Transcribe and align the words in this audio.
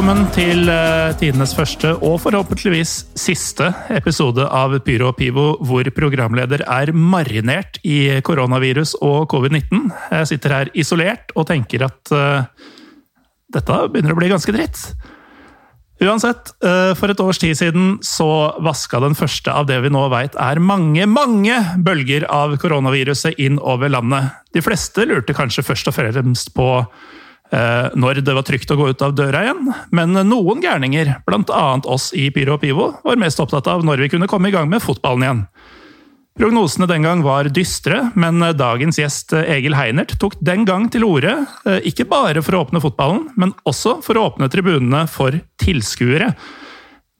Velkommen 0.00 0.30
til 0.32 0.62
uh, 0.64 1.10
tidenes 1.20 1.50
første 1.52 1.90
og 1.92 2.14
forhåpentligvis 2.22 2.92
siste 3.20 3.66
episode 3.92 4.46
av 4.48 4.72
Pyro 4.86 5.10
og 5.10 5.18
Pivo, 5.18 5.42
hvor 5.60 5.84
programleder 5.92 6.64
er 6.64 6.94
marinert 6.96 7.76
i 7.84 7.98
koronavirus 8.24 8.94
og 9.04 9.28
covid-19. 9.28 9.90
Jeg 10.14 10.30
sitter 10.30 10.54
her 10.56 10.70
isolert 10.72 11.36
og 11.36 11.50
tenker 11.52 11.84
at 11.84 12.14
uh, 12.16 12.48
dette 13.52 13.78
begynner 13.92 14.16
å 14.16 14.18
bli 14.22 14.32
ganske 14.32 14.56
dritt. 14.56 14.86
Uansett, 16.00 16.54
uh, 16.64 16.96
for 16.96 17.12
et 17.12 17.20
års 17.20 17.44
tid 17.44 17.60
siden 17.60 17.98
så 18.00 18.32
vaska 18.56 19.04
den 19.04 19.20
første 19.20 19.52
av 19.52 19.68
det 19.68 19.82
vi 19.84 19.92
nå 19.92 20.08
veit 20.16 20.32
er 20.40 20.64
mange, 20.64 21.04
mange 21.12 21.60
bølger 21.76 22.24
av 22.32 22.56
koronaviruset 22.64 23.36
inn 23.36 23.60
over 23.60 23.92
landet. 23.92 24.32
De 24.56 24.64
fleste 24.64 25.04
lurte 25.12 25.36
kanskje 25.36 25.68
først 25.74 25.92
og 25.92 26.00
fremst 26.00 26.54
på 26.56 26.70
Eh, 26.80 27.19
når 27.50 28.20
det 28.22 28.34
var 28.36 28.44
trygt 28.46 28.70
å 28.70 28.76
gå 28.78 28.92
ut 28.92 29.02
av 29.02 29.14
døra 29.18 29.40
igjen, 29.42 29.72
men 29.90 30.14
noen 30.28 30.62
gærninger, 30.62 31.08
bl.a. 31.26 31.64
oss 31.90 32.12
i 32.14 32.28
Pyro 32.30 32.54
og 32.54 32.62
Pivo, 32.62 32.86
var 33.02 33.18
mest 33.18 33.42
opptatt 33.42 33.66
av 33.72 33.82
når 33.82 34.04
vi 34.04 34.10
kunne 34.12 34.28
komme 34.30 34.52
i 34.52 34.54
gang 34.54 34.70
med 34.70 34.84
fotballen 34.84 35.26
igjen. 35.26 35.42
Prognosene 36.40 36.86
den 36.88 37.04
gang 37.04 37.20
var 37.20 37.50
dystre, 37.52 37.98
men 38.14 38.40
dagens 38.56 38.96
gjest 38.96 39.34
Egil 39.36 39.74
Heinert 39.76 40.14
tok 40.22 40.38
den 40.40 40.62
gang 40.64 40.86
til 40.88 41.04
orde, 41.04 41.34
eh, 41.66 41.82
ikke 41.90 42.06
bare 42.08 42.40
for 42.40 42.56
å 42.56 42.62
åpne 42.64 42.80
fotballen, 42.80 43.26
men 43.36 43.52
også 43.68 43.98
for 44.06 44.16
å 44.16 44.30
åpne 44.30 44.48
tribunene 44.48 45.02
for 45.10 45.36
tilskuere. 45.60 46.30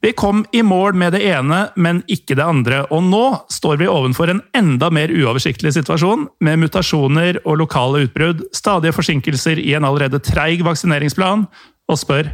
Vi 0.01 0.13
kom 0.17 0.47
i 0.57 0.63
mål 0.65 0.95
med 0.97 1.13
det 1.13 1.21
ene, 1.29 1.59
men 1.77 2.01
ikke 2.09 2.33
det 2.39 2.45
andre, 2.45 2.85
og 2.89 3.03
nå 3.05 3.25
står 3.53 3.83
vi 3.83 3.89
ovenfor 3.91 4.31
en 4.33 4.41
enda 4.57 4.89
mer 4.89 5.13
uoversiktlig 5.13 5.75
situasjon, 5.77 6.25
med 6.41 6.63
mutasjoner 6.63 7.43
og 7.45 7.59
lokale 7.61 8.07
utbrudd, 8.07 8.47
stadige 8.57 8.97
forsinkelser 8.97 9.61
i 9.61 9.75
en 9.77 9.85
allerede 9.85 10.23
treig 10.25 10.65
vaksineringsplan, 10.65 11.45
og 11.91 12.01
spør 12.01 12.33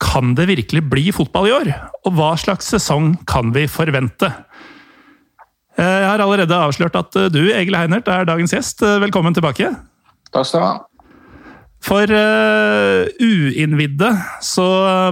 kan 0.00 0.36
det 0.38 0.46
virkelig 0.52 0.84
bli 0.86 1.10
fotball 1.12 1.50
i 1.50 1.56
år, 1.56 1.72
og 2.06 2.14
hva 2.14 2.30
slags 2.38 2.70
sesong 2.70 3.16
kan 3.28 3.50
vi 3.56 3.66
forvente? 3.68 4.30
Eh, 5.74 5.98
jeg 6.04 6.08
har 6.12 6.22
allerede 6.22 6.62
avslørt 6.62 6.94
at 7.00 7.18
du, 7.34 7.42
Egil 7.50 7.76
Heinert, 7.76 8.06
er 8.08 8.28
dagens 8.28 8.54
gjest. 8.54 8.86
Velkommen 9.02 9.34
tilbake. 9.34 9.74
Takk 10.30 10.46
skal 10.46 10.62
du 10.62 10.66
ha. 10.68 10.74
For 11.80 12.04
uh, 12.12 13.08
uinnvidde 13.20 14.10
så 14.44 14.66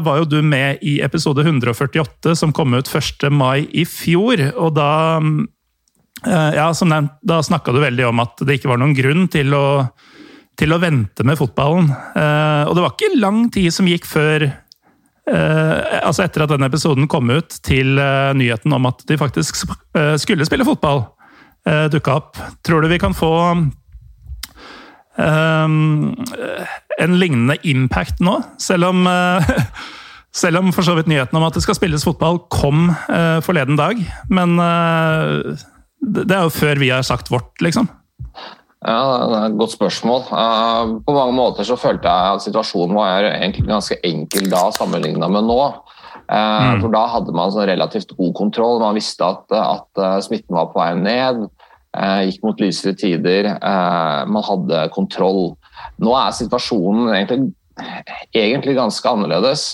var 0.04 0.20
jo 0.20 0.28
du 0.28 0.38
med 0.44 0.82
i 0.84 0.98
episode 1.04 1.40
148 1.46 2.34
som 2.36 2.52
kom 2.52 2.76
ut 2.76 2.90
1. 2.92 3.30
mai 3.32 3.64
i 3.72 3.86
fjor. 3.88 4.42
Og 4.52 4.74
da 4.76 4.92
uh, 5.16 6.50
ja, 6.52 6.68
som 6.76 6.92
nevnt, 6.92 7.16
da 7.24 7.40
snakka 7.44 7.72
du 7.72 7.80
veldig 7.82 8.10
om 8.10 8.20
at 8.24 8.44
det 8.44 8.58
ikke 8.58 8.72
var 8.74 8.82
noen 8.82 8.96
grunn 8.96 9.26
til 9.32 9.56
å, 9.56 9.66
til 10.60 10.76
å 10.76 10.80
vente 10.82 11.24
med 11.24 11.40
fotballen. 11.40 11.88
Uh, 12.12 12.68
og 12.68 12.76
det 12.76 12.84
var 12.84 12.96
ikke 12.96 13.22
lang 13.24 13.46
tid 13.54 13.72
som 13.74 13.88
gikk 13.88 14.08
før 14.08 14.50
altså 15.28 16.22
Etter 16.24 16.40
at 16.46 16.48
denne 16.54 16.70
episoden 16.70 17.04
kom 17.12 17.28
ut, 17.28 17.58
til 17.60 17.98
nyheten 18.00 18.72
om 18.72 18.86
at 18.88 19.02
de 19.10 19.18
faktisk 19.20 19.58
skulle 19.60 20.46
spille 20.48 20.64
fotball, 20.64 21.02
dukka 21.92 22.14
opp. 22.14 22.40
Tror 22.64 22.80
du 22.80 22.88
vi 22.88 22.96
kan 23.02 23.12
få 23.12 23.28
en 25.18 27.14
lignende 27.18 27.56
impact 27.66 28.20
nå, 28.24 28.38
selv 28.62 28.90
om 28.92 29.06
uh, 29.06 29.42
selv 30.42 30.60
om 30.60 30.72
for 30.74 30.86
så 30.86 30.94
vidt 30.98 31.10
nyheten 31.10 31.38
om 31.38 31.46
at 31.46 31.56
det 31.56 31.64
skal 31.64 31.78
spilles 31.78 32.06
fotball 32.06 32.42
kom 32.52 32.90
uh, 33.10 33.38
forleden 33.44 33.78
dag. 33.78 34.00
Men 34.30 34.58
uh, 34.62 35.56
det 35.98 36.30
er 36.30 36.46
jo 36.46 36.54
før 36.54 36.78
vi 36.82 36.92
har 36.94 37.06
sagt 37.06 37.32
vårt, 37.32 37.50
liksom. 37.64 37.90
Ja, 38.86 39.26
det 39.26 39.38
er 39.40 39.46
et 39.48 39.58
godt 39.58 39.74
spørsmål. 39.74 40.28
på 41.02 41.14
mange 41.14 41.34
måter 41.34 41.66
så 41.66 41.74
følte 41.74 42.06
jeg 42.06 42.36
at 42.36 42.44
situasjonen 42.44 42.94
var 42.94 43.26
egentlig 43.26 43.66
ganske 43.66 43.96
enkel 44.06 44.46
da 44.52 44.68
sammenligna 44.70 45.26
med 45.34 45.48
nå. 45.48 45.62
Mm. 46.30 46.84
For 46.84 46.92
da 46.92 47.00
hadde 47.10 47.34
man 47.34 47.50
sånn 47.50 47.66
relativt 47.66 48.14
god 48.14 48.36
kontroll. 48.38 48.78
Man 48.78 48.94
visste 48.94 49.26
at, 49.26 49.50
at 49.50 50.22
smitten 50.22 50.54
var 50.54 50.70
på 50.70 50.78
vei 50.78 50.92
ned. 50.94 51.48
Eh, 51.98 52.28
gikk 52.28 52.44
mot 52.46 52.60
lysere 52.62 52.94
tider. 52.98 53.50
Eh, 53.56 54.20
man 54.30 54.46
hadde 54.46 54.86
kontroll. 54.94 55.56
Nå 56.02 56.14
er 56.14 56.36
situasjonen 56.36 57.10
egentlig, 57.14 57.50
egentlig 58.36 58.76
ganske 58.78 59.10
annerledes. 59.10 59.66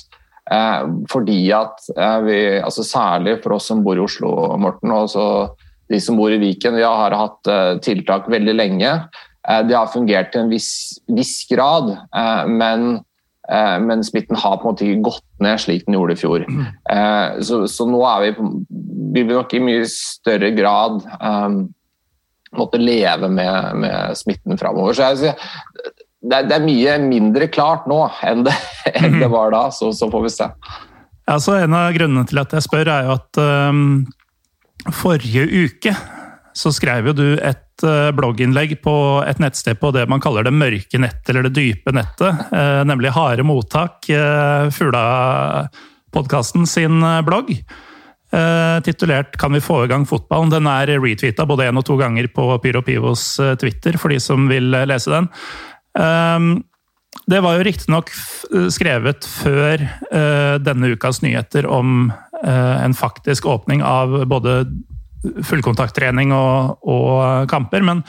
Eh, 0.52 0.80
fordi 1.12 1.38
at 1.56 1.84
vi, 2.24 2.38
altså 2.60 2.84
særlig 2.86 3.38
for 3.44 3.58
oss 3.58 3.68
som 3.70 3.84
bor 3.84 3.98
i 3.98 4.04
Oslo, 4.04 4.32
Morten, 4.60 4.92
og 4.92 5.56
de 5.92 6.00
som 6.00 6.16
bor 6.16 6.32
i 6.32 6.40
Viken, 6.40 6.78
vi 6.78 6.84
har 6.84 7.16
hatt 7.16 7.48
tiltak 7.84 8.28
veldig 8.32 8.54
lenge. 8.56 8.92
Det 9.44 9.76
har 9.76 9.90
fungert 9.92 10.30
til 10.32 10.46
en 10.46 10.52
viss, 10.52 10.96
viss 11.12 11.42
grad, 11.50 11.90
men, 12.48 13.02
men, 13.84 14.04
smitten 14.08 14.38
har 14.40 14.56
på 14.56 14.64
en 14.64 14.70
måte 14.72 14.86
ikke 14.86 15.10
gått 15.10 15.26
ned 15.44 15.60
slik 15.60 15.84
den 15.84 15.98
gjorde 15.98 16.16
i 16.16 16.20
fjor. 16.22 16.46
Så, 17.44 17.60
så 17.68 17.84
nå 17.84 18.00
er 18.08 18.24
vi, 18.24 18.48
vi 19.12 19.26
vil 19.26 19.36
nok 19.36 19.52
i 19.52 19.60
mye 19.66 19.84
større 19.92 20.54
grad 20.56 21.04
måtte 22.58 22.80
leve 22.80 23.28
med, 23.28 23.76
med 23.84 24.18
smitten 24.18 24.58
framover. 24.60 24.96
Så 24.96 25.10
jeg, 25.12 25.34
det, 26.24 26.38
er, 26.38 26.48
det, 26.48 26.56
er, 26.56 26.64
mye 26.64 26.96
mindre 27.04 27.48
klart 27.52 27.86
nå 27.90 28.00
enn 28.24 28.44
det, 28.46 28.54
enn 29.00 29.20
det 29.20 29.30
var 29.32 29.54
da, 29.54 29.66
så, 29.74 29.92
så, 29.96 30.10
får 30.12 30.26
vi 30.26 30.34
se. 30.34 30.50
Altså, 31.30 31.56
en 31.64 31.76
av 31.76 31.92
grunnene 31.96 32.26
til 32.28 32.42
at 32.42 32.52
jeg 32.52 32.66
spør, 32.66 32.90
er 32.92 33.08
jo 33.08 33.16
at 33.16 33.40
um, 33.40 34.04
forrige 34.92 35.46
uke 35.64 35.94
så 36.54 36.70
skrev 36.70 37.08
jo 37.10 37.14
du 37.16 37.28
et 37.42 37.82
uh, 37.82 38.12
blogginnlegg 38.14 38.76
på 38.84 38.96
et 39.26 39.40
nettsted 39.42 39.80
på 39.80 39.90
det 39.96 40.04
man 40.10 40.22
kaller 40.22 40.46
det 40.46 40.54
mørke 40.54 41.00
nettet, 41.00 41.32
eller 41.32 41.48
det 41.48 41.56
dype 41.56 41.94
nettet, 41.96 42.44
uh, 42.52 42.82
nemlig 42.86 43.14
Harde 43.16 43.46
mottak, 43.46 44.06
uh, 44.12 44.70
Fugla-podkasten 44.74 46.68
sin 46.70 47.02
blogg. 47.26 47.56
Uh, 48.34 48.80
titulert 48.82 49.36
'Kan 49.38 49.52
vi 49.52 49.60
få 49.62 49.84
i 49.84 49.88
gang 49.88 50.06
fotballen?' 50.06 50.50
Den 50.50 50.66
er 50.66 50.98
retweeta 50.98 51.46
både 51.46 51.68
én 51.68 51.78
og 51.78 51.84
to 51.86 51.96
ganger 51.96 52.26
på 52.26 52.58
Pyro 52.58 52.82
Pivos 52.82 53.38
uh, 53.38 53.54
Twitter, 53.54 53.94
for 53.94 54.10
de 54.10 54.18
som 54.18 54.48
vil 54.48 54.74
uh, 54.74 54.86
lese 54.86 55.12
den. 55.12 55.28
Um, 55.94 56.64
det 57.30 57.38
var 57.44 57.54
jo 57.54 57.64
riktignok 57.64 58.10
skrevet 58.74 59.22
før 59.22 59.78
denne 60.58 60.90
ukas 60.92 61.22
nyheter 61.22 61.64
om 61.70 62.10
en 62.42 62.94
faktisk 62.98 63.46
åpning 63.46 63.84
av 63.86 64.26
både 64.28 64.66
fullkontakttrening 65.46 66.34
og, 66.34 66.82
og 66.82 67.46
kamper, 67.48 67.86
men 67.86 68.02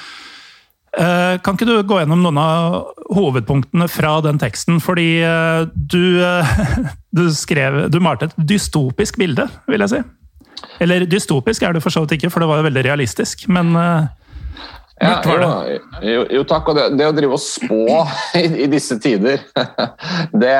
kan 0.95 1.57
ikke 1.57 1.67
du 1.67 1.73
gå 1.83 1.99
gjennom 1.99 2.21
noen 2.23 2.37
av 2.39 2.75
hovedpunktene 3.15 3.87
fra 3.91 4.13
den 4.23 4.39
teksten? 4.39 4.77
Fordi 4.83 5.09
du, 5.75 6.05
du, 7.19 7.25
skrev, 7.35 7.85
du 7.91 7.99
malte 8.03 8.29
et 8.29 8.37
dystopisk 8.53 9.19
bilde, 9.19 9.49
vil 9.67 9.85
jeg 9.85 9.93
si. 9.95 10.03
Eller 10.83 11.07
dystopisk 11.09 11.63
er 11.63 11.75
det 11.75 11.83
for 11.83 11.93
så 11.93 12.05
vidt 12.05 12.15
ikke, 12.17 12.31
for 12.31 12.43
det 12.43 12.49
var 12.51 12.61
jo 12.61 12.67
veldig 12.69 12.85
realistisk, 12.87 13.47
men 13.51 13.75
ja, 15.01 15.19
jo, 15.27 15.79
jo, 16.07 16.21
jo, 16.31 16.43
takk. 16.47 16.69
Og 16.71 16.77
det, 16.77 16.85
det, 16.95 17.07
å 17.09 17.15
drive 17.15 17.35
og 17.35 17.41
spå 17.43 17.97
i, 18.39 18.45
i 18.63 18.67
disse 18.71 18.95
tider, 19.03 19.41
det, 20.43 20.55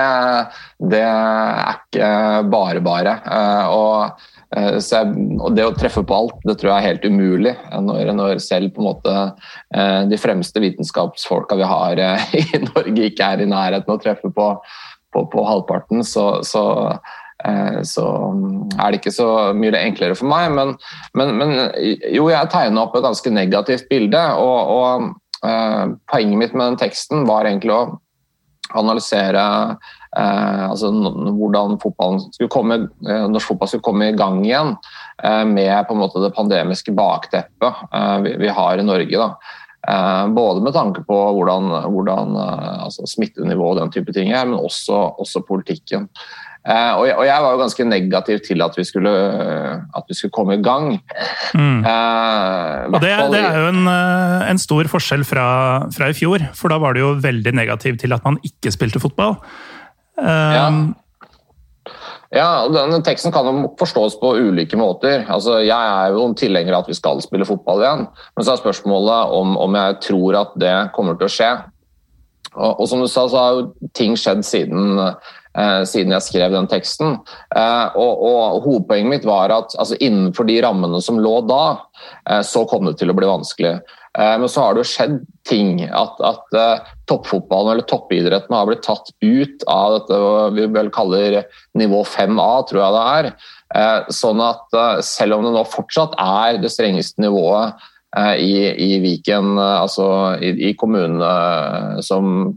det, 0.92 1.04
er 1.06 1.78
ikke 1.78 2.10
bare 2.52 2.84
bare. 2.84 3.14
Og, 3.72 4.26
jeg, 4.54 5.26
og, 5.40 5.50
det 5.58 5.66
å 5.66 5.74
treffe 5.76 6.04
på 6.06 6.16
alt, 6.16 6.38
det 6.46 6.58
tror 6.60 6.72
jeg 6.72 6.78
er 6.78 6.88
helt 6.92 7.08
umulig. 7.10 7.56
Når, 7.88 8.14
når 8.18 8.42
selv 8.44 8.76
på 8.76 8.84
en 8.84 8.90
måte 8.92 9.14
uh, 9.16 10.02
de 10.10 10.20
fremste 10.22 10.62
vitenskapsfolka 10.64 11.58
vi 11.60 11.70
har 11.70 12.02
i 12.42 12.64
Norge, 12.68 13.10
ikke 13.10 13.34
er 13.34 13.46
i 13.46 13.52
nærheten 13.52 13.90
av 13.90 14.00
å 14.00 14.04
treffe 14.04 14.32
på, 14.34 14.50
på, 15.16 15.28
på 15.34 15.46
halvparten, 15.50 16.06
så, 16.08 16.30
så 16.46 16.66
Eh, 17.44 17.82
så 17.84 18.06
mm, 18.32 18.80
er 18.80 18.92
det 18.92 19.02
ikke 19.02 19.14
så 19.14 19.28
mye 19.58 19.82
enklere 19.82 20.18
for 20.18 20.30
meg. 20.32 20.54
Men, 20.56 20.74
men, 21.18 21.36
men 21.40 21.54
jo, 22.14 22.30
jeg 22.32 22.52
tegna 22.54 22.86
opp 22.86 22.96
et 22.98 23.06
ganske 23.06 23.34
negativt 23.34 23.90
bilde. 23.92 24.24
Og, 24.40 24.76
og 24.80 25.14
poenget 26.10 26.40
mitt 26.42 26.56
med 26.56 26.72
den 26.72 26.82
teksten 26.82 27.28
var 27.30 27.46
egentlig 27.46 27.76
å 27.76 27.84
analysere 28.76 29.44
uh, 30.18 30.70
altså, 30.70 30.92
hvordan 30.92 31.78
fotballen 31.82 32.24
skulle 32.34 32.52
komme, 32.52 32.80
eh, 33.08 33.28
norsk 33.32 33.52
fotball 33.52 33.72
skulle 33.72 33.86
komme 33.86 34.10
i 34.10 34.16
gang 34.18 34.42
igjen 34.46 34.76
med 35.48 35.88
på 35.88 35.96
en 35.96 36.02
måte 36.02 36.20
det 36.20 36.34
pandemiske 36.36 36.92
bakteppet 36.92 37.86
vi, 38.26 38.34
vi, 38.42 38.50
har 38.52 38.78
i 38.78 38.84
Norge. 38.84 39.16
Da. 39.16 40.28
både 40.36 40.64
med 40.66 40.74
tanke 40.76 41.06
på 41.08 41.20
hvordan, 41.38 41.70
hvordan 41.94 42.36
altså 42.84 43.08
smittenivå 43.08 43.70
og 43.72 43.80
den 43.80 43.94
type 43.96 44.12
ting 44.12 44.34
er, 44.34 44.44
men 44.44 44.60
også, 44.60 44.98
også 45.24 45.46
politikken. 45.48 46.10
Og, 46.66 47.04
jeg, 47.06 47.16
og, 47.16 47.24
jeg, 47.28 47.42
var 47.46 47.54
jo 47.54 47.62
ganske 47.62 47.86
negativ 47.88 48.40
til 48.48 48.66
at 48.66 48.74
vi 48.76 48.84
skulle, 48.90 49.12
at 49.96 50.08
vi 50.10 50.18
skulle 50.18 50.34
komme 50.34 50.58
i 50.58 50.64
gang. 50.66 50.96
Mm. 51.54 51.86
Og 51.86 52.98
det, 53.04 53.12
det, 53.34 53.42
er 53.42 53.60
jo 53.62 53.70
en, 53.70 53.86
eh, 53.92 54.50
en 54.50 54.62
stor 54.62 54.90
forskjell 54.90 55.26
fra, 55.28 55.48
fra, 55.94 56.10
i 56.10 56.18
fjor, 56.18 56.44
for 56.58 56.74
da 56.74 56.80
var 56.82 56.98
det 56.98 57.04
jo 57.04 57.14
veldig 57.22 57.54
negativ 57.58 58.00
til 58.02 58.16
at 58.18 58.26
man 58.26 58.40
ikke 58.46 58.74
spilte 58.74 59.02
fotball. 59.04 59.38
Ja. 60.16 60.68
ja, 62.32 62.50
denne 62.72 63.02
teksten 63.04 63.34
kan 63.36 63.50
jo 63.50 63.70
forstås 63.80 64.18
på 64.22 64.36
ulike 64.40 64.80
måter. 64.80 65.26
Altså, 65.28 65.60
jeg 65.66 65.76
er 65.76 66.16
jo 66.16 66.26
en 66.30 66.38
tilhenger 66.40 66.76
av 66.76 66.86
at 66.86 66.92
vi 66.92 66.98
skal 66.98 67.24
spille 67.24 67.48
fotball 67.48 67.84
igjen, 67.84 68.06
men 68.36 68.48
så 68.48 68.56
er 68.56 68.62
spørsmålet 68.64 69.34
om, 69.36 69.58
om 69.60 69.80
jeg 69.80 69.98
tror 70.08 70.40
at 70.42 70.60
det 70.62 70.76
kommer 70.96 71.20
til 71.20 71.28
å 71.28 71.36
skje. 71.36 71.54
Og, 72.56 72.70
og 72.80 72.86
som 72.88 73.04
du 73.04 73.10
sa, 73.12 73.26
så 73.28 73.42
har 73.42 73.58
jo 73.58 73.90
ting 73.98 74.16
skjedd 74.20 74.46
siden 74.48 74.96
siden 75.88 76.12
jeg 76.12 76.26
skrev 76.26 76.52
den 76.52 76.68
teksten. 76.72 77.14
Og, 77.16 78.24
og 78.28 78.64
Hovedpoenget 78.66 79.12
mitt 79.12 79.28
var 79.28 79.54
at 79.56 79.76
altså, 79.80 79.96
innenfor 80.04 80.48
de 80.50 80.58
rammene 80.66 81.00
som 81.04 81.22
lå 81.22 81.38
da, 81.48 81.78
så 82.44 82.66
kom 82.68 82.90
det 82.90 82.98
til 83.00 83.14
å 83.14 83.16
bli 83.16 83.30
vanskelig. 83.30 83.78
Men 84.16 84.48
så 84.52 84.66
har 84.66 84.76
det 84.76 84.84
jo 84.84 84.90
skjedd 84.90 85.16
ting. 85.48 85.80
At, 85.88 86.20
at 86.28 86.60
toppfotballen 87.08 87.74
eller 87.74 87.88
toppidretten 87.88 88.56
har 88.56 88.68
blitt 88.68 88.84
tatt 88.84 89.14
ut 89.24 89.66
av 89.72 89.98
dette 89.98 90.20
vi 90.58 90.68
vel 90.76 90.92
kaller 90.96 91.42
nivå 91.80 92.04
5A, 92.04 92.52
tror 92.68 92.84
jeg 92.84 92.96
det 92.98 93.08
er. 93.16 93.32
Sånn 94.20 94.44
at 94.44 94.80
selv 95.08 95.40
om 95.40 95.48
det 95.48 95.56
nå 95.56 95.66
fortsatt 95.72 96.20
er 96.20 96.60
det 96.64 96.76
strengeste 96.76 97.24
nivået 97.24 97.80
Eh, 98.18 98.36
i, 98.36 98.54
i 98.94 99.00
Viken, 99.04 99.58
eh, 99.58 99.82
altså 99.82 100.06
i, 100.40 100.54
i 100.70 100.74
kommunene 100.80 101.28
eh, 101.28 102.04
som 102.06 102.54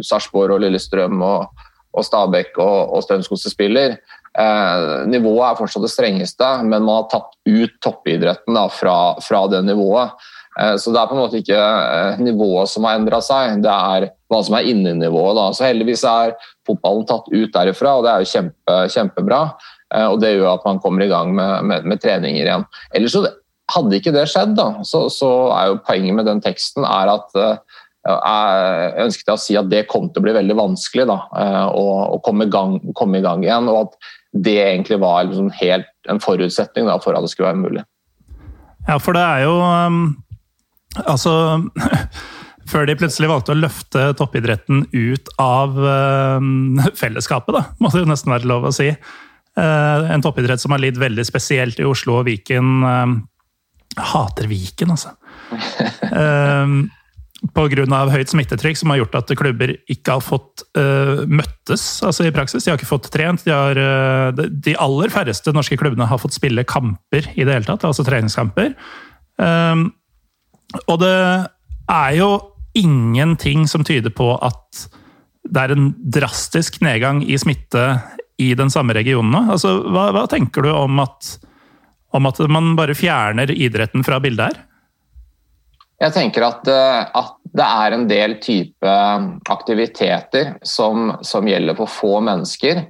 Sarpsborg 0.00 0.54
og 0.56 0.62
Lillestrøm 0.64 1.20
og, 1.20 1.64
og 1.98 2.06
Stabæk 2.06 2.56
og, 2.62 2.94
og 2.94 3.04
Strømskose 3.04 3.52
spiller. 3.52 3.98
Eh, 4.38 5.06
nivået 5.10 5.44
er 5.48 5.56
fortsatt 5.58 5.82
det 5.82 5.90
strengeste, 5.90 6.48
men 6.62 6.84
man 6.84 7.00
har 7.00 7.08
tatt 7.10 7.32
ut 7.48 7.78
toppidretten 7.82 8.54
da, 8.54 8.68
fra, 8.70 8.98
fra, 9.24 9.46
det 9.50 9.64
nivået. 9.66 10.12
Eh, 10.60 10.76
så 10.78 10.92
det 10.94 11.00
er 11.00 11.08
på 11.10 11.16
en 11.16 11.22
måte 11.24 11.40
ikke 11.40 11.58
eh, 11.58 12.20
nivået 12.22 12.70
som 12.70 12.86
har 12.86 13.00
endra 13.00 13.18
seg, 13.24 13.58
det 13.64 13.72
er 13.72 14.08
hva 14.30 14.42
som 14.44 14.58
er 14.58 14.68
inni 14.70 14.94
nivået. 15.00 15.34
Da. 15.40 15.48
Så 15.56 15.66
heldigvis 15.66 16.04
er 16.06 16.36
fotballen 16.68 17.08
tatt 17.08 17.26
ut 17.32 17.50
derifra, 17.56 17.96
og 17.98 18.06
det 18.06 18.12
er 18.12 18.22
jo 18.22 18.32
kjempe, 18.34 18.78
kjempebra. 18.94 19.42
og 20.04 20.18
det 20.20 20.34
gjør 20.34 20.50
at 20.52 20.64
man 20.68 20.78
kommer 20.84 21.02
i 21.02 21.08
gang 21.08 21.30
med, 21.34 21.64
med, 21.64 21.86
med 21.88 22.00
treninger 22.02 22.44
igjen. 22.44 22.66
Ellers 22.94 23.14
så 23.16 23.24
hadde 23.72 23.96
ikke 23.96 24.12
det 24.12 24.26
skjedd, 24.28 24.52
da, 24.56 24.84
så, 24.84 25.06
så, 25.12 25.30
er 25.56 25.70
jo 25.70 25.80
poenget 25.84 26.16
med 26.16 26.28
den 26.28 26.42
teksten 26.44 26.84
er 26.88 27.10
at 27.14 27.34
jeg 28.08 28.94
ønsket 29.04 29.32
å 29.32 29.40
si 29.40 29.56
at 29.58 29.68
det 29.70 29.86
kom 29.90 30.08
til 30.08 30.22
å 30.22 30.26
bli 30.26 30.36
veldig 30.36 30.56
vanskelig 30.58 31.06
da, 31.10 31.18
uh, 31.34 31.66
å, 31.76 31.84
å 32.16 32.20
komme, 32.24 32.48
i 32.48 32.52
gang, 32.52 32.78
komme, 32.98 33.20
i 33.20 33.24
gang, 33.24 33.44
igjen. 33.44 33.68
Og 33.70 33.86
at 33.86 34.10
det 34.36 34.58
egentlig 34.62 35.00
var 35.02 35.28
liksom 35.28 35.50
helt 35.58 36.10
en 36.10 36.20
forutsetning 36.22 36.88
da, 36.88 36.98
for 37.02 37.16
at 37.16 37.24
det 37.24 37.32
skulle 37.32 37.50
være 37.50 37.62
mulig. 37.62 37.84
Ja, 38.88 38.98
for 39.02 39.16
det 39.16 39.22
er 39.24 39.44
jo 39.44 39.54
um, 39.60 40.02
Altså 41.04 41.32
Før 42.70 42.86
de 42.88 42.94
plutselig 43.00 43.28
valgte 43.28 43.52
å 43.52 43.58
løfte 43.58 44.02
toppidretten 44.16 44.86
ut 44.92 45.30
av 45.40 45.76
um, 45.76 46.76
fellesskapet, 47.00 47.56
da, 47.56 47.62
må 47.80 47.92
det 47.92 48.04
jo 48.04 48.10
nesten 48.10 48.32
være 48.34 48.48
lov 48.48 48.68
å 48.68 48.74
si. 48.76 48.90
En 49.58 50.22
toppidrett 50.22 50.60
som 50.62 50.70
har 50.70 50.78
lidd 50.78 51.00
veldig 51.00 51.24
spesielt 51.26 51.80
i 51.80 51.86
Oslo 51.88 52.20
og 52.20 52.28
Viken 52.28 52.84
hater 53.96 54.46
Viken, 54.46 54.92
altså. 54.94 55.16
Pga. 57.54 57.84
høyt 58.10 58.32
smittetrykk 58.32 58.80
som 58.80 58.90
har 58.90 58.98
gjort 58.98 59.14
at 59.20 59.32
klubber 59.38 59.70
ikke 59.86 60.16
har 60.16 60.24
fått 60.24 60.64
uh, 60.74 61.22
møttes 61.30 62.02
altså 62.02 62.26
i 62.26 62.32
praksis. 62.34 62.64
De 62.64 62.72
har 62.72 62.80
ikke 62.80 62.90
fått 62.90 63.10
trent. 63.14 63.44
De, 63.46 63.54
har, 63.54 63.78
uh, 63.78 64.42
de, 64.48 64.74
aller 64.74 65.12
færreste 65.14 65.54
norske 65.54 65.78
klubbene 65.78 66.08
har 66.10 66.18
fått 66.18 66.34
spille 66.34 66.66
kamper 66.66 67.30
i 67.36 67.46
det 67.46 67.54
hele 67.54 67.68
tatt, 67.68 67.86
altså 67.86 68.06
treningskamper. 68.06 68.74
Um, 69.38 69.92
og 70.90 70.98
det 71.04 71.14
er 71.88 72.16
jo 72.18 72.30
ingenting 72.78 73.68
som 73.70 73.86
tyder 73.86 74.10
på 74.14 74.32
at 74.42 74.88
det 75.48 75.62
er 75.62 75.72
en 75.72 75.92
drastisk 76.18 76.82
nedgang 76.84 77.22
i 77.22 77.38
smitte 77.40 77.86
i 78.38 78.50
den 78.58 78.70
samme 78.70 78.98
regionen 78.98 79.30
nå. 79.34 79.44
Altså, 79.54 79.78
hva, 79.86 80.10
hva 80.14 80.26
tenker 80.30 80.66
du 80.66 80.74
om 80.74 80.98
at 81.06 81.38
om 82.16 82.24
at 82.24 82.38
man 82.48 82.72
bare 82.78 82.96
fjerner 82.96 83.50
idretten 83.52 84.04
fra 84.06 84.20
bildet 84.22 84.48
her? 84.48 84.60
Jeg 85.98 86.14
tenker 86.14 86.46
at, 86.46 86.68
eh, 86.70 87.02
at, 87.18 87.34
det 87.58 87.64
er 87.64 87.94
en 87.96 88.04
del 88.06 88.34
type 88.44 88.94
aktiviteter 89.50 90.50
som, 90.62 91.14
som 91.24 91.46
gjelder 91.48 91.74
for 91.78 91.90
få 91.90 92.18
mennesker, 92.22 92.82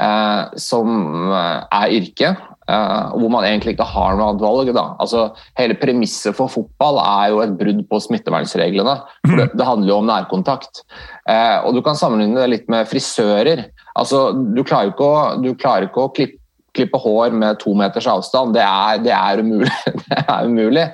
eh, 0.00 0.56
som 0.58 0.94
eh, 1.36 1.58
er 1.82 1.92
yrke. 1.98 2.30
Eh, 2.70 3.12
hvor 3.18 3.30
man 3.32 3.44
egentlig 3.46 3.74
ikke 3.74 3.86
har 3.88 4.16
noe 4.16 4.30
annet 4.30 4.42
valg. 4.44 4.70
Altså, 5.02 5.24
hele 5.58 5.76
premisset 5.80 6.36
for 6.36 6.52
fotball 6.52 7.00
er 7.02 7.30
jo 7.32 7.40
et 7.42 7.54
brudd 7.58 7.80
på 7.90 8.02
smittevernreglene. 8.04 8.96
for 9.26 9.40
det, 9.40 9.48
det, 9.56 9.66
handler 9.66 9.92
jo 9.92 10.00
om 10.00 10.10
nærkontakt. 10.10 10.84
Eh, 11.28 11.58
og 11.64 11.74
Du 11.74 11.82
kan 11.86 11.98
sammenligne 11.98 12.40
det 12.40 12.50
litt 12.52 12.68
med 12.70 12.88
frisører. 12.90 13.64
Altså, 13.98 14.30
du 14.32 14.62
klarer 14.62 14.92
ikke 14.92 15.08
å, 15.08 15.56
klarer 15.58 15.90
ikke 15.90 16.06
å 16.06 16.12
klippe 16.14 16.38
klippe 16.70 17.00
hår 17.02 17.32
med 17.34 17.58
to 17.58 17.72
meters 17.74 18.06
avstand, 18.06 18.54
det 18.54 18.62
er, 18.62 19.00
det 19.02 19.10
er 19.10 19.40
umulig. 19.42 19.72
det 20.06 20.20
er 20.20 20.46
umulig. 20.46 20.84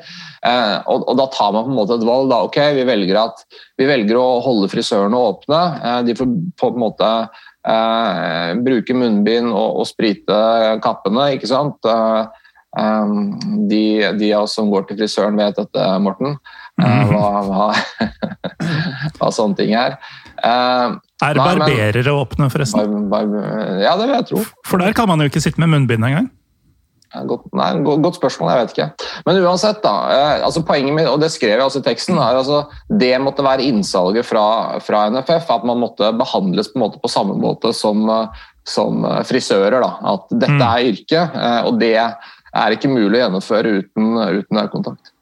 Eh, 0.47 0.77
og, 0.87 1.03
og, 1.09 1.15
da 1.19 1.27
tar 1.35 1.53
man 1.55 1.67
på 1.67 1.73
en 1.73 1.79
måte 1.81 1.99
et 1.99 2.07
valg. 2.07 2.31
Da. 2.31 2.41
Ok, 2.47 2.59
vi 2.77 2.87
velger, 2.89 3.19
at, 3.25 3.45
vi 3.81 3.89
velger 3.89 4.19
å 4.21 4.27
holde 4.45 4.71
frisørene 4.73 5.23
åpne. 5.33 5.63
Eh, 5.81 6.01
de 6.09 6.17
får 6.19 6.33
på 6.61 6.73
en 6.73 6.83
måte 6.83 7.13
eh, 7.67 8.51
bruke 8.67 8.97
munnbind 8.97 9.51
og, 9.53 9.83
og, 9.83 9.87
sprite 9.89 10.37
kappene, 10.85 11.33
ikke 11.37 11.51
sant. 11.51 11.91
Eh, 11.91 13.17
de, 13.71 13.83
de, 14.21 14.31
av 14.37 14.47
oss 14.47 14.57
som 14.59 14.71
går 14.73 14.87
til 14.91 15.01
frisøren, 15.01 15.39
vet 15.41 15.59
dette, 15.59 15.89
Morten. 16.05 16.39
Eh, 16.83 17.11
hva, 17.11 17.29
hva, 17.49 17.69
hva 19.19 19.33
sånne 19.33 19.59
ting 19.59 19.75
er. 19.79 19.99
Uh, 20.37 20.99
er 21.25 21.39
nei, 21.39 21.45
barberere 21.49 22.03
men, 22.03 22.11
åpne, 22.13 22.51
forresten? 22.53 23.07
Bar, 23.09 23.25
bar, 23.31 23.79
ja, 23.81 23.95
det 23.97 24.05
vil 24.05 24.19
jeg 24.19 24.27
tro. 24.29 24.43
For 24.69 24.83
der 24.85 24.93
kan 24.97 25.09
man 25.09 25.25
jo 25.25 25.31
ikke 25.31 25.41
sitte 25.41 25.63
med 25.63 25.73
munnbind 25.73 26.05
engang. 26.05 26.29
Godt, 27.29 27.47
nei, 27.57 27.71
godt, 27.85 28.19
spørsmål, 28.19 28.51
jeg 28.53 28.63
vet 28.63 28.75
ikke. 28.75 28.89
Men 29.27 29.41
uansett, 29.43 29.81
da. 29.85 29.95
Eh, 30.13 30.45
altså 30.47 30.65
Poenget 30.67 30.97
mitt, 30.97 31.11
og 31.11 31.21
det 31.23 31.33
skrev 31.35 31.57
jeg 31.57 31.65
også 31.65 31.83
i 31.83 31.87
teksten, 31.87 32.21
er 32.21 32.41
altså 32.41 32.65
det 33.03 33.13
måtte 33.23 33.45
være 33.47 33.67
innsalget 33.67 34.29
fra, 34.29 34.47
fra 34.85 35.07
NFF. 35.15 35.51
At 35.57 35.67
man 35.69 35.81
måtte 35.83 36.13
behandles 36.17 36.73
på, 36.75 36.91
på 37.03 37.13
samme 37.13 37.37
måte 37.41 37.73
som, 37.77 38.09
som 38.69 39.07
frisører. 39.29 39.79
Da. 39.83 39.93
At 40.15 40.33
dette 40.33 40.57
mm. 40.59 40.65
er 40.71 40.89
yrke, 40.93 41.27
eh, 41.27 41.61
og 41.69 41.79
det 41.83 41.95
er 41.97 42.75
ikke 42.77 42.93
mulig 42.93 43.21
å 43.21 43.27
gjennomføre 43.27 43.77
uten, 43.83 44.11
uten 44.41 44.61
nærkontakt. 44.61 45.15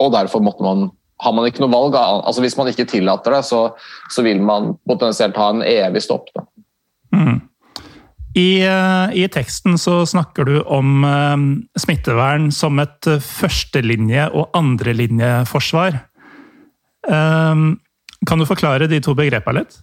Og 0.00 0.10
derfor 0.14 0.42
måtte 0.42 0.66
man 0.66 0.88
har 1.20 1.34
man 1.36 1.46
ikke 1.48 1.62
noe 1.64 1.72
valg. 1.72 1.96
Altså 2.00 2.40
Hvis 2.40 2.56
man 2.56 2.70
ikke 2.70 2.88
tillater 2.88 3.36
det, 3.36 3.42
så, 3.48 3.66
så 4.12 4.24
vil 4.24 4.40
man 4.44 4.74
potensielt 4.88 5.36
ha 5.36 5.50
en 5.52 5.62
evig 5.66 6.02
stopp. 6.06 6.30
Mm. 7.12 7.40
I, 8.38 8.62
eh, 8.62 9.16
I, 9.18 9.26
teksten 9.32 9.78
så 9.78 10.04
snakker 10.06 10.46
du 10.46 10.60
om 10.62 11.02
uh, 11.02 11.36
smittevern 11.78 12.50
som 12.54 12.78
et 12.78 13.10
førstelinje- 13.26 14.30
og 14.30 14.54
andrelinjeforsvar. 14.54 15.98
Kan 18.28 18.38
du 18.38 18.44
forklare 18.46 18.86
de 18.86 19.00
to 19.02 19.16
begrepene 19.18 19.62
litt? 19.62 19.78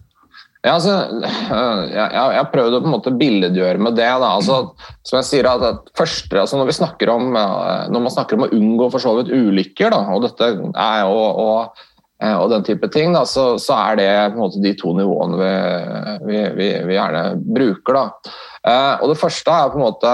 Ja, 0.65 0.73
altså, 0.75 0.93
jeg, 1.21 1.95
jeg 1.95 2.37
har 2.37 2.47
prøvd 2.51 2.75
å 2.75 2.79
på 2.81 2.89
en 2.89 2.93
måte 2.95 3.13
billedgjøre 3.15 3.81
med 3.81 3.95
det. 3.99 4.07
Altså, 4.09 4.73
som 5.05 5.19
jeg 5.19 5.27
sier, 5.29 5.47
første, 5.97 6.39
altså 6.41 6.59
når, 6.59 6.71
vi 6.71 7.09
om, 7.13 7.29
når 7.31 8.03
man 8.03 8.13
snakker 8.13 8.37
om 8.37 8.47
å 8.47 8.51
unngå 8.57 8.89
for 8.93 9.03
så 9.03 9.13
vidt 9.19 9.31
ulykker, 9.31 9.93
da, 9.93 10.01
og, 10.15 10.25
dette 10.25 10.49
er, 10.49 11.05
og, 11.05 11.39
og, 11.43 11.53
eh, 11.61 11.86
og, 12.17 12.49
den 12.49 12.65
type 12.65 12.89
ting, 12.93 13.13
da, 13.13 13.21
så, 13.29 13.59
så, 13.61 13.77
er 13.77 13.99
det 13.99 14.09
måte 14.37 14.61
de 14.63 14.73
to 14.79 14.95
nivåene 14.97 15.37
vi, 15.37 16.39
vi, 16.57 16.69
vi, 16.87 16.95
gjerne 16.95 17.23
bruker. 17.45 17.99
Eh, 18.65 18.93
og 19.01 19.11
Det 19.13 19.19
første 19.21 19.53
er 19.53 19.73
på 19.73 19.77
en 19.77 19.85
måte 19.85 20.13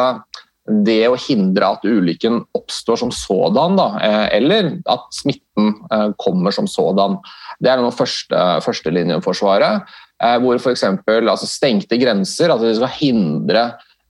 det 0.88 1.02
å 1.12 1.20
hindre 1.20 1.74
at 1.76 1.84
ulykken 1.84 2.42
oppstår 2.56 3.02
som 3.02 3.12
sådan, 3.12 3.76
da, 3.80 3.88
eh, 4.04 4.28
eller 4.40 4.78
at 4.92 5.10
smitten 5.16 5.74
kommer 6.20 6.56
som 6.56 6.68
sådan. 6.72 7.18
Det 7.64 7.72
er 7.72 7.80
det 7.80 7.96
første, 7.96 8.44
førstelinjeforsvaret. 8.64 9.88
Eh, 10.24 10.38
hvor 10.44 10.60
f.eks. 10.60 10.86
Altså 11.10 11.50
stengte 11.50 12.00
grenser, 12.02 12.52
altså 12.54 12.70
de 12.70 12.78
skal 12.78 12.94
hindre, 13.00 13.66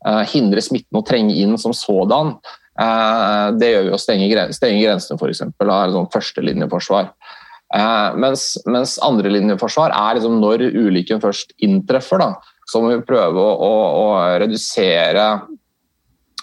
eh, 0.06 0.24
hindre 0.34 0.64
smitten 0.64 1.00
å 1.00 1.06
trenge 1.06 1.36
inn 1.40 1.58
som 1.62 1.74
sådan. 1.76 2.36
Eh, 2.80 3.48
det 3.60 3.72
gjør 3.72 3.88
vi 3.88 3.96
å 3.96 4.02
stenge, 4.02 4.48
stenge 4.56 4.82
grensene, 4.82 5.18
f.eks. 5.18 5.44
sånn 5.58 6.12
førstelinjeforsvar. 6.14 7.14
Mens, 7.74 8.52
mens 8.70 9.00
andrelinjeforsvar 9.02 9.96
er 9.98 10.20
liksom 10.20 10.36
når 10.38 10.62
ulykken 10.78 11.22
først 11.24 11.56
inntreffer. 11.66 12.22
Da, 12.22 12.54
så 12.70 12.84
må 12.84 12.92
vi 12.92 13.06
prøve 13.08 13.42
å, 13.42 13.54
å, 13.66 13.72
å 14.04 14.06
redusere 14.44 15.26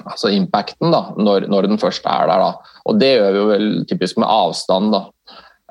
altså 0.04 0.30
impacten 0.32 0.92
da, 0.92 1.02
når, 1.18 1.46
når, 1.52 1.68
den 1.70 1.80
først 1.80 2.06
er 2.08 2.28
der. 2.30 2.42
Da. 2.42 2.74
Og 2.88 2.98
det 3.00 3.12
gjør 3.14 3.30
vi 3.30 3.40
jo 3.40 3.46
vel 3.50 3.68
typisk 3.90 4.20
med 4.20 4.30
avstand. 4.30 4.94
da. 4.94 5.02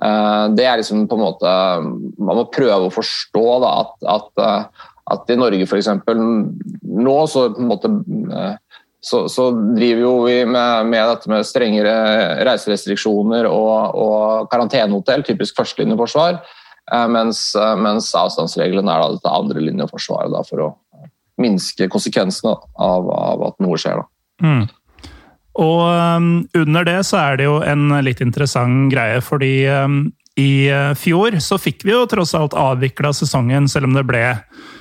Eh, 0.05 0.45
det 0.57 0.67
er 0.67 0.79
liksom 0.79 1.07
på 1.11 1.17
en 1.17 1.25
måte 1.25 1.53
Man 1.83 2.37
må 2.37 2.45
prøve 2.53 2.87
å 2.87 2.93
forstå 2.93 3.45
da, 3.65 3.71
at, 3.83 3.95
at, 4.15 4.29
eh, 4.45 4.85
at, 5.15 5.33
i 5.33 5.39
Norge 5.39 5.67
f.eks. 5.67 5.89
nå 6.07 7.17
så 7.27 7.49
på 7.55 7.63
en 7.63 7.71
måte 7.71 7.91
eh, 7.91 8.55
så, 9.01 9.23
så 9.31 9.49
driver 9.51 10.01
jo 10.01 10.13
vi 10.25 10.39
med, 10.45 10.89
med, 10.91 11.03
dette 11.07 11.31
med 11.31 11.47
strengere 11.47 11.93
reiserestriksjoner 12.47 13.47
og, 13.47 13.95
og 13.95 14.49
karantenehotell, 14.51 15.23
typisk 15.27 15.59
førstelinjeforsvar. 15.59 16.41
Mens, 17.13 17.51
mens 17.77 18.07
avstandsreglene 18.17 18.91
er 18.91 19.03
da 19.03 19.13
dette 19.13 19.31
andrelinjeforsvaret 19.39 20.49
for 20.49 20.65
å 20.65 20.69
minske 21.39 21.87
konsekvensene 21.91 22.55
av, 22.81 23.07
av 23.13 23.43
at 23.51 23.59
noe 23.63 23.77
skjer. 23.79 24.01
Da. 24.01 24.47
Mm. 24.47 25.11
Og 25.59 25.83
um, 25.85 26.31
under 26.57 26.87
det 26.87 26.97
så 27.07 27.21
er 27.21 27.39
det 27.39 27.45
jo 27.45 27.59
en 27.63 27.93
litt 28.03 28.23
interessant 28.25 28.89
greie, 28.91 29.21
fordi 29.23 29.53
um, 29.69 30.01
i 30.39 30.67
fjor 30.99 31.37
så 31.43 31.59
fikk 31.61 31.85
vi 31.87 31.93
jo 31.93 32.03
tross 32.09 32.33
alt 32.35 32.57
avvikla 32.57 33.13
sesongen, 33.15 33.69
selv 33.71 33.87
om 33.91 33.95
det 33.95 34.07
ble 34.09 34.25
Eh, 34.27 34.78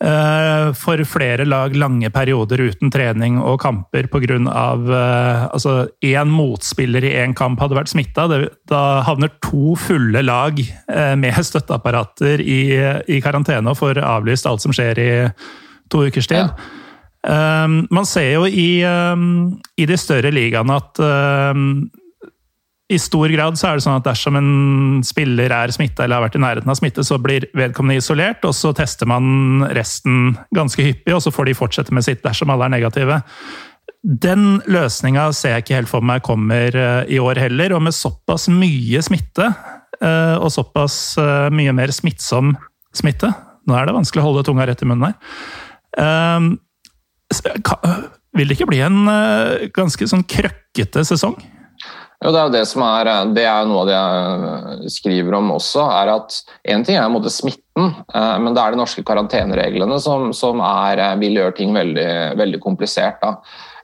for 0.00 1.02
flere 1.04 1.44
lag 1.44 1.74
lange 1.76 2.08
perioder 2.08 2.62
uten 2.70 2.88
trening 2.88 3.36
og 3.36 3.58
kamper 3.60 4.06
pga. 4.08 4.38
Uh, 4.40 5.44
altså 5.52 5.90
én 6.00 6.32
motspiller 6.32 7.04
i 7.04 7.12
én 7.20 7.34
kamp 7.36 7.60
hadde 7.60 7.76
vært 7.76 7.92
smitta. 7.92 8.24
Da 8.70 8.82
havner 9.04 9.28
to 9.44 9.74
fulle 9.76 10.22
lag 10.24 10.56
uh, 10.60 11.14
med 11.20 11.36
støtteapparater 11.50 12.40
i, 12.40 12.60
i, 13.08 13.20
karantene 13.20 13.74
og 13.74 13.80
får 13.82 14.00
avlyst 14.00 14.48
alt 14.48 14.64
som 14.64 14.72
skjer 14.72 15.02
i 15.04 15.10
to 15.92 16.06
ukers 16.08 16.30
tid. 16.30 16.48
Ja. 16.48 16.76
Um, 17.20 17.82
man 17.92 18.06
ser 18.08 18.30
jo 18.32 18.46
i, 18.48 18.80
um, 18.88 19.58
i 19.76 19.84
de 19.84 19.96
større 20.00 20.30
ligaene 20.32 20.78
at 20.80 21.00
um, 21.04 21.90
i 22.90 22.98
stor 22.98 23.30
grad 23.30 23.58
så 23.58 23.68
er 23.68 23.78
det 23.78 23.84
sånn 23.84 23.98
at 24.00 24.06
dersom 24.08 24.36
en 24.38 24.50
spiller 25.06 25.52
er 25.54 25.70
smitta 25.74 26.04
eller 26.04 26.18
har 26.18 26.24
vært 26.26 26.38
i 26.38 26.42
nærheten 26.42 26.72
av 26.72 26.78
smitte, 26.78 27.04
så 27.06 27.20
blir 27.22 27.46
vedkommende 27.54 28.00
isolert, 28.02 28.42
og 28.48 28.54
så 28.56 28.72
tester 28.74 29.06
man 29.10 29.62
resten 29.76 30.32
ganske 30.56 30.82
hyppig, 30.82 31.14
og 31.14 31.22
så 31.22 31.30
får 31.34 31.50
de 31.50 31.58
fortsette 31.58 31.94
med 31.94 32.06
sitt 32.06 32.24
dersom 32.24 32.50
alle 32.50 32.66
er 32.66 32.74
negative. 32.74 33.20
Den 34.02 34.58
løsninga 34.70 35.28
ser 35.36 35.54
jeg 35.54 35.64
ikke 35.64 35.78
helt 35.78 35.92
for 35.92 36.06
meg 36.06 36.24
kommer 36.26 36.74
eh, 36.74 37.04
i 37.14 37.20
år 37.22 37.38
heller, 37.44 37.76
og 37.76 37.84
med 37.86 37.94
såpass 37.94 38.48
mye 38.50 39.02
smitte, 39.06 39.52
eh, 40.00 40.34
og 40.40 40.50
såpass 40.50 40.96
eh, 41.20 41.46
mye 41.54 41.76
mer 41.76 41.94
smittsom 41.94 42.56
smitte 42.96 43.30
Nå 43.68 43.76
er 43.76 43.86
det 43.86 43.92
vanskelig 43.94 44.22
å 44.24 44.24
holde 44.24 44.42
tunga 44.48 44.64
rett 44.66 44.80
i 44.82 44.86
munnen 44.88 45.12
her. 45.12 46.46
Vil 48.34 48.48
det 48.48 48.56
ikke 48.56 48.66
bli 48.70 48.80
en 48.82 49.04
ganske 49.76 50.08
sånn 50.10 50.24
krøkkete 50.26 51.04
sesong? 51.06 51.36
Jo, 52.20 52.34
det 52.34 52.36
er 52.36 52.48
jo 52.50 52.52
det 52.52 52.66
som 52.68 52.82
er, 52.84 53.08
det 53.32 53.46
er 53.48 53.68
noe 53.68 53.80
av 53.80 53.88
det 53.88 53.96
jeg 53.96 54.92
skriver 54.98 55.38
om 55.38 55.54
også. 55.54 55.86
er 56.02 56.12
at 56.12 56.36
Én 56.68 56.84
ting 56.84 56.98
er 57.00 57.08
mot 57.08 57.24
smitten, 57.32 57.94
eh, 58.12 58.36
men 58.44 58.52
det 58.52 58.60
er 58.60 58.74
de 58.74 58.80
norske 58.82 59.04
karantenereglene 59.08 59.96
som, 60.04 60.28
som 60.36 60.60
er, 60.60 61.00
eh, 61.00 61.16
vil 61.22 61.38
gjøre 61.40 61.56
ting 61.56 61.72
veldig, 61.72 62.10
veldig 62.36 62.60
komplisert. 62.60 63.22
da. 63.24 63.38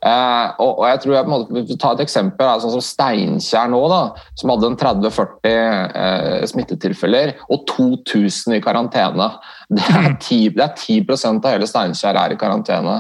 Eh, 0.05 0.51
og, 0.61 0.83
jeg 0.85 1.01
tror 1.01 1.15
jeg 1.15 1.25
på 1.25 1.33
en 1.33 1.33
måte, 1.33 1.77
Ta 1.81 1.93
et 1.95 2.03
eksempel, 2.05 2.51
sånn 2.61 2.75
som 2.75 2.85
Steinkjer 2.85 3.71
nå, 3.73 3.81
da, 3.89 4.03
som 4.37 4.53
hadde 4.53 4.69
en 4.69 4.77
30-40 4.83 5.57
eh, 6.03 6.45
smittetilfeller 6.53 7.33
og 7.49 7.65
2000 7.73 8.59
i 8.59 8.61
karantene. 8.61 9.31
Det 9.73 9.87
er 9.97 10.13
10, 10.13 10.53
det 10.59 10.67
er 10.67 10.77
10% 10.77 11.41
av 11.41 11.57
hele 11.57 11.71
Steinkjer 11.71 12.21
er 12.21 12.37
i 12.37 12.39
karantene. 12.39 12.99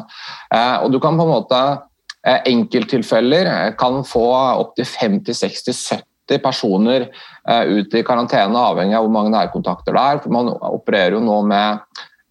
Eh, 0.49 0.79
og 0.81 0.97
du 0.97 0.99
kan 1.03 1.21
på 1.21 1.29
en 1.29 1.35
måte 1.37 1.61
Eh, 1.61 1.96
enkelttilfeller 2.27 3.47
eh, 3.47 3.71
kan 3.79 4.03
få 4.07 4.27
opptil 4.35 4.89
50-60-70 4.89 6.43
personer 6.43 7.07
eh, 7.49 7.63
ut 7.63 7.95
i 7.95 8.05
karantene, 8.07 8.59
avhengig 8.73 8.99
av 8.99 9.07
hvor 9.07 9.15
mange 9.15 9.35
nærkontakter 9.35 9.95
det 9.95 10.03
er. 10.03 10.21
For 10.25 10.35
man 10.35 10.53
opererer 10.57 11.19
jo 11.19 11.25
nå 11.25 11.41
med, 11.47 11.83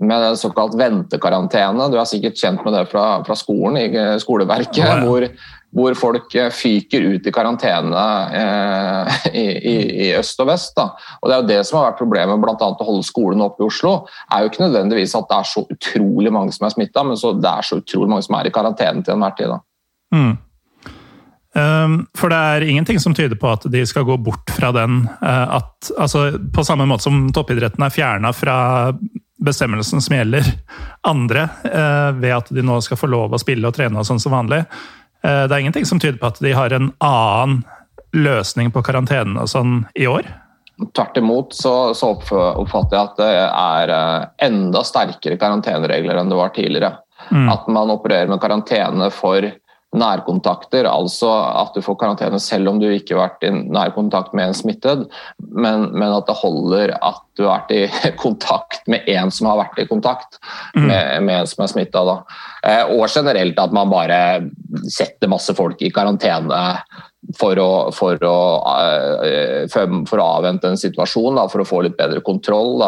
med 0.03 0.31
såkalt 0.39 0.75
ventekarantene. 0.79 1.91
Du 1.91 1.99
er 1.99 2.09
sikkert 2.09 2.39
kjent 2.41 2.65
med 2.65 2.75
det 2.75 2.87
fra, 2.91 3.21
fra 3.27 3.37
skolen, 3.39 3.79
i 3.79 4.17
skoleverket. 4.21 4.81
Ja, 4.83 4.97
ja. 4.99 5.05
Hvor, 5.05 5.27
hvor, 5.75 5.95
folk 5.99 6.35
fyker 6.55 7.07
ut 7.15 7.27
i 7.27 7.33
karantene 7.35 8.03
eh, 8.41 9.21
i, 9.31 9.45
i, 9.45 9.77
i, 10.07 10.09
øst 10.19 10.43
og 10.43 10.49
vest. 10.51 10.75
Da. 10.75 10.89
Og 11.21 11.31
Det 11.31 11.37
er 11.37 11.39
jo 11.39 11.51
det 11.53 11.61
som 11.69 11.79
har 11.79 11.93
vært 11.93 12.01
problemet 12.03 12.43
bl.a. 12.43 12.57
å 12.67 12.89
holde 12.89 13.07
skolene 13.07 13.47
oppe 13.47 13.63
i 13.63 13.69
Oslo. 13.69 13.95
er 14.27 14.43
jo 14.43 14.51
ikke 14.51 14.65
nødvendigvis 14.65 15.15
at 15.15 15.31
det 15.31 15.39
er 15.39 15.49
så 15.53 15.63
utrolig 15.63 16.35
mange 16.35 16.57
som 16.57 16.67
er 16.67 16.75
smitta, 16.75 17.07
men 17.07 17.15
det 17.15 17.53
er 17.53 17.69
så 17.71 17.79
utrolig 17.79 18.11
mange 18.11 18.27
som 18.27 18.35
er 18.41 18.51
i 18.51 18.53
karantene 18.59 19.05
til 19.07 19.15
enhver 19.15 19.39
tid. 19.39 19.55
Da. 19.55 19.61
Mm. 20.13 20.35
Um, 21.55 22.01
for 22.17 22.27
det 22.27 22.35
er 22.35 22.65
ingenting 22.67 22.99
som 22.99 23.13
tyder 23.15 23.37
på 23.39 23.47
at 23.47 23.63
de 23.71 23.79
skal 23.87 24.03
gå 24.03 24.17
bort 24.19 24.51
fra 24.57 24.73
den 24.75 25.05
uh, 25.21 25.55
at 25.55 25.87
altså, 25.97 26.25
På 26.51 26.65
samme 26.67 26.83
måte 26.83 27.05
som 27.05 27.29
toppidretten 27.31 27.85
er 27.85 27.93
fjerna 27.95 28.33
fra 28.35 28.57
bestemmelsen 29.45 30.03
som 30.03 30.17
gjelder 30.17 30.49
andre, 31.07 31.47
uh, 31.63 32.11
ved 32.19 32.35
at 32.35 32.51
de 32.51 32.65
nå 32.65 32.81
skal 32.83 32.99
få 32.99 33.07
lov 33.07 33.35
å 33.35 33.39
spille 33.39 33.71
og 33.71 33.75
trene 33.77 34.01
og 34.01 34.07
sånn 34.07 34.19
som 34.19 34.35
vanlig. 34.35 34.65
Uh, 35.23 35.47
det 35.47 35.55
er 35.55 35.63
ingenting 35.63 35.87
som 35.87 36.01
tyder 36.01 36.19
på 36.19 36.33
at 36.33 36.43
de 36.43 36.51
har 36.55 36.75
en 36.75 36.91
annen 36.99 37.61
løsning 38.15 38.75
på 38.75 38.83
karantenen 38.83 39.39
og 39.39 39.47
sånn 39.47 39.85
i 39.95 40.09
år. 40.11 40.27
Tvert 40.91 41.17
imot 41.23 41.55
så, 41.55 41.93
så, 41.95 42.17
oppfatter 42.19 42.97
jeg 42.97 43.03
at 43.05 43.19
det 43.21 43.33
er 43.47 43.97
enda 44.43 44.83
sterkere 44.83 45.39
karanteneregler 45.39 46.19
enn 46.19 46.31
det 46.31 46.39
var 46.39 46.51
tidligere. 46.55 46.97
Mm. 47.31 47.47
At 47.47 47.67
man 47.71 47.95
opererer 47.95 48.27
med 48.27 48.43
karantene 48.43 49.07
for 49.13 49.55
nærkontakter, 49.99 50.87
altså 50.89 51.29
at 51.31 51.75
du 51.75 51.83
får 51.85 51.97
karantene 52.01 52.39
selv 52.41 52.71
om 52.71 52.79
du 52.81 52.87
ikke 52.89 53.15
har 53.15 53.29
vært 53.29 53.47
i 53.47 53.51
nær 53.55 53.93
kontakt 53.95 54.35
med 54.37 54.49
en 54.49 54.57
smittet, 54.57 55.05
men, 55.39 55.89
men, 55.93 56.09
at 56.11 56.27
det 56.29 56.37
holder 56.41 56.95
at 56.99 57.23
du 57.35 57.45
har 57.45 57.65
vært 57.65 57.73
i 57.75 58.11
kontakt 58.23 58.85
med 58.91 59.07
en 59.11 59.33
som 59.33 59.49
har 59.51 59.61
vært 59.63 59.81
i 59.83 59.87
kontakt 59.89 60.39
mm. 60.75 60.85
med, 60.85 61.09
med 61.27 61.41
en 61.41 61.49
som 61.49 61.65
er 61.65 61.73
smitta. 61.73 62.05
Eh, 62.65 62.93
og 62.95 63.07
generelt 63.09 63.59
at 63.61 63.75
man 63.75 63.91
bare 63.91 64.21
setter 64.91 65.31
masse 65.31 65.55
folk 65.57 65.81
i 65.83 65.93
karantene 65.95 66.63
for 67.39 67.57
å, 67.57 67.69
for 67.95 68.21
å, 68.21 68.37
uh, 68.61 69.63
for 69.71 70.21
å 70.21 70.27
avvente 70.37 70.69
en 70.69 70.77
situasjon, 70.77 71.39
da, 71.39 71.47
for 71.49 71.63
å 71.63 71.65
få 71.65 71.79
litt 71.87 71.95
bedre 71.97 72.21
kontroll. 72.21 72.83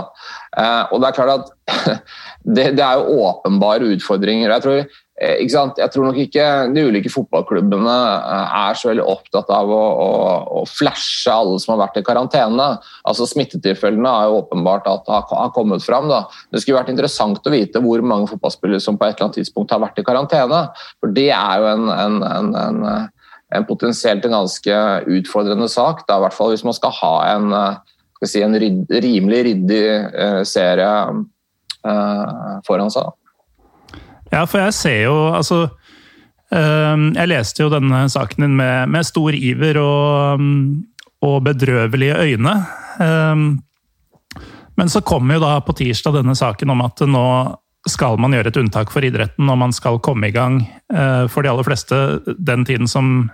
Uh, 0.54 0.84
og 0.92 1.02
Det 1.02 1.10
er 1.10 1.16
klart 1.18 1.34
at 1.34 1.98
det, 2.58 2.68
det, 2.78 2.86
er 2.86 3.02
jo 3.02 3.24
åpenbare 3.26 3.90
utfordringer. 3.96 4.54
Jeg 4.54 4.66
tror 4.68 4.84
Eh, 4.84 5.07
jeg 5.18 5.90
tror 5.90 6.04
nok 6.06 6.18
ikke 6.22 6.44
de 6.76 6.82
ulike 6.92 7.10
fotballklubbene 7.10 7.94
eh, 8.14 8.52
er 8.60 8.78
så 8.78 8.92
veldig 8.92 9.06
opptatt 9.10 9.50
av 9.50 9.72
å, 9.74 9.80
å, 10.04 10.12
å 10.60 10.62
flashe 10.70 11.34
alle 11.34 11.58
som 11.62 11.74
har 11.74 11.88
vært 11.88 11.98
i 11.98 12.06
karantene. 12.06 12.68
Altså 13.02 13.26
Smittetilfellene 13.26 14.12
har 14.14 14.28
jo 14.30 14.44
åpenbart 14.44 14.86
at 14.92 15.10
har 15.10 15.50
kommet 15.56 15.82
fram. 15.82 16.06
Da. 16.12 16.28
Det 16.54 16.62
skulle 16.62 16.78
vært 16.78 16.94
interessant 16.94 17.42
å 17.42 17.54
vite 17.54 17.82
hvor 17.82 18.06
mange 18.06 18.30
fotballspillere 18.30 18.84
som 18.84 19.00
på 19.00 19.08
et 19.08 19.16
eller 19.16 19.32
annet 19.32 19.42
tidspunkt 19.42 19.74
har 19.74 19.82
vært 19.82 19.98
i 19.98 20.06
karantene. 20.06 20.64
For 21.02 21.18
Det 21.18 21.32
er 21.34 21.64
jo 21.64 21.70
en, 21.74 21.90
en, 21.98 22.22
en, 22.30 22.56
en, 22.62 23.12
en 23.58 23.70
potensielt 23.70 24.26
en 24.30 24.38
ganske 24.38 24.82
utfordrende 25.18 25.72
sak. 25.74 26.06
Da, 26.06 26.22
i 26.22 26.28
hvert 26.28 26.38
fall 26.38 26.54
Hvis 26.54 26.68
man 26.68 26.78
skal 26.78 26.94
ha 27.02 27.16
en, 27.34 27.62
si, 28.22 28.46
en 28.46 28.54
rimelig 28.62 29.46
ryddig 29.50 29.86
eh, 30.14 30.44
serie 30.46 30.94
foran 32.68 32.92
seg. 32.92 33.16
Ja, 34.32 34.44
for 34.48 34.62
jeg 34.62 34.76
ser 34.76 34.98
jo 35.06 35.16
altså 35.32 35.62
ehm, 36.54 37.10
Jeg 37.16 37.32
leste 37.32 37.64
jo 37.64 37.72
denne 37.72 38.06
saken 38.12 38.44
din 38.46 38.58
med, 38.60 38.92
med 38.92 39.08
stor 39.08 39.36
iver 39.36 39.80
og, 39.82 40.44
og, 41.24 41.38
bedrøvelige 41.48 42.18
øyne. 42.26 42.56
Ehm, 43.04 43.48
men 44.78 44.92
så 44.94 45.02
kom 45.02 45.32
jo 45.34 45.42
da 45.42 45.58
på 45.66 45.74
tirsdag 45.78 46.20
denne 46.20 46.36
saken 46.38 46.76
om 46.76 46.84
at 46.86 47.02
nå 47.08 47.26
skal 47.88 48.20
man 48.20 48.36
gjøre 48.36 48.52
et 48.52 48.60
unntak 48.60 48.92
for 48.92 49.06
idretten, 49.06 49.48
og 49.50 49.58
man 49.58 49.74
skal 49.74 50.02
komme 50.04 50.28
i 50.28 50.36
gang 50.36 50.60
eh, 50.92 51.26
for 51.32 51.42
de 51.42 51.50
aller 51.50 51.66
fleste 51.66 52.20
den 52.36 52.66
tiden 52.68 52.90
som 52.92 53.30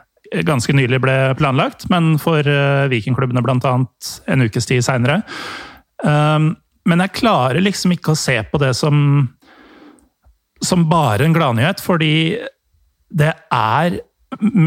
ganske 0.45 0.73
nylig 0.73 0.99
ble 1.03 1.15
planlagt, 1.37 1.87
men 1.93 2.15
for 2.21 2.45
eh, 2.47 2.85
Vikingklubbene 2.91 3.41
bl.a. 3.43 3.73
en 3.73 4.45
ukes 4.45 4.69
tid 4.69 4.85
seinere. 4.85 5.21
Ehm, 6.05 6.53
men 6.89 7.03
jeg 7.05 7.15
klarer 7.19 7.63
liksom 7.63 7.95
ikke 7.95 8.13
å 8.13 8.19
se 8.19 8.37
på 8.49 8.59
det 8.61 8.73
som 8.77 8.95
som 10.65 10.87
bare 10.89 11.27
en 11.27 11.35
gladnyhet, 11.35 11.81
fordi 11.83 12.13
det 13.13 13.33
er, 13.53 13.99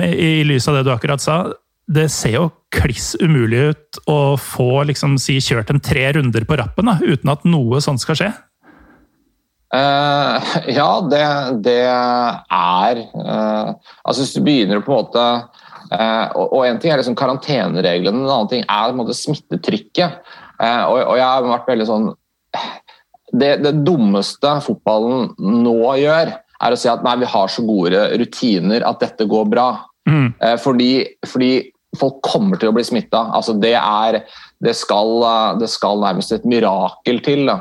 i 0.07 0.33
lys 0.47 0.69
av 0.71 0.79
det 0.79 0.87
du 0.87 0.93
akkurat 0.95 1.23
sa, 1.23 1.41
det 1.87 2.09
ser 2.11 2.35
jo 2.37 2.47
kliss 2.75 3.15
umulig 3.23 3.71
ut 3.71 4.01
å 4.11 4.19
få 4.41 4.85
liksom, 4.91 5.17
si, 5.23 5.39
kjørt 5.43 5.71
en 5.71 5.83
tre 5.83 6.09
runder 6.17 6.47
på 6.47 6.59
rappen 6.59 6.91
da, 6.91 6.99
uten 7.03 7.31
at 7.33 7.47
noe 7.47 7.81
sånt 7.85 8.03
skal 8.03 8.19
skje. 8.19 8.31
Uh, 9.75 10.39
ja, 10.71 10.91
det, 11.11 11.23
det 11.67 11.81
er 11.91 13.01
uh, 13.19 13.73
Altså 14.07 14.21
Hvis 14.21 14.37
du 14.37 14.45
begynner 14.47 14.79
på 14.79 14.93
en 14.95 15.01
måte 15.01 15.25
uh, 15.91 16.27
og, 16.39 16.45
og 16.45 16.61
en 16.69 16.79
ting 16.79 16.93
er 16.95 17.01
liksom 17.01 17.17
karantenereglene, 17.19 18.23
en 18.23 18.31
annen 18.31 18.53
ting 18.53 18.63
er 18.63 18.87
på 18.87 18.95
en 18.95 19.01
måte 19.01 19.17
smittetrykket. 19.19 20.21
Og, 20.57 21.01
og, 21.03 21.17
jeg 21.19 21.27
har 21.27 21.45
vært 21.45 21.67
veldig 21.69 21.87
sånn 21.91 22.07
det, 23.41 23.53
det, 23.65 23.73
dummeste 23.87 24.57
fotballen 24.65 25.31
nå 25.41 25.79
gjør, 26.01 26.35
er 26.57 26.73
å 26.73 26.79
si 26.81 26.89
at 26.89 27.05
nei, 27.05 27.19
vi 27.21 27.29
har 27.29 27.53
så 27.53 27.65
gode 27.67 28.03
rutiner 28.21 28.85
at 28.89 29.03
dette 29.03 29.27
går 29.29 29.49
bra. 29.53 29.71
Mm. 30.09 30.29
Eh, 30.41 30.59
fordi, 30.63 30.93
fordi, 31.29 31.51
folk 31.97 32.19
kommer 32.25 32.61
til 32.61 32.69
å 32.69 32.75
bli 32.77 32.85
smitta. 32.85 33.23
Altså, 33.37 33.55
det, 33.57 33.73
er, 33.79 34.19
det, 34.61 34.75
skal, 34.77 35.23
det 35.61 35.71
skal 35.73 36.03
nærmest 36.03 36.35
et 36.35 36.45
mirakel 36.49 37.23
til. 37.25 37.49
Da. 37.49 37.57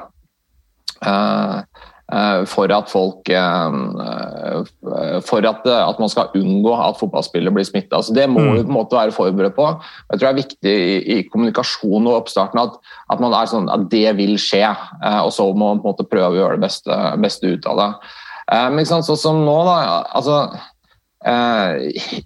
Eh, 2.06 2.44
for 2.46 2.70
at 2.70 2.92
folk 2.94 3.30
eh, 3.34 3.76
eh, 4.06 5.16
For 5.26 5.42
at, 5.50 5.64
at, 5.66 5.98
man 5.98 6.12
skal 6.12 6.36
unngå 6.38 6.76
at 6.78 7.00
fotballspillere 7.00 7.56
blir 7.56 7.66
smitta. 7.66 7.98
Altså 7.98 8.14
det 8.14 8.28
må 8.30 8.44
vi 8.44 8.60
mm. 8.60 8.68
på 8.68 8.70
en 8.70 8.78
måte 8.78 9.00
være 9.00 9.16
forberedt 9.16 9.56
på. 9.58 9.66
Jeg 10.12 10.20
tror 10.20 10.28
det 10.28 10.34
er 10.34 10.44
viktig 10.44 10.76
i, 10.76 11.00
i 11.16 11.18
kommunikasjonen 11.32 12.12
og 12.12 12.20
oppstarten 12.20 12.62
at, 12.62 12.78
at, 13.10 13.24
man 13.24 13.34
er 13.34 13.50
sånn 13.50 13.72
at 13.74 13.88
det 13.90 14.06
vil 14.20 14.38
skje. 14.42 14.68
Og 15.24 15.34
så 15.34 15.50
må 15.50 15.72
man 15.72 15.82
på 15.82 15.90
en 15.90 15.96
måte 15.96 16.08
prøve 16.12 16.36
å 16.36 16.40
gjøre 16.44 16.60
det 16.60 16.68
beste, 16.68 17.02
beste 17.26 17.56
ut 17.56 17.68
av 17.74 17.82
det. 17.82 17.90
Men 18.76 18.86
sånn 18.86 19.02
som 19.02 19.42
nå, 19.42 19.58
da. 19.66 20.06
altså 20.14 20.44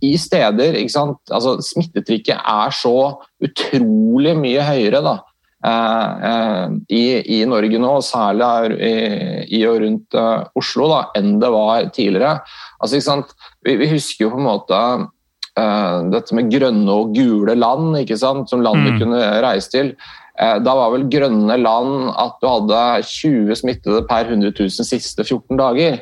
i 0.04 0.10
steder 0.20 0.76
altså, 0.76 1.54
Smittetrykket 1.64 2.36
er 2.36 2.74
så 2.76 2.96
utrolig 3.40 4.34
mye 4.36 4.66
høyere 4.68 5.00
da, 5.06 5.14
i, 5.60 7.04
i, 7.36 7.38
Norge 7.50 7.80
nå, 7.84 7.92
særlig 8.06 8.78
i, 8.80 8.92
i 9.58 9.64
og 9.68 9.82
rundt 9.84 10.16
Oslo, 10.56 10.88
da, 10.88 11.00
enn 11.20 11.34
det 11.42 11.50
var 11.52 11.90
tidligere. 11.92 12.38
Altså, 12.80 13.18
vi, 13.68 13.76
vi, 13.82 13.90
husker 13.92 14.24
jo 14.24 14.32
på 14.32 14.40
en 14.40 14.48
måte 14.48 14.80
dette 16.14 16.38
med 16.38 16.48
grønne 16.54 16.96
og 16.96 17.12
gule 17.12 17.58
land, 17.60 17.98
som 18.16 18.64
landet 18.64 18.96
mm. 18.96 19.00
kunne 19.02 19.26
reise 19.44 19.74
til. 19.74 19.92
Da 20.40 20.74
var 20.78 20.94
vel 20.94 21.10
grønne 21.12 21.58
land 21.60 22.14
at 22.16 22.38
du 22.40 22.48
hadde 22.48 22.84
20 23.04 23.58
smittede 23.60 24.06
per 24.08 24.30
100 24.30 24.54
000 24.56 24.88
siste 24.88 25.26
14 25.26 25.60
dager. 25.60 25.98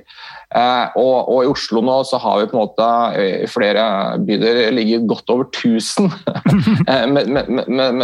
Eh, 0.55 0.93
og, 0.95 1.27
og, 1.27 1.39
i 1.43 1.49
Oslo 1.51 1.81
nå 1.83 1.97
så 2.07 2.19
har 2.23 2.37
vi 2.39 2.45
på 2.47 2.55
en 2.55 2.61
måte 2.61 2.85
i 3.19 3.47
flere 3.51 3.81
bydeler 4.23 4.71
ligget 4.77 5.07
godt 5.09 5.33
over 5.33 5.49
1000 5.49 6.07
eh, 6.87 7.03
med, 7.11 7.27
med, 7.27 7.67
med, 7.67 7.97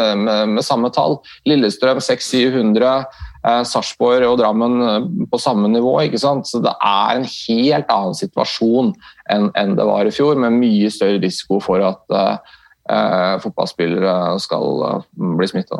med, 0.51 0.63
samme 0.65 0.91
tall. 0.91 1.21
Lillestrøm 1.47 2.01
600-700. 2.03 3.05
Eh, 3.47 3.61
Sarpsborg 3.67 4.27
og 4.27 4.41
Drammen 4.41 4.75
på 5.31 5.39
samme 5.39 5.71
nivå. 5.71 5.95
ikke 6.03 6.19
sant? 6.19 6.49
Så 6.49 6.59
det 6.63 6.75
er 6.83 7.21
en 7.21 7.29
helt 7.29 7.95
annen 7.95 8.19
situasjon 8.19 8.91
enn, 9.31 9.47
enn 9.55 9.79
det 9.79 9.87
var 9.87 10.07
i 10.07 10.13
fjor, 10.15 10.35
med 10.35 10.59
mye 10.59 10.91
større 10.91 11.23
risiko 11.23 11.61
for 11.63 11.83
at 11.83 12.03
uh, 12.11 13.39
fotballspillere 13.43 14.35
skal 14.43 15.03
bli 15.39 15.47
smitta. 15.47 15.79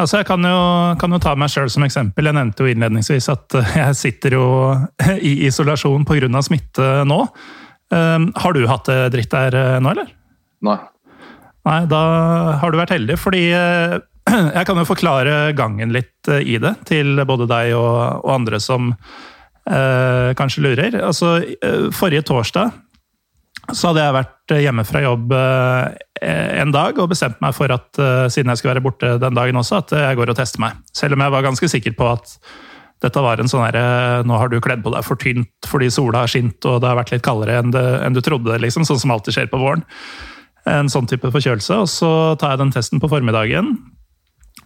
Altså, 0.00 0.22
jeg 0.22 0.28
kan 0.28 0.44
jo, 0.46 0.60
kan 1.00 1.12
jo 1.12 1.20
ta 1.20 1.34
meg 1.36 1.52
sjøl 1.52 1.68
som 1.72 1.84
eksempel. 1.84 2.24
Jeg 2.24 2.36
nevnte 2.36 2.64
jo 2.64 2.70
innledningsvis 2.72 3.28
at 3.32 3.58
eh, 3.58 3.74
jeg 3.82 3.98
sitter 3.98 4.38
jo 4.38 4.46
i 5.30 5.34
isolasjon 5.48 6.06
pga. 6.08 6.30
smitte 6.44 6.88
nå. 7.08 7.26
Um, 7.92 8.30
har 8.40 8.56
du 8.56 8.64
hatt 8.70 8.88
det 8.88 9.12
dritt 9.12 9.34
der 9.34 9.56
eh, 9.58 9.80
nå, 9.84 9.92
eller? 9.92 10.08
Nei. 10.64 10.78
Nei, 11.68 11.82
Da 11.90 12.00
har 12.62 12.72
du 12.72 12.80
vært 12.80 12.94
heldig, 12.94 13.18
fordi 13.20 13.42
eh, 13.52 13.98
jeg 14.56 14.64
kan 14.66 14.80
jo 14.80 14.88
forklare 14.88 15.52
gangen 15.58 15.92
litt 15.92 16.30
i 16.32 16.56
det 16.62 16.72
til 16.88 17.20
både 17.28 17.50
deg 17.50 17.74
og, 17.76 18.24
og 18.24 18.32
andre 18.32 18.62
som 18.64 18.94
eh, 18.94 20.32
kanskje 20.38 20.64
lurer. 20.64 20.96
Altså, 21.04 21.36
forrige 21.92 22.24
torsdag 22.32 22.72
så 23.76 23.90
hadde 23.90 24.06
jeg 24.06 24.16
vært 24.16 24.54
hjemme 24.64 24.82
fra 24.88 25.04
jobb 25.04 25.36
en 26.22 26.70
dag 26.74 26.98
og 27.02 27.08
bestemte 27.10 27.42
meg 27.42 27.54
for 27.56 27.72
at 27.74 27.98
siden 28.30 28.52
jeg 28.52 28.60
skulle 28.60 28.76
være 28.76 28.84
borte 28.84 29.08
den 29.18 29.34
dagen 29.34 29.58
også, 29.58 29.80
at 29.82 29.94
jeg 29.96 30.18
går 30.20 30.30
og 30.30 30.36
tester 30.38 30.62
meg. 30.62 30.76
Selv 30.94 31.16
om 31.16 31.24
jeg 31.24 31.34
var 31.34 31.46
ganske 31.48 31.70
sikker 31.72 31.96
på 31.98 32.06
at 32.12 32.36
dette 33.02 33.22
var 33.22 33.40
en 33.42 33.50
sånn 33.50 33.64
herre 33.64 34.22
Nå 34.26 34.36
har 34.38 34.50
du 34.50 34.60
kledd 34.62 34.82
på 34.84 34.92
deg 34.94 35.06
for 35.06 35.18
tynt 35.20 35.68
fordi 35.68 35.90
sola 35.92 36.24
har 36.24 36.30
skint 36.30 36.62
og 36.68 36.80
det 36.82 36.90
har 36.90 36.98
vært 37.00 37.14
litt 37.14 37.24
kaldere 37.26 37.58
enn, 37.58 37.72
det, 37.74 37.82
enn 38.04 38.14
du 38.14 38.22
trodde, 38.24 38.60
liksom, 38.62 38.86
sånn 38.86 39.00
som 39.02 39.14
alltid 39.14 39.36
skjer 39.36 39.50
på 39.50 39.60
våren. 39.62 39.82
En 40.68 40.90
sånn 40.92 41.08
type 41.10 41.32
forkjølelse. 41.34 41.80
Og 41.82 41.88
så 41.90 42.10
tar 42.38 42.54
jeg 42.54 42.62
den 42.62 42.74
testen 42.74 43.02
på 43.02 43.10
formiddagen. 43.10 43.74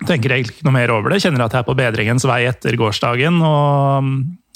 Tenker 0.04 0.34
egentlig 0.34 0.58
ikke 0.58 0.66
noe 0.68 0.76
mer 0.76 0.92
over 0.92 1.14
det. 1.14 1.22
Kjenner 1.24 1.46
at 1.46 1.56
jeg 1.56 1.64
er 1.64 1.68
på 1.70 1.76
bedringens 1.78 2.26
vei 2.28 2.42
etter 2.50 2.76
gårsdagen. 2.76 3.38
Og 3.40 4.10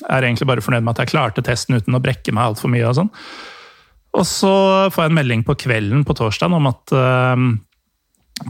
er 0.05 0.27
egentlig 0.27 0.51
bare 0.51 0.65
fornøyd 0.65 0.85
med 0.85 0.93
at 0.93 1.07
jeg 1.07 1.15
klarte 1.15 1.45
testen 1.47 1.79
uten 1.81 1.97
å 1.97 2.03
brekke 2.05 2.35
meg 2.37 2.51
altfor 2.51 2.73
mye. 2.73 2.85
og 2.91 2.99
sånn. 3.01 3.11
Og 4.19 4.27
så 4.27 4.53
får 4.91 5.05
jeg 5.05 5.13
en 5.13 5.19
melding 5.21 5.43
på 5.47 5.57
kvelden 5.59 6.07
på 6.07 6.17
torsdag 6.19 6.55
om 6.57 6.67
at 6.71 6.95
uh, 6.97 7.45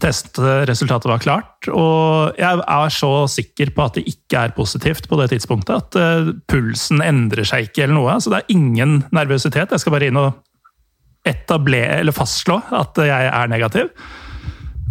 testresultatet 0.00 1.10
var 1.10 1.22
klart. 1.22 1.68
Og 1.68 2.38
jeg 2.40 2.62
er 2.62 2.94
så 2.94 3.12
sikker 3.30 3.74
på 3.76 3.84
at 3.84 3.98
det 3.98 4.06
ikke 4.08 4.46
er 4.46 4.54
positivt 4.56 5.08
på 5.10 5.18
det 5.20 5.30
tidspunktet 5.34 5.76
at 5.76 6.00
uh, 6.00 6.32
pulsen 6.50 7.04
endrer 7.04 7.46
seg 7.48 7.68
ikke 7.68 7.84
eller 7.84 7.98
noe. 7.98 8.16
Så 8.22 8.32
det 8.32 8.40
er 8.40 8.56
ingen 8.56 9.02
nervøsitet. 9.12 9.74
Jeg 9.74 9.84
skal 9.84 9.96
bare 9.96 10.08
inn 10.08 10.20
og 10.20 10.32
etablere, 11.28 12.00
eller 12.00 12.16
fastslå 12.16 12.56
at 12.72 12.96
jeg 13.04 13.28
er 13.28 13.52
negativ. 13.52 13.92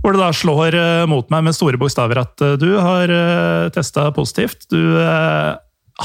Hvor 0.03 0.13
det 0.13 0.21
da 0.21 0.29
slår 0.35 0.77
uh, 0.77 1.05
mot 1.09 1.33
meg 1.33 1.47
med 1.49 1.57
store 1.57 1.81
bokstaver 1.81 2.21
at 2.21 2.45
uh, 2.45 2.53
du 2.61 2.75
har 2.77 3.09
testa 3.73 4.11
positivt. 4.13 4.69
Du 4.69 5.01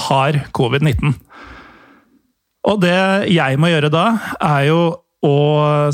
har 0.08 0.40
covid-19. 0.56 1.12
Og 2.64 2.80
det 2.80 2.96
jeg 3.32 3.60
må 3.60 3.70
gjøre 3.72 3.92
da, 3.92 4.06
er 4.40 4.68
jo 4.70 4.80
å 5.24 5.36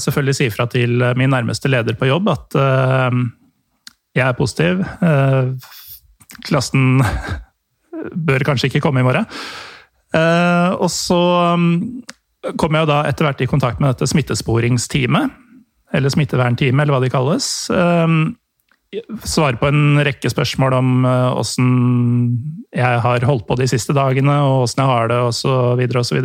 selvfølgelig 0.01 0.37
si 0.39 0.49
fra 0.51 0.67
til 0.71 1.03
min 1.19 1.31
nærmeste 1.31 1.71
leder 1.71 1.97
på 1.99 2.09
jobb 2.09 2.31
at 2.33 2.57
uh, 2.59 3.21
jeg 4.17 4.27
er 4.27 4.39
positiv. 4.39 4.83
Uh, 5.03 5.55
klassen 6.47 7.03
bør 8.31 8.47
kanskje 8.47 8.71
ikke 8.71 8.83
komme 8.87 9.03
i 9.03 9.07
morgen. 9.07 9.29
Uh, 10.15 10.75
og 10.83 10.89
så 10.91 11.21
um, 11.55 12.03
kom 12.59 12.79
jeg 12.79 12.91
da 12.91 13.05
etter 13.07 13.29
hvert 13.29 13.45
i 13.45 13.51
kontakt 13.51 13.83
med 13.83 13.93
dette 13.93 14.11
smittesporingsteamet. 14.11 15.39
Eller 15.95 16.13
smittevernteamet, 16.15 16.85
eller 16.85 16.95
hva 16.95 17.03
de 17.03 17.11
kalles. 17.11 17.47
Svare 19.23 19.59
på 19.61 19.69
en 19.71 20.01
rekke 20.03 20.31
spørsmål 20.33 20.75
om 20.75 21.05
åssen 21.39 21.69
jeg 22.75 23.03
har 23.05 23.27
holdt 23.27 23.47
på 23.47 23.57
de 23.59 23.69
siste 23.71 23.95
dagene, 23.95 24.35
og 24.47 24.65
åssen 24.65 24.83
jeg 24.83 24.91
har 24.91 25.11
det, 25.11 25.19
osv. 25.31 25.85
osv. 26.01 26.19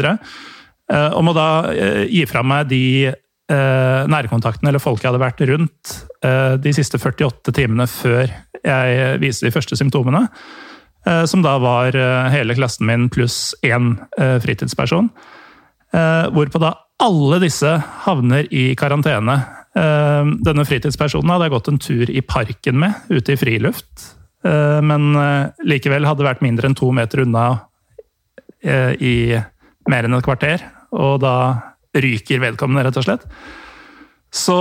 Og 0.93 1.21
må 1.25 1.34
da 1.34 1.47
eh, 1.73 2.04
gi 2.12 2.23
fra 2.30 2.43
meg 2.45 2.69
de 2.69 2.84
eh, 3.10 4.01
nærkontaktene 4.12 4.69
eller 4.69 4.84
folk 4.84 5.01
jeg 5.01 5.10
hadde 5.10 5.23
vært 5.23 5.41
rundt 5.49 5.95
eh, 6.25 6.54
de 6.62 6.73
siste 6.78 7.01
48 7.01 7.56
timene 7.56 7.88
før 7.89 8.30
jeg 8.65 9.19
viste 9.21 9.47
de 9.47 9.54
første 9.54 9.78
symptomene. 9.78 10.28
Som 11.30 11.43
da 11.45 11.51
var 11.62 11.93
hele 12.34 12.56
klassen 12.58 12.88
min 12.89 13.04
pluss 13.13 13.51
én 13.62 13.91
fritidsperson. 14.41 15.12
Hvorpå 16.34 16.62
da 16.63 16.71
alle 17.06 17.38
disse 17.43 17.75
havner 18.08 18.47
i 18.49 18.71
karantene. 18.73 19.36
Denne 19.76 20.64
fritidspersonen 20.64 21.34
hadde 21.34 21.50
jeg 21.50 21.52
gått 21.52 21.68
en 21.68 21.80
tur 21.84 22.12
i 22.12 22.22
parken 22.24 22.78
med, 22.80 22.96
ute 23.12 23.34
i 23.34 23.40
friluft. 23.40 24.06
Men 24.46 25.10
likevel 25.68 26.08
hadde 26.08 26.24
vært 26.24 26.44
mindre 26.46 26.70
enn 26.70 26.78
to 26.80 26.94
meter 26.96 27.26
unna 27.26 27.44
i 28.64 29.36
mer 29.92 30.08
enn 30.08 30.16
et 30.16 30.26
kvarter, 30.26 30.64
og 30.96 31.20
da 31.24 31.36
ryker 31.96 32.42
vedkommende, 32.44 32.86
rett 32.88 33.00
og 33.00 33.06
slett. 33.08 33.26
Så 34.36 34.58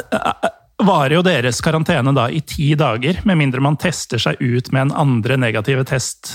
eh, 0.00 0.48
varer 0.82 1.16
jo 1.18 1.24
deres 1.26 1.60
karantene 1.64 2.14
da 2.16 2.28
i 2.32 2.40
ti 2.46 2.72
dager, 2.78 3.20
med 3.28 3.40
mindre 3.40 3.64
man 3.64 3.78
tester 3.80 4.22
seg 4.22 4.40
ut 4.40 4.72
med 4.72 4.88
en 4.88 4.96
andre 5.04 5.38
negative 5.40 5.84
test 5.90 6.34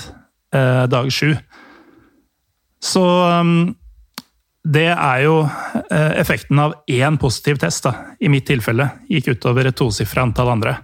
eh, 0.54 0.84
dag 0.90 1.10
sju. 1.12 1.34
Så 2.78 3.04
det 4.68 4.88
er 4.92 5.24
jo 5.24 5.40
eh, 5.44 6.14
effekten 6.20 6.58
av 6.60 6.74
én 6.90 7.16
positiv 7.20 7.60
test, 7.62 7.86
da, 7.86 8.14
i 8.20 8.28
mitt 8.32 8.46
tilfelle. 8.48 8.90
Gikk 9.08 9.32
utover 9.36 9.70
et 9.70 9.78
tosifra 9.78 10.26
antall 10.26 10.52
andre. 10.52 10.76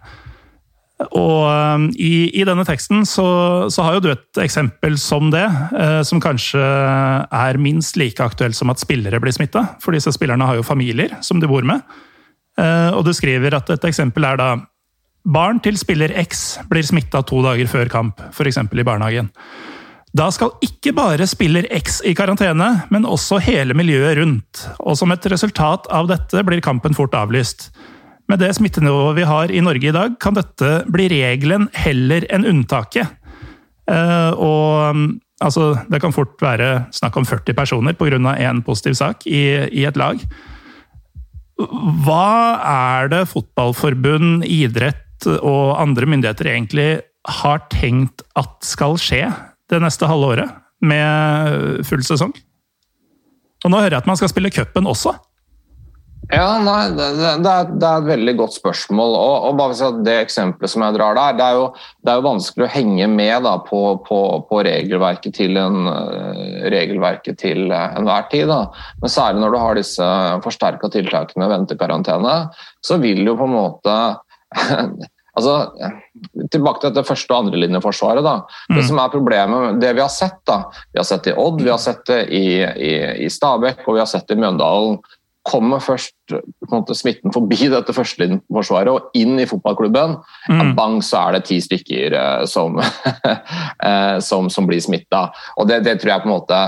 Og 1.05 1.41
um, 1.51 1.89
i, 1.99 2.31
i, 2.31 2.45
denne 2.47 2.63
teksten 2.65 3.03
så, 3.09 3.27
så, 3.73 3.83
har 3.83 3.97
jo 3.97 4.05
du 4.05 4.11
et 4.13 4.41
eksempel 4.45 4.95
som 5.01 5.27
det, 5.35 5.45
eh, 5.75 6.01
som 6.07 6.23
kanskje 6.23 6.63
er 6.63 7.59
minst 7.61 7.99
like 8.01 8.23
aktuelt 8.23 8.57
som 8.57 8.71
at 8.73 8.81
spillere 8.81 9.21
blir 9.21 9.35
smitta. 9.35 9.67
For 9.83 9.97
disse 9.97 10.15
spillerne 10.15 10.47
har 10.49 10.61
jo 10.61 10.67
familier 10.67 11.17
som 11.27 11.43
de 11.43 11.51
bor 11.51 11.67
med. 11.67 11.83
Eh, 12.57 12.91
og 12.95 13.03
du 13.05 13.13
skriver 13.13 13.59
at 13.59 13.75
et 13.75 13.91
eksempel 13.91 14.31
er 14.31 14.41
da 14.41 14.55
Barn 15.25 15.57
til 15.65 15.79
spiller 15.81 16.13
X 16.21 16.59
blir 16.69 16.85
smitta 16.85 17.23
to 17.25 17.39
dager 17.41 17.65
før 17.65 17.89
kamp, 17.89 18.19
f.eks. 18.29 18.59
i 18.61 18.85
barnehagen. 18.85 19.31
Da 20.15 20.29
skal 20.31 20.53
ikke 20.63 20.93
bare 20.95 21.27
spiller 21.27 21.67
X 21.75 21.99
i 22.07 22.13
karantene, 22.15 22.85
men 22.95 23.07
også 23.09 23.41
hele 23.43 23.75
miljøet 23.75 24.21
rundt. 24.21 24.63
Og 24.79 24.95
som 24.99 25.11
et 25.11 25.27
resultat 25.31 25.89
av 25.91 26.07
dette 26.07 26.45
blir 26.47 26.63
kampen 26.63 26.95
fort 26.95 27.17
avlyst. 27.19 27.73
Med 28.31 28.39
det 28.39 28.53
smittenivået 28.55 29.19
vi 29.19 29.25
har 29.27 29.51
i 29.51 29.63
Norge 29.65 29.91
i 29.91 29.95
dag, 29.95 30.15
kan 30.23 30.37
dette 30.37 30.85
bli 30.87 31.09
regelen 31.11 31.67
heller 31.75 32.25
enn 32.31 32.47
unntaket. 32.47 33.11
Eh, 33.91 34.31
og 34.39 34.95
altså, 35.43 35.73
det 35.91 35.99
kan 36.05 36.15
fort 36.15 36.39
være 36.41 36.87
snakk 36.95 37.19
om 37.19 37.27
40 37.27 37.57
personer 37.59 37.97
pga. 37.99 38.39
én 38.39 38.63
positiv 38.63 38.95
sak 38.95 39.27
i, 39.27 39.67
i 39.67 39.85
et 39.85 39.97
lag. 39.99 40.23
Hva 42.07 42.61
er 42.63 43.11
det 43.11 43.29
fotballforbund, 43.35 44.47
idrett 44.47 45.27
og 45.41 45.75
andre 45.81 46.07
myndigheter 46.07 46.47
egentlig 46.55 47.03
har 47.43 47.67
tenkt 47.73 48.23
at 48.37 48.63
skal 48.63 48.97
skje 49.01 49.27
det 49.73 49.81
neste 49.83 50.09
halve 50.11 50.35
året 50.35 50.59
med 50.85 51.85
full 51.89 52.03
sesong? 52.05 52.35
Og 53.65 53.73
nå 53.73 53.81
hører 53.81 53.97
jeg 53.97 54.05
at 54.05 54.11
man 54.11 54.21
skal 54.21 54.33
spille 54.33 54.53
cupen 54.53 54.91
også. 54.91 55.15
Ja, 56.33 56.57
nei, 56.57 56.89
det, 56.97 57.07
det, 57.19 57.25
er, 57.29 57.67
det, 57.69 57.85
er, 57.85 57.99
et 57.99 58.07
veldig 58.09 58.35
godt 58.39 58.55
spørsmål. 58.57 59.17
og, 59.19 59.35
og 59.49 59.59
bare 59.59 59.77
si 59.77 59.89
Det 60.07 60.15
eksempelet 60.23 60.73
som 60.73 60.85
jeg 60.87 60.97
drar 60.97 61.19
der, 61.19 61.37
det 61.37 61.45
er 61.45 61.59
jo, 61.59 61.67
det 62.01 62.13
er 62.13 62.21
jo 62.21 62.27
vanskelig 62.29 62.65
å 62.65 62.73
henge 62.73 63.09
med 63.13 63.45
da, 63.45 63.55
på, 63.67 63.81
på, 64.07 64.21
på, 64.49 64.61
regelverket 64.65 65.37
til 65.37 65.61
en, 65.61 65.91
uh, 65.91 66.65
regelverket 66.73 67.41
til 67.45 67.69
enhver 67.77 68.29
tid. 68.33 68.49
Da. 68.49 68.63
Men 69.03 69.13
særlig 69.13 69.45
når 69.45 69.53
du 69.53 69.61
har 69.61 69.81
disse 69.81 70.11
forsterka 70.47 70.93
tiltakene, 70.95 71.51
ventekarantene, 71.53 72.37
så 72.85 73.01
vil 73.05 73.21
jo 73.27 73.37
på 73.41 73.51
en 73.51 73.59
måte 73.59 73.99
altså, 75.35 75.57
Tilbake 76.51 76.81
til 76.81 76.93
dette 76.93 77.07
første- 77.09 77.35
og 77.35 77.45
andrelinjeforsvaret. 77.45 78.25
Mm. 78.71 78.77
Det 78.79 78.85
som 78.87 79.01
er 79.03 79.13
problemet, 79.13 79.81
det 79.83 79.91
vi 79.97 80.03
har 80.05 80.13
sett 80.13 80.39
da, 80.47 80.63
vi 80.93 81.01
har 81.03 81.09
sett 81.09 81.27
det 81.27 81.35
i 81.35 81.41
Odd, 81.43 81.61
vi 81.63 81.73
har 81.73 81.83
sett 81.83 82.07
det 82.07 82.21
i, 82.31 82.47
i, 82.63 82.95
i 83.27 83.29
Stabæk 83.31 83.85
og 83.87 83.99
vi 83.99 84.03
har 84.03 84.11
sett 84.11 84.29
det 84.29 84.39
i 84.39 84.43
Mjøndalen 84.45 84.99
kommer 85.45 85.83
først 85.85 86.33
måte, 86.73 86.97
smitten 86.97 87.33
forbi 87.35 87.69
dette 87.73 87.95
førstelinjeforsvaret 87.95 88.91
og 88.93 89.19
inn 89.19 89.37
i 89.41 89.47
fotballklubben, 89.49 90.17
mm. 90.49 90.57
ja, 90.57 90.67
bang, 90.77 90.99
så 91.05 91.27
er 91.27 91.37
det 91.37 91.45
ti 91.51 91.61
stykker 91.63 92.17
uh, 92.17 92.45
som, 92.51 92.81
uh, 92.81 94.17
som, 94.29 94.49
som, 94.53 94.69
blir 94.69 94.81
smitta. 94.83 95.27
Det, 95.69 95.83
det, 95.85 95.99
tror 96.01 96.15
jeg 96.15 96.25
på 96.25 96.31
en 96.31 96.35
måte 96.35 96.61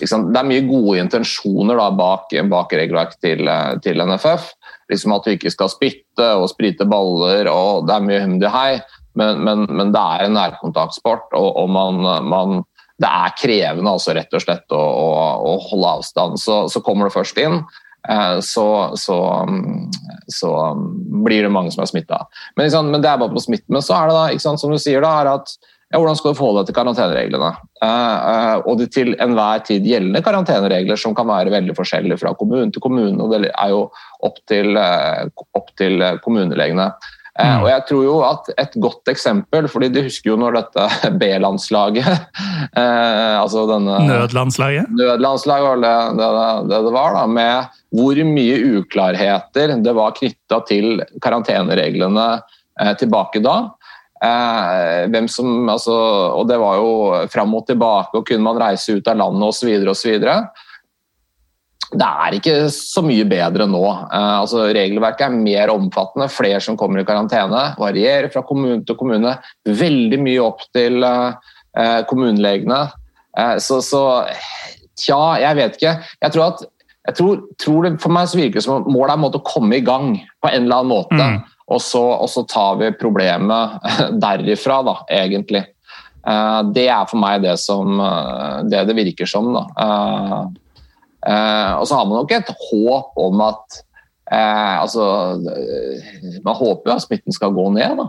liksom, 0.00 0.28
Det 0.34 0.40
er 0.40 0.50
mye 0.50 0.66
gode 0.66 0.98
intensjoner 1.04 1.78
da, 1.78 1.88
bak, 1.94 2.34
bak 2.50 2.74
regelverket 2.74 3.20
til, 3.22 3.50
til, 3.84 4.02
NFF. 4.02 4.50
Liksom 4.92 5.14
At 5.16 5.24
du 5.24 5.32
ikke 5.34 5.52
skal 5.52 5.72
spytte 5.72 6.28
og 6.38 6.50
sprite 6.52 6.86
baller, 6.88 7.48
og 7.50 7.88
det 7.88 7.96
er 7.96 8.04
mye 8.04 8.22
hum 8.24 8.36
hei. 8.54 8.68
Men, 9.14 9.44
men, 9.46 9.64
men, 9.70 9.92
det 9.94 10.00
er 10.02 10.24
en 10.24 10.34
nærkontaktsport, 10.34 11.28
og, 11.38 11.50
og 11.62 11.68
man, 11.70 12.00
man, 12.26 12.62
det 12.98 13.06
er 13.06 13.36
krevende 13.38 13.92
altså, 13.92 14.14
rett 14.16 14.34
og 14.34 14.42
slett 14.42 14.74
å, 14.74 14.80
å, 14.80 15.10
å 15.38 15.52
holde 15.68 15.92
avstand. 16.00 16.40
Så, 16.42 16.64
så, 16.72 16.82
kommer 16.82 17.06
du 17.06 17.14
først 17.14 17.38
inn, 17.38 17.60
eh, 18.10 18.40
så, 18.42 18.66
så, 18.98 19.18
så, 20.34 20.50
blir 21.24 21.46
det 21.46 21.52
mange 21.54 21.70
som 21.74 21.84
er 21.84 21.92
smitta. 21.92 22.24
Men, 22.58 22.74
men, 22.90 22.98
det 23.04 23.12
er 23.12 23.22
bare 23.22 23.36
på 23.36 23.44
smitte. 23.46 23.70
Men 23.70 23.86
så 23.86 23.94
er 24.00 24.10
det 24.10 24.18
da, 24.18 24.26
sant, 24.42 24.62
som 24.62 24.74
du 24.74 24.82
sier, 24.82 25.04
da, 25.04 25.14
er 25.22 25.32
at 25.36 25.54
ja, 25.94 26.00
hvordan 26.02 26.16
skal 26.18 26.32
du 26.32 26.38
forholde 26.38 26.62
deg 26.64 26.70
til 26.72 26.76
karantenereglene? 26.80 27.48
Uh, 27.78 27.88
uh, 27.88 28.56
og 28.66 28.80
de 28.80 28.88
til 28.90 29.12
enhver 29.22 29.60
tid 29.62 29.84
gjeldende 29.86 30.24
karanteneregler 30.26 30.98
som 30.98 31.14
kan 31.14 31.28
være 31.30 31.52
veldig 31.54 31.76
forskjellige 31.78 32.18
fra 32.18 32.32
kommune 32.34 32.74
til 32.74 32.82
kommune. 32.82 33.14
og 33.22 33.30
Det 33.30 33.52
er 33.52 33.70
jo 33.70 33.84
opp 34.26 34.40
til, 34.50 34.74
uh, 34.74 35.28
opp 35.54 35.70
til 35.78 36.02
kommunelegene. 36.24 36.90
Mm. 37.34 37.64
Og 37.64 37.66
jeg 37.66 37.82
tror 37.88 38.02
jo 38.06 38.12
at 38.22 38.50
Et 38.62 38.74
godt 38.78 39.10
eksempel, 39.10 39.66
fordi 39.66 39.88
du 39.90 40.04
husker 40.04 40.30
jo 40.30 40.36
når 40.38 40.54
dette 40.54 40.84
B-landslaget 41.20 42.06
altså 42.78 43.64
denne 43.66 43.96
Nødlandslaget? 44.06 44.92
Nødlandslaget 44.94 45.66
var 45.66 45.82
det 45.82 45.96
det, 46.20 46.28
det 46.70 46.78
det, 46.86 46.92
var, 46.94 47.18
da, 47.18 47.24
med 47.26 47.74
hvor 47.90 48.20
mye 48.28 48.60
uklarheter 48.78 49.74
det 49.82 49.96
var 49.98 50.14
knytta 50.14 50.60
til 50.70 51.02
karantenereglene 51.26 52.28
tilbake 53.02 53.42
da. 53.42 53.56
Eh, 54.24 55.06
hvem 55.12 55.26
som, 55.28 55.48
altså, 55.68 55.94
og 56.38 56.46
det 56.48 56.58
var 56.60 56.78
jo 56.80 56.92
fram 57.32 57.54
og 57.58 57.66
tilbake, 57.68 58.16
og 58.16 58.26
kunne 58.28 58.46
man 58.46 58.60
reise 58.60 58.96
ut 58.96 59.10
av 59.10 59.20
landet 59.20 59.50
osv. 59.50 59.74
osv 59.92 60.30
det 61.94 62.06
er 62.08 62.34
ikke 62.34 62.54
så 62.74 63.04
mye 63.06 63.26
bedre 63.28 63.68
nå. 63.70 63.82
Eh, 63.84 64.34
altså, 64.40 64.64
regelverket 64.74 65.28
er 65.28 65.36
mer 65.36 65.70
omfattende, 65.74 66.30
flere 66.32 66.62
som 66.64 66.78
kommer 66.80 67.02
i 67.02 67.06
karantene. 67.06 67.68
Varierer 67.78 68.32
fra 68.32 68.42
kommune 68.46 68.80
til 68.86 68.98
kommune. 68.98 69.36
Veldig 69.68 70.20
mye 70.24 70.42
opp 70.42 70.64
til 70.74 71.04
eh, 71.06 72.00
kommunelegene. 72.10 72.86
Så, 73.58 73.80
så, 73.82 74.00
tja, 74.94 75.20
jeg 75.42 75.58
vet 75.58 75.78
ikke. 75.78 75.94
Jeg 76.22 76.34
tror 76.34 76.44
at 76.52 76.60
jeg 77.04 77.16
tror, 77.18 77.40
tror 77.60 77.84
det, 77.84 77.96
For 78.00 78.14
meg 78.14 78.28
så 78.30 78.38
virker 78.38 78.60
det 78.60 78.64
som 78.64 78.86
målet 78.88 79.18
er 79.18 79.38
å 79.38 79.42
komme 79.44 79.76
i 79.76 79.84
gang 79.84 80.14
på 80.40 80.50
en 80.50 80.62
eller 80.64 80.80
annen 80.80 80.92
måte. 80.92 81.18
Mm. 81.18 81.42
Og, 81.74 81.82
så, 81.82 82.02
og, 82.02 82.28
så, 82.30 82.44
tar 82.46 82.78
vi 82.78 82.92
problemet 82.94 83.78
derifra, 84.24 84.80
da, 84.86 84.98
egentlig. 85.10 85.64
Eh, 86.24 86.60
det 86.72 86.86
er 86.88 87.08
for 87.08 87.20
meg 87.20 87.42
det 87.44 87.56
som 87.60 88.00
eh, 88.00 88.60
det 88.70 88.84
det 88.88 88.96
virker 88.96 89.28
som. 89.28 89.52
da. 89.56 89.64
Eh, 91.24 91.72
og 91.78 91.86
så 91.88 91.98
har 91.98 92.08
man 92.08 92.20
nok 92.22 92.34
et 92.36 92.52
håp 92.70 93.20
om 93.20 93.44
at 93.46 93.82
altså, 94.34 95.04
Man 96.42 96.56
håper 96.56 96.88
jo 96.88 96.94
at 96.94 97.02
smitten 97.04 97.32
skal 97.32 97.52
gå 97.54 97.64
ned. 97.76 98.00
da. 98.00 98.06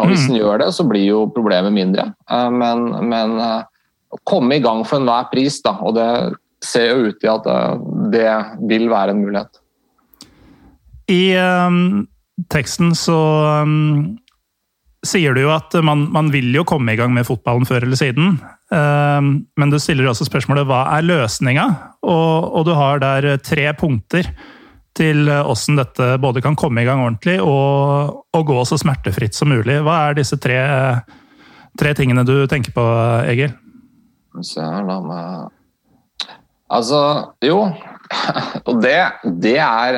Og 0.00 0.06
Hvis 0.08 0.24
mm. 0.24 0.28
den 0.30 0.38
gjør 0.40 0.60
det, 0.62 0.68
så 0.74 0.86
blir 0.88 1.04
jo 1.04 1.18
problemet 1.32 1.72
mindre. 1.72 2.06
men, 2.28 2.86
men 3.08 3.36
komme 4.24 4.56
i 4.56 4.64
gang 4.64 4.80
for 4.88 4.98
enhver 4.98 5.28
pris, 5.32 5.60
da, 5.62 5.76
og 5.84 5.94
det 5.96 6.08
ser 6.64 6.88
jo 6.90 7.12
ut 7.12 7.20
til 7.20 7.30
at 7.32 7.48
det 8.12 8.32
vil 8.72 8.88
være 8.90 9.14
en 9.14 9.20
mulighet. 9.20 9.60
I 11.12 11.36
um, 11.36 12.08
teksten 12.52 12.94
så 12.96 13.18
um, 13.64 14.18
sier 15.06 15.34
du 15.34 15.42
jo 15.44 15.52
at 15.54 15.74
man, 15.84 16.06
man, 16.14 16.30
vil 16.34 16.50
jo 16.54 16.64
komme 16.68 16.94
i 16.94 16.98
gang 16.98 17.12
med 17.14 17.26
fotballen 17.26 17.66
før 17.68 17.86
eller 17.86 17.98
siden. 17.98 18.38
Um, 18.70 19.32
men 19.58 19.72
du 19.72 19.78
stiller 19.82 20.10
også 20.10 20.28
spørsmålet 20.28 20.68
hva 20.68 20.84
er 20.96 21.06
løsninga? 21.06 21.66
Og, 22.06 22.48
og, 22.52 22.62
du 22.68 22.74
har 22.78 23.02
der 23.02 23.36
tre 23.42 23.70
punkter 23.78 24.30
til 24.98 25.30
åssen 25.30 25.78
dette 25.78 26.16
både 26.18 26.42
kan 26.42 26.56
komme 26.58 26.82
i 26.82 26.88
gang 26.88 27.04
ordentlig 27.04 27.36
og, 27.38 28.24
og, 28.34 28.42
gå 28.48 28.58
så 28.66 28.80
smertefritt 28.80 29.36
som 29.36 29.52
mulig. 29.52 29.78
Hva 29.86 30.00
er 30.08 30.18
disse 30.18 30.38
tre, 30.42 30.58
tre 31.78 31.94
tingene 31.94 32.26
du 32.26 32.34
tenker 32.50 32.74
på, 32.74 32.86
Egil? 33.30 33.54
Se 34.42 34.62
her, 34.62 34.84
da 34.86 34.98
med 35.02 35.54
Altså, 36.68 36.98
jo 37.40 37.62
Og 38.68 38.82
det, 38.82 38.98
det 39.40 39.56
er 39.56 39.96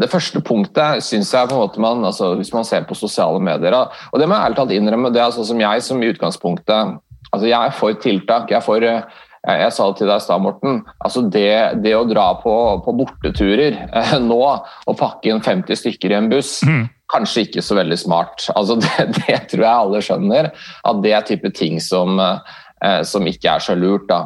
det 0.00 0.08
første 0.10 0.40
punktet 0.44 1.04
syns 1.04 1.32
jeg 1.34 1.48
på 1.50 1.56
en 1.56 1.62
måte 1.66 1.82
man, 1.82 2.04
altså 2.08 2.32
hvis 2.38 2.52
man 2.54 2.64
ser 2.64 2.86
på 2.88 2.96
sosiale 2.96 3.40
medier 3.44 3.74
og 3.76 4.16
Det 4.18 4.28
må 4.28 4.36
jeg 4.38 4.46
ærlig 4.46 4.58
talt 4.58 4.72
innrømme, 4.76 5.12
det 5.12 5.20
er 5.20 5.34
sånn 5.34 5.50
som 5.50 5.60
jeg 5.60 5.84
som 5.84 6.00
i 6.00 6.08
utgangspunktet 6.12 6.96
altså 7.32 7.48
Jeg 7.48 7.66
er 7.66 7.76
for 7.76 7.96
tiltak. 7.96 8.50
Jeg, 8.50 8.58
er 8.58 8.64
for, 8.64 8.84
jeg, 8.84 9.68
sa 9.72 9.86
det 9.88 10.00
til 10.00 10.10
deg 10.10 10.18
i 10.20 10.24
stad, 10.24 10.42
Morten. 10.44 10.82
altså 11.00 11.22
det, 11.32 11.52
det, 11.84 11.94
å 11.96 12.04
dra 12.08 12.26
på, 12.42 12.56
på 12.84 12.96
borteturer 12.98 13.78
eh, 13.88 14.16
nå 14.20 14.40
og 14.42 14.98
pakke 15.00 15.32
inn 15.32 15.40
50 15.40 15.80
stykker 15.80 16.12
i 16.12 16.18
en 16.18 16.28
buss 16.32 16.58
mm. 16.66 16.82
Kanskje 17.12 17.46
ikke 17.46 17.64
så 17.64 17.76
veldig 17.76 17.98
smart. 18.00 18.46
altså 18.56 18.78
det, 18.84 19.08
det, 19.18 19.40
tror 19.50 19.64
jeg 19.64 19.72
alle 19.72 20.04
skjønner. 20.04 20.46
At 20.88 21.02
det 21.04 21.10
er 21.12 21.26
type 21.28 21.50
ting 21.56 21.80
som, 21.84 22.20
eh, 22.20 23.02
som 23.04 23.26
ikke 23.28 23.56
er 23.56 23.64
så 23.64 23.76
lurt. 23.76 24.06
da. 24.08 24.22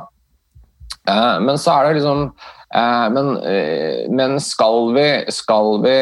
Eh, 1.10 1.38
men 1.42 1.58
så 1.58 1.74
er 1.74 1.88
det 1.88 2.00
liksom 2.00 2.28
men, 2.76 3.36
eh, 3.40 4.04
men, 4.12 4.36
skal 4.42 4.90
vi, 4.96 5.06
skal 5.32 5.78
vi 5.84 5.94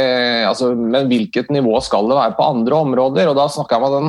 altså, 0.43 0.73
Men 0.75 1.07
hvilket 1.11 1.53
nivå 1.55 1.79
skal 1.85 2.09
det 2.11 2.17
være 2.19 2.35
på 2.39 2.49
andre 2.57 2.81
områder? 2.87 3.31
Og 3.31 3.39
da 3.39 3.47
snakker 3.53 3.79
jeg 3.79 3.87
om 3.87 3.95
den, 3.95 4.09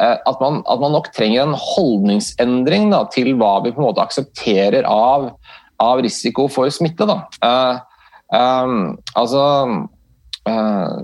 eh, 0.00 0.16
at, 0.16 0.40
man, 0.42 0.62
at 0.66 0.82
man 0.82 0.96
nok 0.96 1.12
trenger 1.14 1.44
en 1.44 1.54
holdningsendring 1.54 2.90
da, 2.94 3.04
til 3.14 3.34
hva 3.38 3.60
vi 3.62 3.74
på 3.74 3.82
en 3.82 3.90
måte 3.90 4.02
aksepterer 4.02 4.88
av, 4.90 5.30
av 5.80 6.02
risiko 6.02 6.48
for 6.50 6.72
smitte. 6.74 7.06
Uh, 7.44 7.78
um, 8.34 8.98
altså 9.14 9.44
uh, 10.50 10.96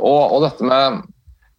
og, 0.00 0.22
og, 0.26 0.38
dette 0.48 0.66
med 0.66 1.02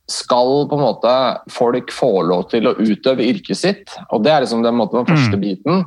skal 0.10 0.68
på 0.68 0.76
en 0.76 0.84
måte 0.84 1.14
folk 1.54 1.92
få 1.96 2.12
lov 2.28 2.50
til 2.52 2.68
å 2.68 2.76
utøve 2.76 3.24
yrket 3.24 3.60
sitt? 3.60 3.96
Og 4.12 4.24
Det 4.26 4.34
er 4.34 4.44
liksom 4.44 4.64
den, 4.66 4.76
måten, 4.76 5.00
den 5.00 5.10
første 5.10 5.40
mm. 5.40 5.44
biten. 5.44 5.84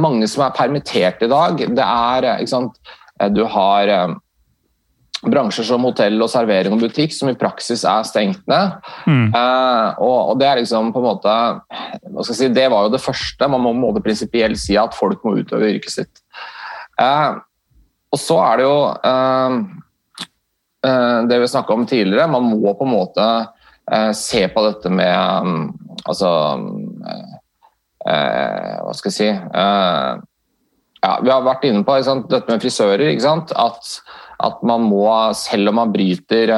Mange 0.00 0.28
som 0.30 0.46
er 0.46 0.56
permittert 0.56 1.22
i 1.24 1.30
dag. 1.30 1.60
Det 1.60 1.86
er, 1.86 2.28
ikke 2.38 2.54
sant, 2.54 2.78
eh, 3.20 3.28
Du 3.28 3.44
har 3.44 3.92
uh, 3.92 4.14
bransjer 5.22 5.68
som 5.68 5.84
hotell 5.86 6.16
og 6.24 6.30
servering 6.32 6.74
og 6.74 6.82
butikk 6.82 7.12
som 7.14 7.30
i 7.30 7.36
praksis 7.38 7.84
er 7.84 8.08
stengt 8.08 8.42
ned. 8.50 8.80
Mm. 9.06 9.28
Eh, 9.28 10.00
og, 10.00 10.18
og, 10.32 10.34
Det 10.40 10.48
er 10.48 10.62
liksom 10.62 10.90
på 10.94 11.02
en 11.02 11.08
måte 11.10 11.36
hva 11.36 12.24
skal 12.24 12.32
jeg 12.32 12.40
si, 12.40 12.50
Det 12.56 12.66
var 12.72 12.88
jo 12.88 12.96
det 12.96 13.04
første. 13.04 13.52
Man 13.52 13.62
må, 13.62 13.76
må 13.76 13.92
prinsipielt 14.00 14.60
si 14.60 14.80
at 14.80 14.96
folk 14.96 15.22
må 15.26 15.36
utøve 15.42 15.70
yrket 15.74 16.00
sitt. 16.00 16.24
og 18.12 18.20
så 18.20 18.36
er 18.44 18.60
det 18.60 18.64
jo 18.66 18.76
Eh, 19.04 19.60
det 20.82 21.36
vi 21.38 21.48
snakka 21.48 21.76
om 21.76 21.86
tidligere. 21.86 22.30
Man 22.30 22.48
må 22.50 22.72
på 22.74 22.86
en 22.86 22.90
måte 22.90 23.26
eh, 23.92 24.10
se 24.18 24.48
på 24.50 24.64
dette 24.66 24.90
med 24.90 25.46
mm, 25.46 25.68
Altså 26.10 26.30
eh, 28.10 28.80
Hva 28.82 28.94
skal 28.98 29.12
jeg 29.12 29.14
si 29.14 29.28
ja, 29.30 31.12
Vi 31.22 31.30
har 31.30 31.44
vært 31.46 31.68
inne 31.68 31.84
på 31.86 32.00
sant, 32.02 32.26
dette 32.32 32.50
med 32.50 32.62
frisører. 32.64 33.14
At, 33.14 33.94
at, 34.42 34.64
man 34.66 34.88
må, 34.90 35.06
selv 35.38 35.70
om 35.70 35.78
man 35.78 35.94
bryter 35.94 36.50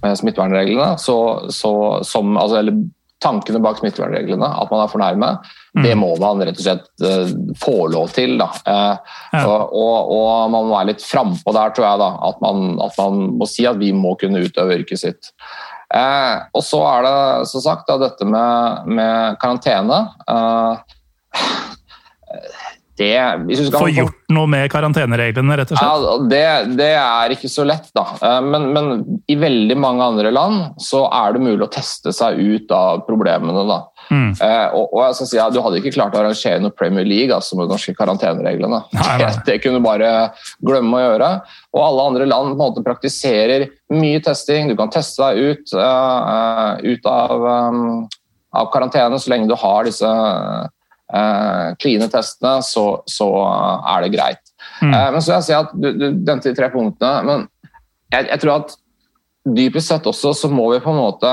smittevernreglene, 0.00 0.96
så, 1.00 1.18
så, 1.52 1.72
som, 2.04 2.36
altså, 2.40 2.60
eller 2.60 2.80
tankene 3.22 3.60
bak 3.62 3.78
smittevernreglene, 3.80 4.46
at 4.46 4.72
man 4.72 4.82
er 4.84 4.90
fornærmet, 4.92 5.52
mm. 5.76 5.82
det 5.84 5.94
må 5.98 6.10
man 6.20 6.42
rett 6.44 6.58
og 6.60 6.66
slett 6.66 7.04
uh, 7.04 7.30
få 7.60 7.76
lov 7.92 8.12
til. 8.16 8.36
Da. 8.40 8.48
Uh, 8.66 9.14
ja. 9.32 9.44
og, 9.44 9.72
og, 9.72 10.10
og, 10.16 10.50
man 10.52 10.68
må 10.68 10.74
være 10.74 10.90
litt 10.92 11.04
frampå 11.04 11.54
der, 11.56 11.74
tror 11.76 11.88
jeg. 11.88 12.02
Da, 12.02 12.10
at 12.30 12.42
man, 12.44 12.74
at, 12.84 12.98
man, 13.00 13.22
må 13.40 13.48
si 13.50 13.68
at 13.70 13.80
vi 13.80 13.92
må 13.96 14.14
kunne 14.20 14.44
utøve 14.44 14.80
yrket 14.80 15.04
sitt. 15.06 15.32
Uh, 15.94 16.42
og 16.56 16.64
så 16.66 16.80
er 16.90 17.06
det 17.06 17.16
som 17.52 17.62
sagt 17.64 17.88
da, 17.88 18.00
dette 18.02 18.26
med, 18.26 18.90
med 18.98 19.40
karantene 19.42 20.04
det 22.96 23.70
Få 23.74 23.88
gjort 23.90 24.20
noe 24.30 24.46
med 24.50 24.68
karantenereglene, 24.70 25.56
rett 25.58 25.72
og 25.74 25.78
slett? 25.78 26.04
Ja, 26.04 26.12
det, 26.30 26.76
det, 26.78 26.90
er 26.94 27.32
ikke 27.34 27.50
så 27.50 27.64
lett, 27.66 27.88
da. 27.96 28.04
Eh, 28.22 28.40
men, 28.46 28.68
men, 28.74 28.92
i 29.30 29.34
veldig 29.40 29.76
mange 29.80 30.06
andre 30.12 30.30
land 30.34 30.78
så 30.82 31.04
er 31.08 31.34
det 31.34 31.42
mulig 31.42 31.66
å 31.66 31.72
teste 31.74 32.12
seg 32.14 32.38
ut 32.38 32.70
av 32.74 33.02
problemene. 33.08 33.64
da. 33.66 33.80
Mm. 34.12 34.30
Eh, 34.36 34.66
og, 34.76 34.92
og, 34.92 35.00
jeg 35.08 35.16
skal 35.18 35.28
si, 35.30 35.38
ja, 35.40 35.46
Du 35.50 35.58
hadde 35.64 35.80
ikke 35.80 35.94
klart 35.96 36.14
å 36.14 36.20
arrangere 36.20 36.60
noe 36.62 36.74
Premier 36.76 37.06
League 37.08 37.34
altså 37.34 37.58
med 37.58 37.66
de 37.66 37.74
norske 37.74 37.96
karantenereglene. 37.98 38.82
Nei, 38.94 39.08
nei. 39.08 39.18
Det, 39.24 39.32
det, 39.48 39.58
kunne 39.64 39.80
du 39.82 39.88
bare 39.88 40.12
glemme 40.62 41.00
å 41.00 41.04
gjøre. 41.08 41.32
Og 41.74 41.82
alle 41.88 42.06
andre 42.12 42.28
land 42.30 42.52
på 42.52 42.58
en 42.58 42.62
måte 42.62 42.86
praktiserer 42.86 43.66
mye 43.94 44.22
testing. 44.22 44.70
Du 44.70 44.78
kan 44.78 44.92
teste 44.94 45.32
deg 45.32 45.50
ut, 45.50 45.74
uh, 45.74 46.78
ut 46.84 47.10
av, 47.10 47.48
um, 47.74 47.84
av 48.54 48.70
karantene 48.74 49.18
så 49.18 49.34
lenge 49.34 49.50
du 49.50 49.58
har 49.58 49.90
disse 49.90 50.06
uh, 50.06 50.70
kline 51.78 52.06
testene, 52.10 52.62
så, 52.64 52.84
så, 53.06 53.26
er 53.92 54.06
det 54.06 54.14
greit. 54.14 54.40
Mm. 54.80 54.90
men 54.90 55.20
så 55.20 55.28
vil 55.28 55.34
jeg 55.36 55.44
si 55.46 55.52
at 55.54 55.74
Du, 55.76 55.90
du 55.92 56.04
nevnte 56.08 56.48
de 56.48 56.56
tre 56.56 56.70
punktene, 56.72 57.20
men 57.28 57.42
jeg, 58.08 58.24
jeg, 58.30 58.40
tror 58.40 58.54
at 58.54 58.72
dypest 59.44 59.92
sett 59.92 60.08
også 60.08 60.32
så 60.34 60.48
må 60.50 60.70
vi 60.72 60.80
på 60.80 60.90
en 60.90 61.02
måte 61.02 61.32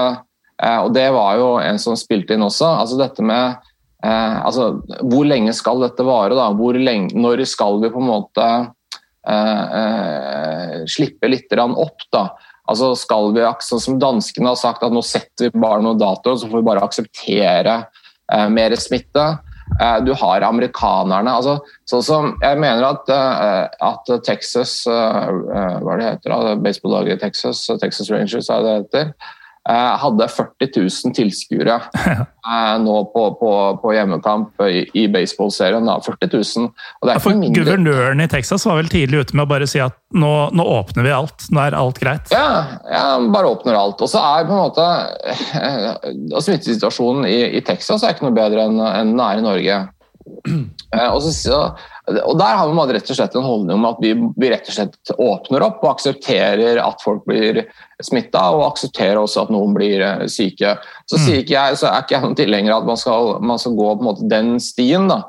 Og 0.83 0.89
det 0.93 1.07
var 1.15 1.39
jo 1.39 1.47
en 1.63 1.79
som 1.79 1.95
spilte 1.97 2.35
inn 2.35 2.43
også. 2.43 2.67
altså 2.67 2.99
dette 2.99 3.23
med 3.23 3.55
altså, 4.03 4.81
Hvor 4.99 5.25
lenge 5.25 5.55
skal 5.55 5.81
dette 5.85 6.03
vare? 6.05 6.35
da? 6.35 6.49
Hvor 6.51 6.75
lenge, 6.75 7.15
når 7.15 7.45
skal 7.47 7.79
vi 7.81 7.93
på 7.93 8.03
en 8.03 8.11
måte 8.11 8.47
slippe 10.91 11.31
litt 11.31 11.55
opp? 11.55 12.05
da? 12.11 12.27
Altså 12.71 12.93
skal 12.99 13.31
vi, 13.35 13.43
sånn 13.65 13.83
som 13.83 13.99
Danskene 14.01 14.51
har 14.51 14.59
sagt 14.59 14.83
at 14.85 14.93
nå 14.93 15.03
setter 15.05 15.49
vi 15.49 15.61
bare 15.61 15.83
noen 15.83 15.99
datoer, 15.99 16.37
så 16.39 16.49
får 16.49 16.61
vi 16.61 16.67
bare 16.69 16.83
akseptere 16.85 17.77
eh, 18.31 18.47
mer 18.53 18.75
smitte. 18.79 19.25
Eh, 19.79 19.97
du 20.05 20.11
har 20.17 20.43
amerikanerne 20.45 21.31
altså, 21.31 21.59
sånn 21.89 22.03
som 22.03 22.25
Jeg 22.43 22.59
mener 22.59 22.83
at, 22.89 23.11
eh, 23.13 23.85
at 23.87 24.11
Texas 24.27 24.81
Hva 24.87 25.93
er 25.95 26.01
det 26.01 26.09
heter? 26.09 26.57
Baseballaget 26.63 27.23
Texas, 27.23 27.63
Texas 27.81 28.11
Rangers, 28.11 28.49
er 28.49 28.65
det 28.65 28.75
heter? 28.81 29.13
Eh, 29.71 29.97
hadde 29.97 30.27
40 30.27 30.67
000 30.75 31.13
tilskuere 31.15 31.77
eh, 32.51 32.73
nå 32.83 32.95
på, 33.13 33.21
på, 33.39 33.51
på, 33.81 33.91
hjemmekamp 33.95 34.63
i, 34.67 34.81
i 34.99 35.05
baseballserien. 35.11 35.87
40 36.05 36.31
000. 36.33 36.71
Ja, 37.07 37.19
for 37.21 37.37
mindre... 37.37 37.63
Guvernøren 37.63 38.23
i 38.23 38.27
Texas 38.31 38.65
var 38.67 38.81
vel 38.81 38.91
tidlig 38.91 39.21
ute 39.21 39.37
med 39.37 39.45
å 39.45 39.51
bare 39.53 39.69
si 39.69 39.79
at 39.83 39.95
nå, 40.11 40.33
nå 40.57 40.65
åpner 40.75 41.07
vi 41.07 41.13
alt. 41.15 41.47
Nå 41.53 41.63
er 41.63 41.77
alt 41.77 42.01
greit. 42.03 42.33
Ja, 42.35 42.81
ja 42.91 43.05
bare 43.31 43.53
åpner 43.53 43.79
alt. 43.79 44.03
Og 44.03 44.11
så 44.11 44.19
er 44.33 44.49
på 44.49 44.57
en 44.57 44.65
måte 44.65 44.89
og 46.35 46.43
Smittesituasjonen 46.43 47.29
i, 47.29 47.39
i, 47.55 47.63
Texas 47.63 48.03
er 48.03 48.15
ikke 48.15 48.27
noe 48.27 48.35
bedre 48.35 48.67
enn, 48.67 48.81
enn 48.81 49.15
den 49.15 49.23
er 49.23 49.39
i 49.39 49.45
Norge. 49.45 49.81
Og, 51.15 51.23
så, 51.33 51.57
og, 52.19 52.37
Der 52.39 52.57
har 52.57 52.73
man 52.75 52.91
rett 52.91 53.09
og 53.09 53.17
slett 53.17 53.35
en 53.37 53.45
holdning 53.45 53.77
om 53.77 53.87
at 53.89 54.01
vi, 54.03 54.11
vi 54.37 54.49
rett 54.51 54.67
og 54.69 54.75
slett 54.75 55.13
åpner 55.15 55.63
opp 55.65 55.83
og 55.83 55.93
aksepterer 55.93 56.79
at 56.81 57.03
folk 57.03 57.23
blir 57.29 57.63
smitta, 58.03 58.43
og 58.55 58.65
aksepterer 58.71 59.19
også 59.21 59.45
at 59.45 59.53
noen 59.53 59.75
blir 59.77 60.03
eh, 60.05 60.25
syke. 60.31 60.75
Så, 61.05 61.17
mm. 61.17 61.23
sier 61.23 61.41
ikke 61.43 61.55
jeg, 61.57 61.79
så 61.81 61.89
er 61.91 62.03
ikke 62.03 62.17
jeg 62.17 62.25
noen 62.25 62.37
tilhenger 62.39 62.75
av 62.75 62.83
at 62.83 62.91
man 62.91 63.01
skal, 63.01 63.31
man 63.53 63.61
skal 63.61 63.77
gå 63.77 63.87
på 63.89 64.03
en 64.03 64.09
måte 64.09 64.29
den 64.31 64.53
stien. 64.63 65.07
Da. 65.11 65.23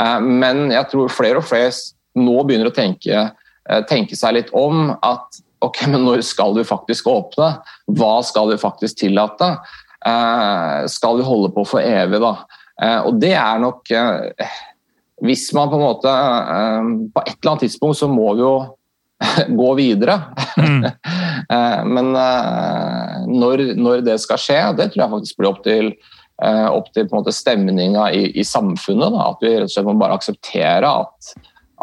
Eh, 0.00 0.18
men 0.24 0.68
jeg 0.74 0.90
tror 0.92 1.12
flere 1.12 1.42
og 1.42 1.48
flere 1.48 1.72
nå 2.18 2.38
begynner 2.46 2.70
å 2.70 2.76
tenke, 2.76 3.26
eh, 3.68 3.82
tenke 3.90 4.18
seg 4.18 4.38
litt 4.38 4.54
om 4.56 4.92
at 4.96 5.42
ok, 5.64 5.84
men 5.92 6.06
når 6.06 6.24
skal 6.26 6.56
du 6.56 6.64
faktisk 6.68 7.10
åpne? 7.10 7.54
Hva 7.98 8.14
skal 8.26 8.52
du 8.52 8.58
faktisk 8.60 9.04
tillate? 9.04 9.56
Skal 10.88 11.18
vi 11.18 11.24
holde 11.26 11.48
på 11.52 11.64
for 11.66 11.82
evig, 11.82 12.20
da? 12.22 12.30
Og 13.02 13.16
det 13.18 13.32
er 13.34 13.58
nok 13.58 13.90
Hvis 15.24 15.48
man 15.56 15.70
på 15.70 15.78
en 15.78 15.82
måte 15.82 16.10
På 17.14 17.22
et 17.24 17.32
eller 17.34 17.50
annet 17.50 17.64
tidspunkt 17.66 17.98
så 17.98 18.06
må 18.10 18.32
vi 18.36 18.44
jo 18.44 18.52
gå 19.60 19.74
videre. 19.74 20.20
Mm. 20.56 20.86
Eh, 21.48 21.84
men 21.88 22.10
eh, 22.18 23.12
når, 23.30 23.60
når, 23.78 24.02
det 24.04 24.18
skal 24.20 24.40
skje, 24.42 24.56
det 24.76 24.90
tror 24.90 25.00
jeg 25.00 25.12
faktisk 25.14 25.38
blir 25.38 25.48
opp 25.48 25.60
til, 25.64 25.86
eh, 26.44 26.66
opp 26.68 26.90
til 26.92 27.30
stemninga 27.32 28.08
i, 28.12 28.26
i, 28.36 28.44
samfunnet. 28.44 29.14
Da. 29.14 29.28
At 29.30 29.46
vi 29.46 29.54
rett 29.54 29.70
og 29.70 29.72
slett 29.72 29.86
må 29.86 29.94
bare 29.96 30.18
akseptere 30.18 30.90
at, 30.90 31.30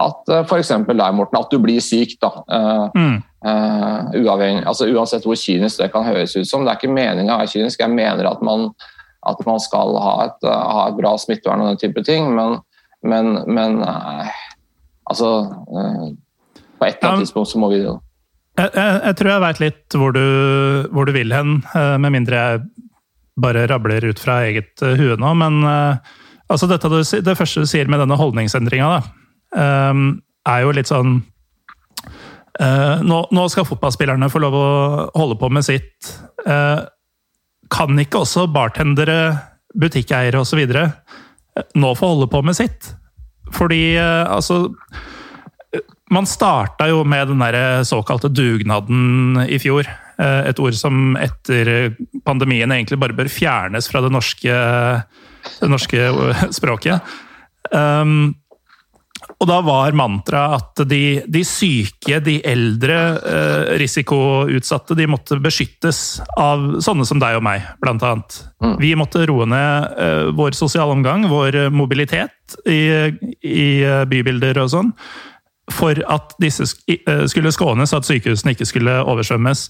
at 0.05 0.33
f.eks. 0.43 0.69
deg, 0.91 1.01
Morten, 1.17 1.39
at 1.39 1.49
du 1.49 1.57
blir 1.63 1.81
syk. 1.81 2.13
Da. 2.21 2.29
Mm. 2.93 3.17
Uh, 3.45 4.61
altså, 4.67 4.85
uansett 4.91 5.25
hvor 5.25 5.39
kynisk 5.39 5.81
det 5.81 5.89
kan 5.95 6.05
høres 6.05 6.35
ut 6.35 6.45
som. 6.45 6.67
Det 6.67 6.75
er 6.75 6.83
ikke 6.83 6.93
meninga 6.93 7.39
å 7.39 7.41
være 7.41 7.53
kynisk. 7.55 7.81
Jeg 7.81 7.95
mener 7.95 8.29
at 8.29 8.45
man, 8.45 8.69
at 9.25 9.41
man 9.49 9.63
skal 9.63 9.97
ha 9.97 10.15
et, 10.27 10.45
ha 10.45 10.87
et, 10.91 10.99
bra 10.99 11.15
smittevern 11.17 11.63
og 11.63 11.73
den 11.73 11.81
type 11.87 12.05
ting, 12.05 12.29
men, 12.37 12.59
men, 13.05 13.37
men 13.47 13.79
uh, 13.85 14.27
altså 15.09 15.29
uh, 15.49 16.09
På 16.79 16.87
et 16.87 16.97
eller 16.97 17.11
annet 17.11 17.25
tidspunkt 17.27 17.51
så 17.51 17.61
må 17.61 17.69
vi 17.71 17.83
det. 17.83 17.95
Jeg, 18.55 18.71
jeg, 18.71 18.99
jeg 19.03 19.17
tror 19.19 19.31
jeg 19.31 19.43
veit 19.43 19.61
litt 19.63 19.95
hvor 19.99 20.15
du, 20.15 20.25
hvor 20.95 21.07
du, 21.07 21.11
vil 21.15 21.33
hen, 21.35 21.57
eh, 21.75 21.95
med 21.99 22.13
mindre 22.15 22.39
jeg 22.39 22.61
bare 23.43 23.65
rabler 23.67 24.05
ut 24.07 24.21
fra 24.21 24.39
eget 24.47 24.83
eh, 24.85 24.95
hue 24.95 25.17
nå. 25.19 25.33
Men 25.41 25.59
eh, 25.67 26.13
altså 26.47 26.69
dette 26.71 26.91
du, 26.91 27.01
det 27.03 27.35
første 27.35 27.65
du 27.65 27.69
sier 27.69 27.91
med 27.91 27.99
denne 28.03 28.19
holdningsendringa, 28.19 28.99
er 29.55 30.61
jo 30.65 30.71
litt 30.75 30.89
sånn 30.89 31.21
nå, 32.59 33.17
nå, 33.31 33.43
skal 33.51 33.67
fotballspillerne 33.67 34.27
få 34.31 34.41
lov 34.43 34.55
å 34.59 34.67
holde 35.15 35.37
på 35.39 35.47
med 35.53 35.63
sitt. 35.63 36.09
Kan 37.71 38.01
ikke 38.01 38.21
også 38.25 38.43
bartendere, 38.51 39.37
butikkeiere 39.79 40.41
osv. 40.41 40.59
nå 41.75 41.91
få 41.95 42.13
holde 42.13 42.29
på 42.31 42.41
med 42.45 42.57
sitt? 42.57 42.93
Fordi 43.55 43.95
altså 43.97 44.65
man 46.13 46.27
starta 46.29 46.87
jo 46.89 47.03
med 47.07 47.27
den 47.31 47.41
der 47.41 47.83
såkalte 47.87 48.29
dugnaden 48.29 49.39
i 49.49 49.59
fjor. 49.61 49.87
Eh, 50.21 50.41
et 50.51 50.59
ord 50.61 50.75
som 50.77 51.15
etter 51.19 51.95
pandemien 52.27 52.71
egentlig 52.71 52.99
bare 53.01 53.17
bør 53.17 53.31
fjernes 53.31 53.89
fra 53.91 54.03
det 54.05 54.11
norske, 54.13 54.57
det 55.59 55.71
norske 55.71 56.09
språket. 56.55 57.15
Um, 57.73 58.35
og 59.45 59.49
da 59.51 59.59
var 59.61 59.93
mantraet 59.93 60.57
at 60.57 60.81
de, 60.89 61.21
de, 61.29 61.43
syke, 61.45 62.17
de 62.25 62.39
eldre, 62.49 62.97
eh, 63.21 63.75
risikoutsatte, 63.81 64.97
de 64.97 65.05
måtte 65.11 65.37
beskyttes 65.43 65.99
av 66.41 66.81
sånne 66.81 67.05
som 67.05 67.21
deg 67.21 67.37
og 67.37 67.45
meg, 67.45 67.69
blant 67.83 68.03
annet. 68.03 68.41
Mm. 68.65 68.75
Vi 68.81 68.91
måtte 68.97 69.23
roe 69.29 69.45
ned 69.49 70.01
eh, 70.01 70.33
vår 70.35 70.57
sosiale 70.57 70.97
omgang, 70.97 71.29
vår 71.29 71.67
mobilitet 71.69 72.57
i, 72.65 73.13
i 73.45 73.69
bybilder 74.09 74.59
og 74.65 74.73
sånn 74.73 74.93
for 75.73 75.97
at 76.11 76.35
disse 76.41 76.67
eh, 76.91 77.25
skulle 77.29 77.53
skånes, 77.53 77.93
at 77.95 78.07
sykehusene 78.07 78.53
ikke 78.55 78.67
skulle 78.69 78.99
oversvømmes. 79.05 79.67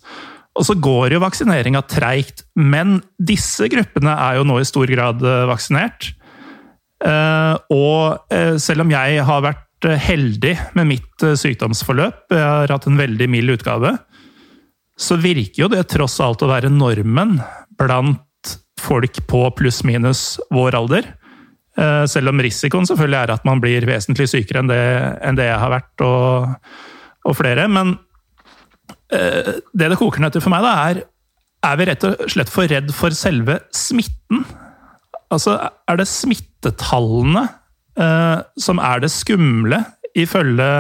Og 0.56 0.68
så 0.68 0.76
går 0.80 1.16
jo 1.16 1.24
vaksineringa 1.24 1.84
treigt, 1.92 2.46
men 2.56 3.00
disse 3.20 3.68
gruppene 3.72 4.16
er 4.28 4.40
jo 4.40 4.48
nå 4.48 4.60
i 4.62 4.68
stor 4.68 4.92
grad 4.92 5.24
eh, 5.24 5.46
vaksinert. 5.50 6.12
Eh, 7.06 7.56
og 7.76 8.60
selv 8.62 8.86
om 8.86 8.92
jeg 8.94 9.24
har 9.28 9.44
vært 9.44 9.65
heldig 9.86 10.54
med 10.78 10.90
mitt 10.90 11.26
sykdomsforløp, 11.40 12.32
jeg 12.34 12.42
har 12.44 12.72
hatt 12.72 12.88
en 12.90 13.00
veldig 13.00 13.28
mild 13.32 13.58
utgave, 13.58 13.92
så 14.96 15.18
virker 15.20 15.66
jo 15.66 15.72
det 15.72 15.84
tross 15.92 16.18
alt 16.24 16.44
å 16.46 16.50
være 16.50 16.72
normen 16.72 17.38
blant 17.78 18.24
folk 18.80 19.20
på 19.30 19.42
pluss-minus 19.58 20.36
vår 20.54 20.78
alder. 20.80 21.10
Eh, 21.76 22.04
selv 22.08 22.32
om 22.32 22.44
risikoen 22.44 22.88
selvfølgelig 22.88 23.20
er 23.20 23.34
at 23.36 23.48
man 23.48 23.62
blir 23.64 23.88
vesentlig 23.88 24.30
sykere 24.32 24.62
enn 24.64 24.72
det, 24.72 24.84
enn 25.26 25.40
det 25.40 25.50
jeg 25.50 25.60
har 25.60 25.74
vært, 25.74 26.06
og, 26.06 26.72
og 27.28 27.36
flere. 27.36 27.68
Men 27.72 27.98
eh, 29.12 29.58
det 29.76 29.92
det 29.92 30.00
koker 30.00 30.24
ned 30.24 30.36
til 30.36 30.46
for 30.46 30.56
meg, 30.56 30.64
da, 30.64 30.78
er 30.90 31.04
er 31.66 31.80
vi 31.80 31.88
rett 31.90 32.04
og 32.06 32.28
slett 32.30 32.52
for 32.52 32.70
redd 32.70 32.92
for 32.94 33.16
selve 33.18 33.58
smitten? 33.74 34.44
Altså, 35.34 35.58
er 35.90 35.98
det 35.98 36.08
smittetallene 36.10 37.48
eh, 37.48 37.56
som 37.96 38.82
er 38.84 39.04
det 39.04 39.12
skumle, 39.14 39.80
ifølge 40.16 40.72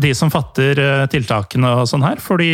de 0.00 0.10
som 0.16 0.32
fatter 0.32 0.80
eh, 0.80 1.04
tiltakene 1.12 1.70
og 1.80 1.88
sånn 1.88 2.04
her? 2.06 2.20
Fordi 2.22 2.50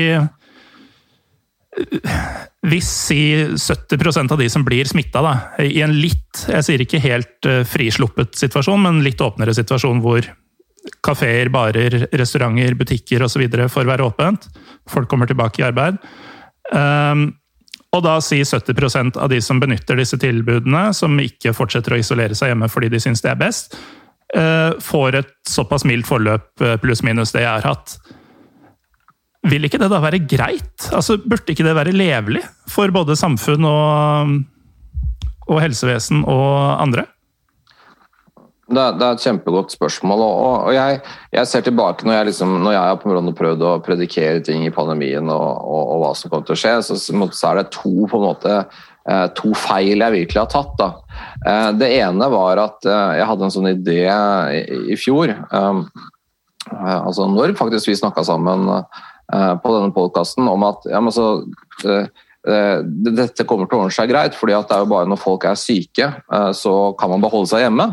hvis 2.66 2.88
si 2.90 3.20
70% 3.54 4.34
av 4.34 4.40
de 4.40 4.48
som 4.52 4.64
blir 4.66 4.88
smitta, 4.90 5.22
i 5.62 5.80
en 5.84 5.94
litt, 5.94 6.42
jeg 6.50 6.66
sier 6.66 6.82
ikke 6.82 7.02
helt 7.02 7.48
frisluppet 7.70 8.34
situasjon, 8.36 8.82
men 8.82 9.04
litt 9.06 9.22
åpnere 9.22 9.54
situasjon 9.56 10.02
hvor 10.04 10.26
kafeer, 11.04 11.48
barer, 11.52 12.08
restauranter, 12.16 12.74
butikker 12.78 13.22
osv. 13.24 13.46
får 13.70 13.88
være 13.88 14.06
åpent, 14.06 14.48
folk 14.90 15.08
kommer 15.08 15.30
tilbake 15.30 15.62
i 15.62 15.66
arbeid. 15.68 16.00
Um, 16.74 17.30
og 17.90 18.04
da 18.06 18.16
sier 18.22 18.46
70% 18.46 19.18
av 19.18 19.30
de 19.32 19.40
som 19.42 19.58
benytter 19.62 19.98
disse 19.98 20.18
tilbudene, 20.20 20.90
som 20.94 21.16
ikke 21.18 21.54
fortsetter 21.56 21.96
å 21.96 21.98
isolere 21.98 22.36
seg 22.38 22.52
hjemme 22.52 22.70
fordi 22.70 22.90
de 22.92 23.00
syns 23.02 23.22
det 23.24 23.32
er 23.32 23.40
best, 23.40 23.74
uh, 24.36 24.78
får 24.78 25.18
et 25.24 25.32
såpass 25.50 25.86
mildt 25.88 26.06
forløp, 26.06 26.52
uh, 26.62 26.76
pluss-minus 26.82 27.34
det 27.34 27.42
jeg 27.42 27.50
har 27.50 27.66
hatt. 27.66 27.96
Vil 29.50 29.66
ikke 29.66 29.80
det 29.80 29.90
da 29.90 29.98
være 30.02 30.22
greit? 30.22 30.90
Altså, 30.94 31.16
Burde 31.18 31.50
ikke 31.54 31.66
det 31.66 31.74
være 31.74 31.96
levelig 31.96 32.44
for 32.70 32.92
både 32.94 33.16
samfunn 33.18 33.66
og, 33.66 34.36
og 35.48 35.62
helsevesen 35.64 36.22
og 36.28 36.76
andre? 36.76 37.08
Det 38.70 38.84
det 39.00 39.06
er, 39.06 39.16
et 39.16 39.24
kjempegodt 39.24 39.72
spørsmål. 39.74 40.20
og, 40.22 40.68
og 40.68 40.74
jeg, 40.74 41.00
jeg, 41.34 41.48
ser 41.50 41.64
tilbake 41.66 42.06
når 42.06 42.14
jeg, 42.14 42.28
liksom, 42.30 42.52
når 42.62 42.76
jeg 42.76 42.92
har 42.92 43.32
prøvd 43.40 43.64
å 43.66 43.72
predikere 43.82 44.44
ting 44.46 44.62
i 44.66 44.74
pandemien 44.74 45.26
og, 45.26 45.48
og, 45.58 45.82
og, 45.82 45.96
hva 46.04 46.12
som 46.14 46.30
kommer 46.30 46.46
til 46.46 46.54
å 46.54 46.60
skje, 46.62 46.76
så, 46.86 46.98
så 47.00 47.50
er 47.50 47.60
det 47.60 47.66
to, 47.74 47.92
måte, 48.12 48.60
eh, 49.10 49.26
to 49.38 49.50
feil 49.58 50.04
jeg 50.06 50.16
virkelig 50.16 50.44
har 50.44 50.52
tatt. 50.54 50.72
Da. 50.78 50.90
Eh, 51.42 51.68
det 51.82 51.90
ene 51.98 52.30
var 52.30 52.62
at 52.62 52.86
eh, 52.86 53.18
jeg 53.18 53.28
hadde 53.32 53.48
en 53.48 53.56
sånn 53.58 53.70
idé 53.72 54.00
i, 54.06 54.62
i 54.94 54.98
fjor. 55.00 55.34
altså 56.70 57.26
Når 57.26 57.56
faktisk 57.58 57.90
vi 57.90 57.98
snakka 57.98 58.22
sammen 58.26 58.68
på 59.30 59.72
denne 59.74 59.94
podkasten 59.94 60.46
om 60.50 60.64
at 60.66 60.86
ja, 60.90 61.00
så, 61.14 61.26
uh, 61.86 61.90
uh, 61.90 62.29
dette 62.40 63.44
kommer 63.44 63.68
til 63.68 63.76
å 63.76 63.82
ordne 63.84 63.92
seg 63.92 64.08
greit, 64.08 64.36
fordi 64.38 64.54
det 64.56 64.72
er 64.76 64.84
jo 64.84 64.88
bare 64.88 65.08
når 65.10 65.20
folk 65.20 65.44
er 65.44 65.58
syke, 65.60 66.06
uh, 66.32 66.50
så 66.56 66.72
kan 67.00 67.12
man 67.12 67.20
beholde 67.20 67.50
seg 67.52 67.66
hjemme. 67.66 67.86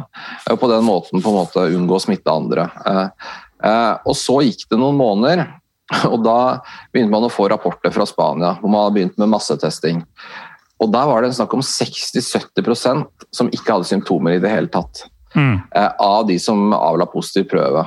og 0.48 0.60
på 0.62 0.70
den 0.72 0.88
måten 0.88 1.24
på 1.24 1.34
en 1.34 1.40
måte 1.42 1.68
unngå 1.76 1.98
å 1.98 2.04
smitte 2.04 2.32
andre. 2.32 2.70
Og 4.08 4.16
så 4.16 4.42
gikk 4.46 4.68
det 4.70 4.80
noen 4.80 5.00
måneder, 5.00 5.48
og 6.12 6.20
da 6.24 6.40
begynte 6.94 7.14
man 7.14 7.28
å 7.28 7.32
få 7.32 7.48
rapporter 7.52 7.94
fra 7.96 8.06
Spania 8.08 8.56
hvor 8.62 8.72
man 8.72 8.86
hadde 8.86 8.98
begynt 9.00 9.20
med 9.20 9.32
massetesting. 9.32 10.04
Og 10.78 10.92
der 10.94 11.08
var 11.10 11.24
det 11.24 11.32
en 11.32 11.38
snakk 11.40 11.56
om 11.58 11.64
60-70% 11.66 13.28
som 13.34 13.50
ikke 13.50 13.74
hadde 13.74 13.90
symptomer 13.90 14.38
i 14.38 14.42
det 14.44 14.52
hele 14.52 14.70
tatt. 14.72 15.08
Mm. 15.34 15.60
Av 15.74 16.28
de 16.28 16.38
som 16.40 16.74
avla 16.74 17.08
positiv 17.10 17.48
prøve. 17.52 17.84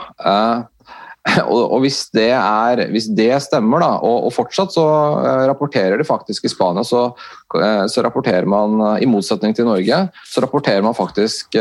Og, 1.50 1.78
hvis, 1.84 2.04
det 2.14 2.30
er, 2.34 2.84
hvis, 2.92 3.08
det 3.16 3.30
stemmer, 3.44 3.82
da, 3.82 3.90
og, 3.98 4.26
og, 4.28 4.32
fortsatt 4.34 4.74
så 4.74 4.84
uh, 4.84 5.44
rapporterer 5.50 6.00
de 6.00 6.06
faktisk 6.06 6.46
i 6.46 6.52
Spania, 6.52 6.84
så, 6.86 7.08
uh, 7.56 7.84
så, 7.90 8.04
rapporterer 8.06 8.48
man, 8.48 8.78
uh, 8.80 8.96
i 9.02 9.08
motsetning 9.08 9.54
til 9.56 9.68
Norge, 9.68 10.02
så 10.30 10.44
rapporterer 10.44 10.84
man 10.86 10.96
faktisk 10.96 11.58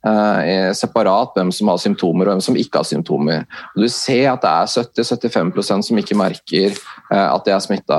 separat 0.00 1.34
hvem 1.36 1.50
som 1.52 1.68
har 1.68 1.80
symptomer 1.82 2.24
og 2.24 2.32
hvem 2.32 2.44
som 2.46 2.56
ikke 2.56 2.80
har 2.80 2.86
symptomer. 2.88 3.42
Og 3.74 3.82
du 3.84 3.88
ser 3.92 4.30
at 4.30 4.40
det 4.40 4.48
er 4.48 4.70
70-75% 5.04 5.90
som 5.90 6.00
ikke 6.00 6.16
merker 6.16 6.78
at 7.12 7.44
de 7.44 7.52
er 7.52 7.60
smitta 7.60 7.98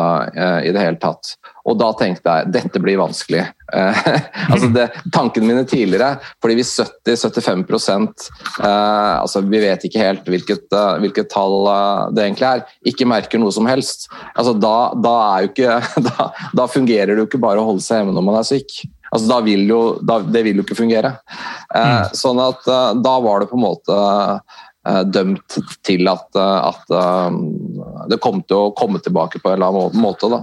i 0.65 0.73
det 0.73 0.81
hele 0.81 0.97
tatt. 0.97 1.35
Og 1.67 1.77
da 1.77 1.91
tenkte 1.97 2.37
jeg 2.37 2.53
dette 2.55 2.81
blir 2.81 2.99
vanskelig. 3.01 3.43
Eh, 3.73 3.99
altså 4.51 4.69
det, 4.73 4.87
tankene 5.13 5.47
mine 5.47 5.65
tidligere, 5.69 6.15
fordi 6.41 6.57
hvis 6.59 6.73
70-75 6.81 8.07
eh, 8.63 8.67
altså 8.67 9.43
Vi 9.47 9.61
vet 9.63 9.85
ikke 9.87 10.01
helt 10.01 10.25
hvilket, 10.27 10.65
uh, 10.75 10.97
hvilket 11.01 11.29
tall 11.31 11.67
uh, 11.67 12.09
det 12.11 12.25
egentlig 12.25 12.47
er, 12.49 12.65
ikke 12.91 13.09
merker 13.09 13.41
noe 13.41 13.53
som 13.55 13.69
helst. 13.69 14.09
Altså 14.33 14.55
da, 14.57 14.75
da, 14.97 15.15
ikke, 15.47 15.77
da, 16.09 16.31
da, 16.57 16.67
fungerer 16.71 17.13
det 17.13 17.23
jo 17.23 17.29
ikke 17.29 17.43
bare 17.43 17.61
å 17.61 17.69
holde 17.69 17.85
seg 17.85 18.01
hjemme 18.01 18.17
når 18.17 18.27
man 18.27 18.41
er 18.41 18.49
syk. 18.49 18.81
Altså 19.11 19.27
da 19.27 19.39
vil 19.43 19.65
jo, 19.67 19.81
det 20.01 20.43
vil 20.45 20.61
jo 20.61 20.65
ikke 20.65 20.79
fungere. 20.79 21.17
Eh, 21.75 21.95
mm. 21.97 22.13
Sånn 22.15 22.39
at 22.39 22.63
da 23.03 23.15
var 23.23 23.43
det 23.43 23.49
på 23.51 23.57
en 23.59 23.65
måte 23.65 23.97
dømt 25.13 25.57
til 25.85 26.07
at, 26.09 26.31
at 26.39 26.87
det 28.09 28.17
kom 28.23 28.39
til 28.47 28.55
å 28.57 28.71
komme 28.73 28.97
tilbake 29.03 29.37
på 29.43 29.51
en 29.51 29.59
eller 29.59 29.75
annen 29.75 29.99
måte. 30.01 30.31
Da. 30.31 30.39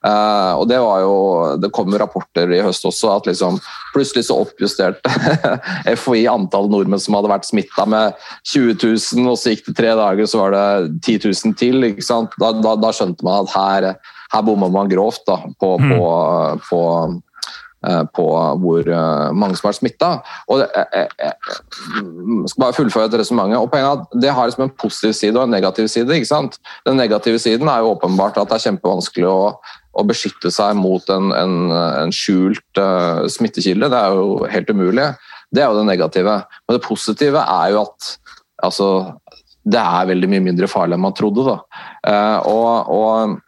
Uh, 0.00 0.56
og 0.56 0.62
det 0.64 0.78
var 0.80 1.02
jo 1.02 1.16
Det 1.60 1.68
kom 1.76 1.92
rapporter 2.00 2.48
i 2.56 2.62
høst 2.64 2.86
også 2.88 3.10
at 3.18 3.26
liksom 3.28 3.58
plutselig 3.92 4.24
så 4.30 4.38
oppjusterte 4.40 5.12
FHI 6.00 6.22
antall 6.30 6.70
nordmenn 6.72 7.02
som 7.02 7.18
hadde 7.18 7.28
vært 7.28 7.44
smitta 7.44 7.84
med 7.84 8.16
20 8.48 8.78
000, 8.80 9.28
og 9.28 9.36
så 9.36 9.52
gikk 9.52 9.66
det 9.68 9.76
tre 9.76 9.92
dager, 9.98 10.30
så 10.30 10.40
var 10.40 10.56
det 10.56 10.64
10 11.04 11.18
000 11.26 11.58
til. 11.60 11.84
ikke 11.90 12.06
sant? 12.06 12.32
Da, 12.40 12.54
da, 12.64 12.78
da 12.80 12.94
skjønte 12.96 13.26
man 13.26 13.44
at 13.44 13.52
her, 13.52 13.88
her 14.32 14.46
bomma 14.46 14.70
man 14.72 14.88
grovt 14.88 15.26
da, 15.28 15.42
på, 15.60 15.74
mm. 15.82 15.92
på, 15.92 16.08
på 16.70 16.80
Eh, 17.10 17.29
på 18.16 18.26
hvor 18.60 18.84
eh, 18.84 19.32
mange 19.32 19.56
som 19.56 19.70
er 19.70 19.76
smitta. 19.76 20.10
Jeg, 20.50 21.08
skal 22.50 22.62
bare 22.62 22.76
fullføre 22.76 23.08
et 23.08 23.18
resonnement. 23.22 23.72
Det 24.12 24.32
har 24.36 24.50
liksom 24.50 24.66
en 24.66 24.74
positiv 24.82 25.14
side 25.16 25.36
og 25.38 25.46
en 25.46 25.54
negativ 25.54 25.88
side. 25.88 26.14
ikke 26.14 26.28
sant? 26.28 26.58
Den 26.86 27.00
negative 27.00 27.38
siden 27.38 27.68
er 27.68 27.80
jo 27.80 27.94
åpenbart 27.94 28.36
at 28.40 28.50
det 28.50 28.58
er 28.58 28.66
kjempevanskelig 28.68 29.28
å, 29.30 29.40
å 29.96 30.06
beskytte 30.06 30.52
seg 30.52 30.76
mot 30.76 31.08
en, 31.10 31.32
en, 31.32 31.56
en 31.72 32.14
skjult 32.14 32.80
uh, 32.80 33.24
smittekilde. 33.32 33.88
Det 33.90 34.00
er 34.00 34.20
jo 34.20 34.48
helt 34.50 34.70
umulig. 34.70 35.08
Det 35.50 35.64
er 35.64 35.70
jo 35.70 35.80
det 35.80 35.88
negative. 35.88 36.40
Men 36.66 36.76
det 36.76 36.86
positive 36.86 37.42
er 37.42 37.74
jo 37.74 37.84
at 37.86 38.14
altså, 38.62 38.90
det 39.64 39.80
er 39.80 40.10
veldig 40.12 40.30
mye 40.30 40.48
mindre 40.50 40.68
farlig 40.70 40.98
enn 40.98 41.06
man 41.08 41.16
trodde. 41.16 41.48
Da. 41.48 41.56
Uh, 42.04 42.38
og, 42.50 42.92
og 42.92 43.38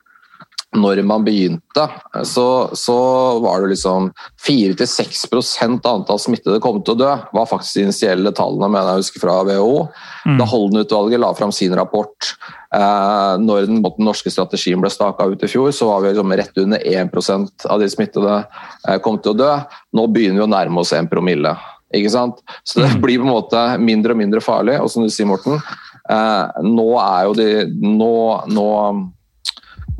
når 0.72 1.02
man 1.04 1.24
begynte, 1.24 1.84
så, 2.24 2.70
så 2.72 2.96
var 3.44 3.60
det 3.60 3.74
liksom 3.74 4.08
4-6% 4.46 5.88
antall 5.88 6.20
smittede 6.20 6.62
kom 6.64 6.80
til 6.80 6.94
å 6.94 7.00
dø. 7.02 7.10
var 7.36 7.50
faktisk 7.50 7.76
de 7.76 7.84
initielle 7.88 8.32
tallene 8.36 8.70
mener 8.72 8.94
jeg 8.94 9.04
husker 9.04 9.24
fra 9.24 9.36
WHO. 9.44 9.84
Mm. 10.24 10.38
Da 10.40 10.48
Holden-utvalget 10.48 11.20
la 11.20 11.34
fram 11.36 11.52
sin 11.52 11.76
rapport 11.76 12.30
eh, 12.72 13.34
når 13.44 13.68
den, 13.68 13.82
den, 13.84 14.06
norske 14.08 14.32
strategien 14.32 14.80
ble 14.80 14.90
staka 14.92 15.28
ut 15.28 15.44
i 15.44 15.52
fjor, 15.52 15.68
så 15.76 15.90
var 15.92 16.02
vi 16.02 16.14
liksom 16.14 16.36
rett 16.40 16.64
under 16.64 16.88
1% 16.88 17.68
av 17.68 17.84
de 17.84 17.92
smittede 17.92 18.40
eh, 18.40 18.98
kom 19.04 19.20
til 19.20 19.36
å 19.36 19.40
dø. 19.44 19.54
Nå 19.92 20.08
begynner 20.08 20.40
vi 20.40 20.48
å 20.48 20.52
nærme 20.56 20.80
oss 20.80 20.96
1 20.96 21.12
promille. 21.12 21.52
Ikke 21.92 22.16
sant? 22.16 22.40
Så 22.64 22.80
det 22.80 22.94
mm. 22.94 23.00
blir 23.04 23.20
på 23.20 23.28
en 23.28 23.36
måte 23.36 23.70
mindre 23.76 24.16
og 24.16 24.24
mindre 24.24 24.40
farlig. 24.40 24.80
Og 24.80 24.88
som 24.88 25.04
du 25.04 25.12
sier, 25.12 25.28
Morten, 25.28 25.60
eh, 26.08 26.62
nå 26.64 26.92
er 27.02 27.26
jo 27.28 27.36
de 27.36 27.50
nå, 27.82 28.14
nå 28.48 28.70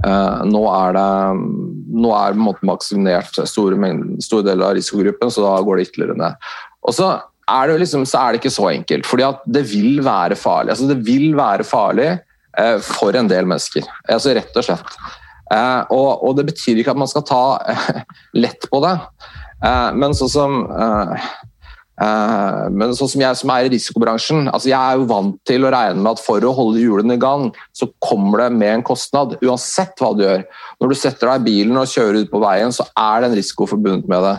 nå 0.03 0.63
er 0.73 0.97
det 0.97 1.09
nå 1.93 2.13
er 2.17 2.39
maksimert 2.67 3.37
store, 3.49 3.93
store, 4.25 4.47
deler 4.47 4.71
av 4.71 4.77
risikogruppen, 4.79 5.31
så 5.33 5.45
da 5.45 5.53
går 5.65 5.79
det 5.79 5.89
ytterligere 5.89 6.19
ned. 6.19 6.49
Og 6.89 6.97
så 6.97 7.11
er 7.53 7.69
det, 7.69 7.81
liksom, 7.83 8.07
så 8.09 8.23
er 8.23 8.33
det 8.33 8.43
ikke 8.43 8.55
så 8.55 8.69
enkelt, 8.71 9.09
fordi 9.09 9.29
det 9.59 9.65
vil 9.71 10.01
være 10.05 10.39
farlig. 10.39 10.75
Altså, 10.75 10.89
det 10.91 10.99
vil 11.07 11.37
være 11.39 11.67
farlig 11.69 12.09
eh, 12.09 12.79
for 12.87 13.19
en 13.19 13.29
del 13.31 13.49
mennesker, 13.51 13.87
altså 14.09 14.35
rett 14.39 14.57
og 14.57 14.67
slett. 14.67 14.97
Eh, 15.53 15.81
og, 15.93 16.25
og, 16.25 16.37
det 16.39 16.49
betyr 16.49 16.81
ikke 16.81 16.95
at 16.95 17.03
man 17.03 17.11
skal 17.11 17.27
ta 17.29 17.45
eh, 17.69 18.03
lett 18.45 18.69
på 18.73 18.83
det, 18.85 18.97
eh, 19.67 19.89
men 19.99 20.17
sånn 20.17 20.33
som 20.33 20.61
eh, 20.73 21.31
Eh, 21.52 21.52
men 22.01 22.95
sånn 22.97 23.11
som 23.13 23.21
jeg 23.21 23.37
som 23.37 23.51
er 23.53 23.67
i 23.67 23.73
risikobransjen, 23.75 24.47
altså 24.49 24.71
jeg 24.71 24.81
er 24.81 24.97
jo 24.97 25.09
vant 25.11 25.37
til 25.47 25.67
å 25.67 25.73
regne 25.75 26.01
med 26.01 26.15
at 26.15 26.23
for 26.25 26.45
å 26.49 26.55
holde 26.57 26.81
hjulene 26.81 27.19
i 27.19 27.21
gang, 27.21 27.51
så 27.77 27.91
kommer 28.03 28.45
det 28.45 28.49
med 28.57 28.79
en 28.79 28.87
kostnad, 28.87 29.37
uansett 29.45 30.01
hva 30.01 30.13
du 30.17 30.25
gjør. 30.25 30.47
Når 30.81 30.95
du 30.95 30.99
setter 30.99 31.29
deg 31.29 31.43
i 31.43 31.47
bilen 31.51 31.79
og 31.79 31.91
kjører 31.93 32.23
ut 32.23 32.33
på 32.33 32.41
veien, 32.43 32.73
så 32.75 32.89
er 32.97 33.21
det 33.21 33.31
en 33.31 33.37
risiko 33.39 33.69
forbundet 33.71 34.09
med 34.11 34.25
det. 34.25 34.35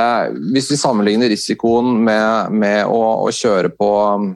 Eh, 0.00 0.24
hvis 0.56 0.72
vi 0.74 0.80
sammenligner 0.80 1.32
risikoen 1.32 1.94
med, 2.02 2.58
med 2.66 2.82
å, 2.90 3.00
å, 3.22 3.30
kjøre 3.38 3.70
på 3.78 3.90
um, 4.18 4.32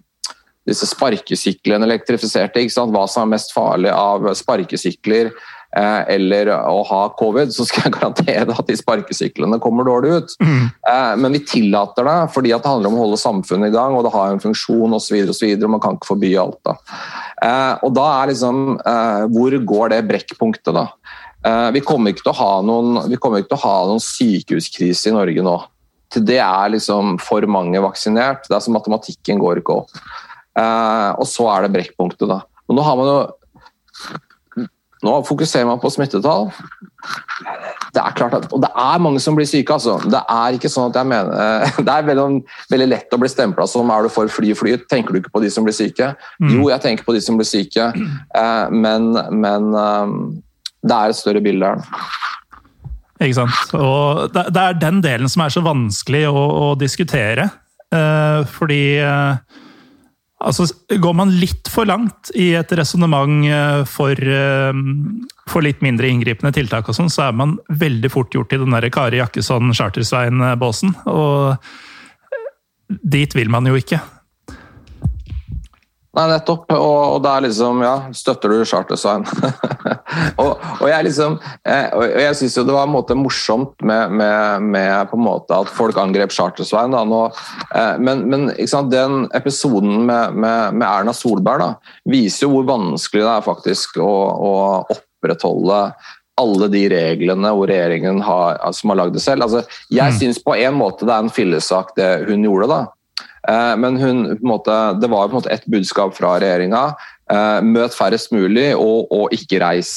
disse 0.69 0.87
sparkesyklene 0.87 1.89
elektrifiserte, 1.89 2.63
hva 2.63 3.09
som 3.11 3.27
er 3.27 3.35
mest 3.35 3.51
farlig 3.57 3.91
av 3.91 4.31
sparkesykler, 4.39 5.35
Eh, 5.35 5.52
eller 5.73 6.51
å 6.53 6.83
ha 6.85 7.01
covid, 7.17 7.53
så 7.55 7.65
skal 7.65 7.87
jeg 7.87 7.95
garantere 7.97 8.53
at 8.53 8.69
de 8.69 8.77
sparkesyklene 8.77 9.61
kommer 9.63 9.89
dårlig 9.89 10.13
ut. 10.19 10.35
Mm. 10.45 10.65
Eh, 10.93 11.13
men 11.23 11.39
vi 11.39 11.43
tillater 11.49 12.05
det 12.09 12.17
fordi 12.35 12.53
det 12.53 12.69
handler 12.69 12.93
om 12.93 12.99
å 12.99 13.05
holde 13.07 13.21
samfunnet 13.23 13.71
i 13.71 13.75
gang, 13.75 13.97
og 13.97 14.05
det 14.05 14.13
har 14.13 14.33
en 14.33 14.43
funksjon 14.43 14.99
osv. 14.99 15.33
Man 15.65 15.83
kan 15.83 15.97
ikke 15.97 16.11
forby 16.13 16.35
alt. 16.41 16.61
da. 16.69 16.77
Eh, 17.43 17.75
og 17.89 17.95
da 17.97 18.07
er 18.21 18.33
liksom 18.33 18.61
Hvor 19.33 19.55
går 19.67 19.93
det 19.93 20.05
brekkpunktet, 20.09 20.75
da? 20.77 20.87
Vi 21.75 21.81
kommer 21.83 22.13
ikke 22.13 22.23
til 22.23 22.31
å 22.31 22.39
ha 22.39 22.51
noen, 22.63 22.99
å 23.03 23.59
ha 23.65 23.77
noen 23.89 24.03
sykehuskrise 24.03 25.11
i 25.11 25.15
Norge 25.17 25.43
nå. 25.43 25.57
Til 26.13 26.27
det 26.29 26.39
er 26.45 26.75
liksom 26.75 27.17
for 27.23 27.43
mange 27.51 27.81
vaksinert. 27.83 28.47
Det 28.47 28.55
er 28.55 28.63
som 28.63 28.77
matematikken 28.77 29.41
går 29.43 29.63
ikke 29.63 29.81
opp. 29.81 29.97
Og 31.19 31.27
så 31.27 31.49
er 31.51 31.65
det 31.65 31.73
brekkpunktet, 31.75 32.29
da. 32.31 32.43
Og 32.69 32.79
nå 32.79 32.85
har 32.87 33.01
man 33.01 33.11
jo 33.11 33.19
nå 35.03 35.15
fokuserer 35.27 35.67
man 35.67 35.81
på 35.83 35.91
smittetall. 35.91 36.51
Det 37.93 38.01
er 38.01 38.15
klart 38.17 38.37
at, 38.39 38.47
og 38.55 38.63
det 38.63 38.71
er 38.79 39.01
mange 39.03 39.21
som 39.21 39.35
blir 39.37 39.49
syke. 39.49 39.75
altså. 39.75 39.99
Det 40.07 40.21
er 40.31 40.57
ikke 40.57 40.71
sånn 40.71 40.93
at 40.93 40.99
jeg 41.01 41.11
mener, 41.11 41.33
eh, 41.35 41.81
det 41.87 41.95
er 41.95 42.07
veldig, 42.07 42.27
veldig 42.73 42.89
lett 42.89 43.17
å 43.17 43.21
bli 43.21 43.31
stempla 43.31 43.67
som 43.69 43.91
er 43.93 44.07
du 44.07 44.13
for 44.13 44.31
fly 44.31 44.55
fly. 44.59 44.77
Tenker 44.91 45.15
du 45.15 45.21
ikke 45.21 45.35
på 45.35 45.43
de 45.43 45.51
som 45.53 45.67
blir 45.67 45.77
syke? 45.77 46.13
Mm. 46.39 46.55
Jo, 46.55 46.69
jeg 46.71 46.85
tenker 46.87 47.09
på 47.09 47.17
de 47.17 47.23
som 47.25 47.41
blir 47.41 47.49
syke, 47.49 47.91
eh, 47.93 48.67
men, 48.71 49.11
men 49.43 49.73
eh, 49.83 50.15
det 50.87 50.99
er 50.99 51.15
et 51.15 51.19
større 51.19 51.43
bilde 51.43 51.73
her. 51.73 51.83
Ikke 53.23 53.39
sant. 53.39 53.75
Og 53.79 54.31
det, 54.35 54.47
er 54.59 54.79
den 54.79 55.03
delen 55.03 55.31
som 55.31 55.45
er 55.45 55.53
så 55.55 55.63
vanskelig 55.63 56.25
å, 56.31 56.47
å 56.63 56.71
diskutere. 56.79 57.45
Fordi 57.93 58.81
Altså, 60.43 60.67
går 60.89 61.15
man 61.15 61.31
litt 61.39 61.69
for 61.71 61.87
langt 61.87 62.33
i 62.39 62.53
et 62.59 62.73
resonnement 62.79 63.47
eh, 63.47 63.83
for, 63.89 64.13
eh, 64.19 64.73
for, 65.51 65.63
litt 65.65 65.83
mindre 65.85 66.11
inngripende 66.11 66.53
tiltak, 66.57 66.89
og 66.89 66.97
sånn, 66.99 67.13
så 67.13 67.29
er 67.29 67.37
man 67.39 67.57
veldig 67.69 68.11
fort 68.13 68.35
gjort 68.35 68.53
i 68.55 68.61
den 68.63 68.75
der 68.75 68.89
Kari 68.93 69.21
Jakkesson-Chartersveien-båsen. 69.23 70.97
Og 71.13 71.57
dit 72.89 73.39
vil 73.39 73.53
man 73.53 73.69
jo 73.71 73.79
ikke. 73.79 74.01
Nei, 76.13 76.27
nettopp. 76.29 76.67
Og, 76.77 76.99
og 77.15 77.23
det 77.25 77.31
er 77.31 77.45
liksom 77.47 77.79
Ja, 77.81 77.93
støtter 78.13 78.53
du 78.53 78.67
Chartersveien? 78.69 79.25
og, 80.43 80.61
og, 80.61 80.85
jeg 80.91 81.07
liksom 81.07 81.39
eh, 81.65 81.89
og 81.97 82.05
jeg 82.21 82.37
syns 82.37 82.57
jo 82.59 82.67
det 82.69 82.75
var 82.77 82.85
en 82.85 82.93
måte 82.93 83.17
morsomt 83.17 83.73
med, 83.81 84.13
med, 84.21 84.69
med 84.75 85.09
på 85.09 85.17
en 85.17 85.25
måte 85.25 85.57
at 85.65 85.73
folk 85.73 85.97
angrep 86.01 86.35
nå, 86.37 87.23
eh, 87.79 87.95
men, 87.99 88.27
men 88.29 88.49
den 88.93 89.27
episoden 89.33 90.05
med, 90.07 90.37
med, 90.37 90.85
Erna 90.85 91.15
Solberg 91.17 91.65
da, 91.65 91.71
viser 92.05 92.47
jo 92.47 92.59
hvor 92.59 92.69
vanskelig 92.69 93.25
det 93.25 93.33
er 93.33 93.47
faktisk 93.49 93.97
å, 94.03 94.13
å 94.37 94.53
opprettholde 94.93 95.85
alle 96.41 96.69
de 96.73 96.87
reglene 96.93 97.53
hvor 97.57 97.71
regjeringen 97.71 98.21
har, 98.25 98.61
som 98.77 98.93
har 98.93 99.03
lagd 99.03 99.17
det 99.17 99.23
selv. 99.25 99.47
Altså, 99.47 99.63
jeg 99.93 100.13
mm. 100.13 100.19
syns 100.21 100.41
på 100.45 100.57
en 100.57 100.77
måte 100.77 101.09
det 101.09 101.15
er 101.15 101.25
en 101.25 101.33
fillesak 101.33 101.93
det 101.97 102.11
hun 102.29 102.45
gjorde. 102.47 102.69
da, 102.73 102.81
men 103.51 103.97
hun, 103.99 104.19
måte, 104.47 104.75
det 105.03 105.09
var 105.11 105.27
på 105.27 105.35
en 105.35 105.41
måte 105.41 105.51
et 105.51 105.65
budskap 105.67 106.15
fra 106.15 106.37
regjeringa. 106.39 106.83
Eh, 107.33 107.61
møt 107.65 107.95
færrest 107.97 108.33
mulig, 108.35 108.73
og, 108.77 109.09
og 109.15 109.33
ikke 109.33 109.61
reis. 109.63 109.95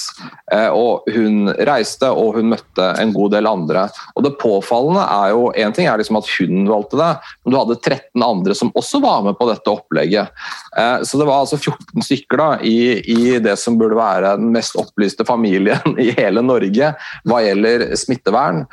Eh, 0.53 0.69
og 0.71 1.07
hun 1.11 1.49
reiste, 1.67 2.07
og 2.07 2.37
hun 2.37 2.51
møtte 2.53 2.85
en 3.01 3.11
god 3.15 3.33
del 3.35 3.49
andre. 3.49 3.87
Og 4.15 4.23
det 4.23 4.37
påfallende 4.39 5.03
er 5.03 5.33
jo 5.33 5.49
Én 5.55 5.73
ting 5.75 5.87
er 5.87 5.99
liksom 5.99 6.19
at 6.19 6.29
hun 6.37 6.69
valgte 6.69 6.99
det, 6.99 7.09
men 7.43 7.53
du 7.53 7.57
hadde 7.59 7.77
13 7.79 8.23
andre 8.23 8.55
som 8.57 8.71
også 8.75 9.01
var 9.03 9.25
med 9.25 9.37
på 9.39 9.47
dette 9.49 9.71
opplegget. 9.71 10.31
Eh, 10.77 11.03
så 11.03 11.19
det 11.19 11.27
var 11.27 11.43
altså 11.43 11.59
14 11.59 12.05
stykker 12.07 12.39
da, 12.39 12.47
i, 12.63 13.01
i 13.03 13.35
det 13.43 13.57
som 13.59 13.77
burde 13.79 13.99
være 13.99 14.35
den 14.39 14.53
mest 14.55 14.77
opplyste 14.79 15.27
familien 15.27 15.97
i 16.05 16.11
hele 16.15 16.43
Norge 16.45 16.93
hva 17.27 17.41
gjelder 17.43 17.87
smittevern, 17.99 18.63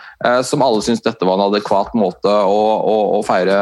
som 0.47 0.63
alle 0.65 0.83
syntes 0.85 1.05
dette 1.05 1.27
var 1.27 1.39
en 1.39 1.47
adekvat 1.49 1.95
måte 1.99 2.31
å, 2.31 2.61
å, 2.79 2.97
å 3.19 3.21
feire, 3.27 3.57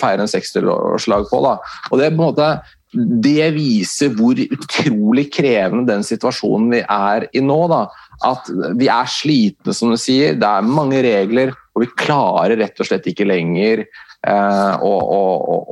feire 0.00 0.24
en 0.24 0.30
60-årslag 0.30 1.28
på. 1.30 1.42
Da. 1.44 1.56
Og 1.90 2.00
det 2.00 2.12
på 2.12 2.20
en 2.20 2.26
måte 2.26 2.48
det 2.92 3.50
viser 3.54 4.12
hvor 4.16 4.36
utrolig 4.36 5.26
krevende 5.32 5.88
den 5.88 6.04
situasjonen 6.04 6.70
vi 6.74 6.82
er 6.84 7.26
i 7.32 7.42
nå. 7.44 7.58
Da. 7.72 7.82
At 8.28 8.50
vi 8.78 8.88
er 8.92 9.10
slitne, 9.10 9.74
som 9.76 9.92
du 9.92 9.98
sier. 10.00 10.36
Det 10.38 10.48
er 10.48 10.66
mange 10.66 11.00
regler, 11.04 11.54
og 11.72 11.86
vi 11.86 11.92
klarer 11.96 12.58
rett 12.60 12.82
og 12.82 12.88
slett 12.88 13.08
ikke 13.08 13.28
lenger 13.28 13.84
eh, 13.86 14.74
å, 14.76 14.92
å, 14.92 15.22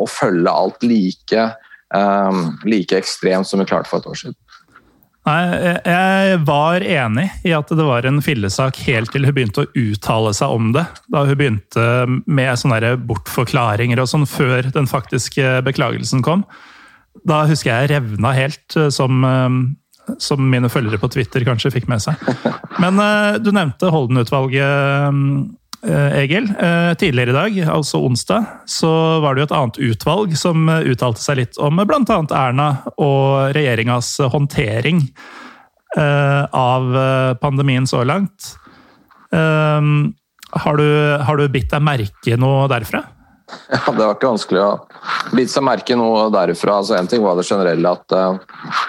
å, 0.00 0.06
følge 0.08 0.52
alt 0.52 0.86
like, 0.86 1.48
eh, 1.94 2.44
like 2.64 2.96
ekstremt 3.02 3.48
som 3.48 3.60
vi 3.60 3.68
klarte 3.68 3.90
for 3.90 4.00
et 4.00 4.08
år 4.10 4.22
siden. 4.24 4.38
Nei, 5.28 5.42
jeg 5.84 6.38
var 6.48 6.80
enig 6.80 7.26
i 7.44 7.52
at 7.52 7.68
det 7.76 7.84
var 7.84 8.06
en 8.08 8.22
fillesak 8.24 8.78
helt 8.86 9.12
til 9.12 9.26
hun 9.28 9.36
begynte 9.36 9.66
å 9.66 9.70
uttale 9.76 10.32
seg 10.34 10.54
om 10.56 10.70
det. 10.72 10.86
Da 11.12 11.26
hun 11.28 11.36
begynte 11.36 11.84
med 12.24 12.56
sånne 12.56 12.94
bortforklaringer 13.04 14.00
og 14.00 14.08
sånn 14.08 14.24
før 14.26 14.72
den 14.72 14.88
faktiske 14.88 15.58
beklagelsen 15.66 16.24
kom. 16.24 16.46
Da 17.26 17.44
husker 17.48 17.72
jeg 17.72 17.92
revna 17.94 18.32
helt, 18.36 18.76
eh, 18.76 18.90
som, 18.94 19.24
eh, 19.24 20.14
som 20.18 20.50
mine 20.50 20.70
følgere 20.72 21.00
på 21.00 21.11
Twitter 21.12 21.44
kanskje 21.46 21.72
fikk 21.74 21.88
med 21.90 22.02
seg. 22.02 22.20
Men 22.82 23.00
eh, 23.02 23.38
du 23.42 23.50
nevnte 23.52 23.90
Holden-utvalget, 23.92 25.56
Egil. 25.80 26.44
Tidligere 27.00 27.32
i 27.32 27.32
dag, 27.32 27.54
altså 27.72 28.02
onsdag, 28.04 28.44
så 28.68 28.90
var 29.24 29.32
det 29.32 29.40
jo 29.40 29.46
et 29.46 29.54
annet 29.56 29.78
utvalg 29.80 30.34
som 30.36 30.68
uttalte 30.68 31.22
seg 31.22 31.38
litt 31.38 31.56
om 31.56 31.80
bl.a. 31.88 32.18
Erna 32.36 32.66
og 33.00 33.54
regjeringas 33.56 34.11
håndtering 34.28 35.00
av 35.96 36.90
pandemien 37.40 37.88
så 37.88 38.02
langt. 38.04 38.50
Har 39.32 40.76
du, 40.76 40.86
har 41.24 41.40
du 41.40 41.48
bitt 41.48 41.72
deg 41.72 41.88
merke 41.88 42.36
noe 42.36 42.68
derfra? 42.68 43.00
Ja, 43.70 43.92
Det 43.92 44.03
var 44.03 44.16
ikke 44.16 44.30
vanskelig 44.32 44.61
å 44.62 44.70
bite 45.32 45.53
seg 45.53 45.64
merke 45.64 45.96
noe 45.98 46.26
derifra. 46.34 46.80
Altså, 46.80 46.96
en 46.98 47.09
ting 47.11 47.22
var 47.24 47.38
det 47.38 47.46
generelle 47.48 47.92
at 47.94 48.14
uh, 48.16 48.38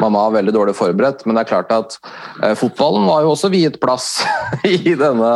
man 0.02 0.16
var 0.16 0.34
veldig 0.36 0.54
dårlig 0.56 0.76
forberedt, 0.78 1.24
men 1.26 1.38
det 1.38 1.44
er 1.44 1.52
klart 1.52 1.74
at 1.76 1.98
uh, 2.42 2.54
fotballen 2.58 3.06
var 3.08 3.24
jo 3.26 3.34
også 3.36 3.52
viet 3.54 3.80
plass 3.84 4.24
i, 4.68 4.96
denne, 4.98 5.32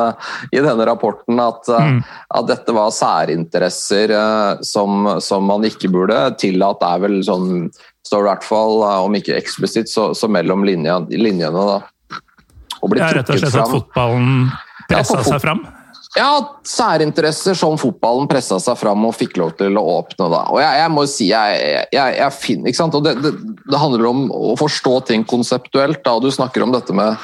i, 0.51 0.59
denne, 0.59 0.87
rapporten. 0.89 1.39
At, 1.41 1.69
uh, 1.71 1.91
mm. 1.91 2.01
at 2.41 2.49
dette 2.51 2.75
var 2.75 2.93
særinteresser 2.95 4.15
som, 4.65 5.07
som, 5.23 5.45
man 5.45 5.65
ikke 5.67 5.91
burde 5.93 6.19
tillate. 6.41 6.81
Det 6.85 6.91
er 6.91 7.05
vel 7.05 7.19
sånn, 7.25 7.49
står 8.05 8.25
i 8.25 8.29
hvert 8.31 8.45
fall, 8.45 8.83
om 9.05 9.17
ikke 9.17 9.37
eksplisitt, 9.37 9.91
så, 9.91 10.11
så 10.17 10.29
mellom 10.31 10.65
linjene. 10.67 11.07
linjene 11.13 11.69
da. 11.69 11.79
Ja, 12.95 13.09
rett 13.15 13.29
og 13.31 13.39
slett 13.39 13.55
at 13.57 13.71
fotballen 13.71 14.51
pressa 14.89 15.21
ja, 15.21 15.25
seg 15.25 15.41
fram? 15.41 15.63
Ja, 16.15 16.29
særinteresser 16.63 17.57
som 17.59 17.75
fotballen 17.79 18.29
pressa 18.31 18.55
seg 18.63 18.77
fram 18.79 19.03
og 19.03 19.17
fikk 19.17 19.35
lov 19.41 19.51
til 19.59 19.75
å 19.75 19.83
åpne. 19.97 20.29
Da. 20.31 20.45
Og 20.53 20.61
jeg, 20.63 20.79
jeg 20.79 20.91
må 20.93 21.03
si, 21.11 21.27
jeg, 21.27 21.81
jeg, 21.91 22.15
jeg 22.21 22.35
finner 22.37 22.71
ikke 22.71 22.79
sant? 22.79 22.95
Og 22.95 23.03
det, 23.03 23.17
det, 23.19 23.33
det, 23.65 23.79
handler 23.81 24.07
om 24.07 24.21
å 24.31 24.53
forstå 24.59 24.93
ting 25.11 25.25
konseptuelt. 25.27 25.99
Da. 26.05 26.15
Du 26.23 26.31
snakker 26.31 26.63
om 26.63 26.71
dette 26.71 26.95
med 26.95 27.19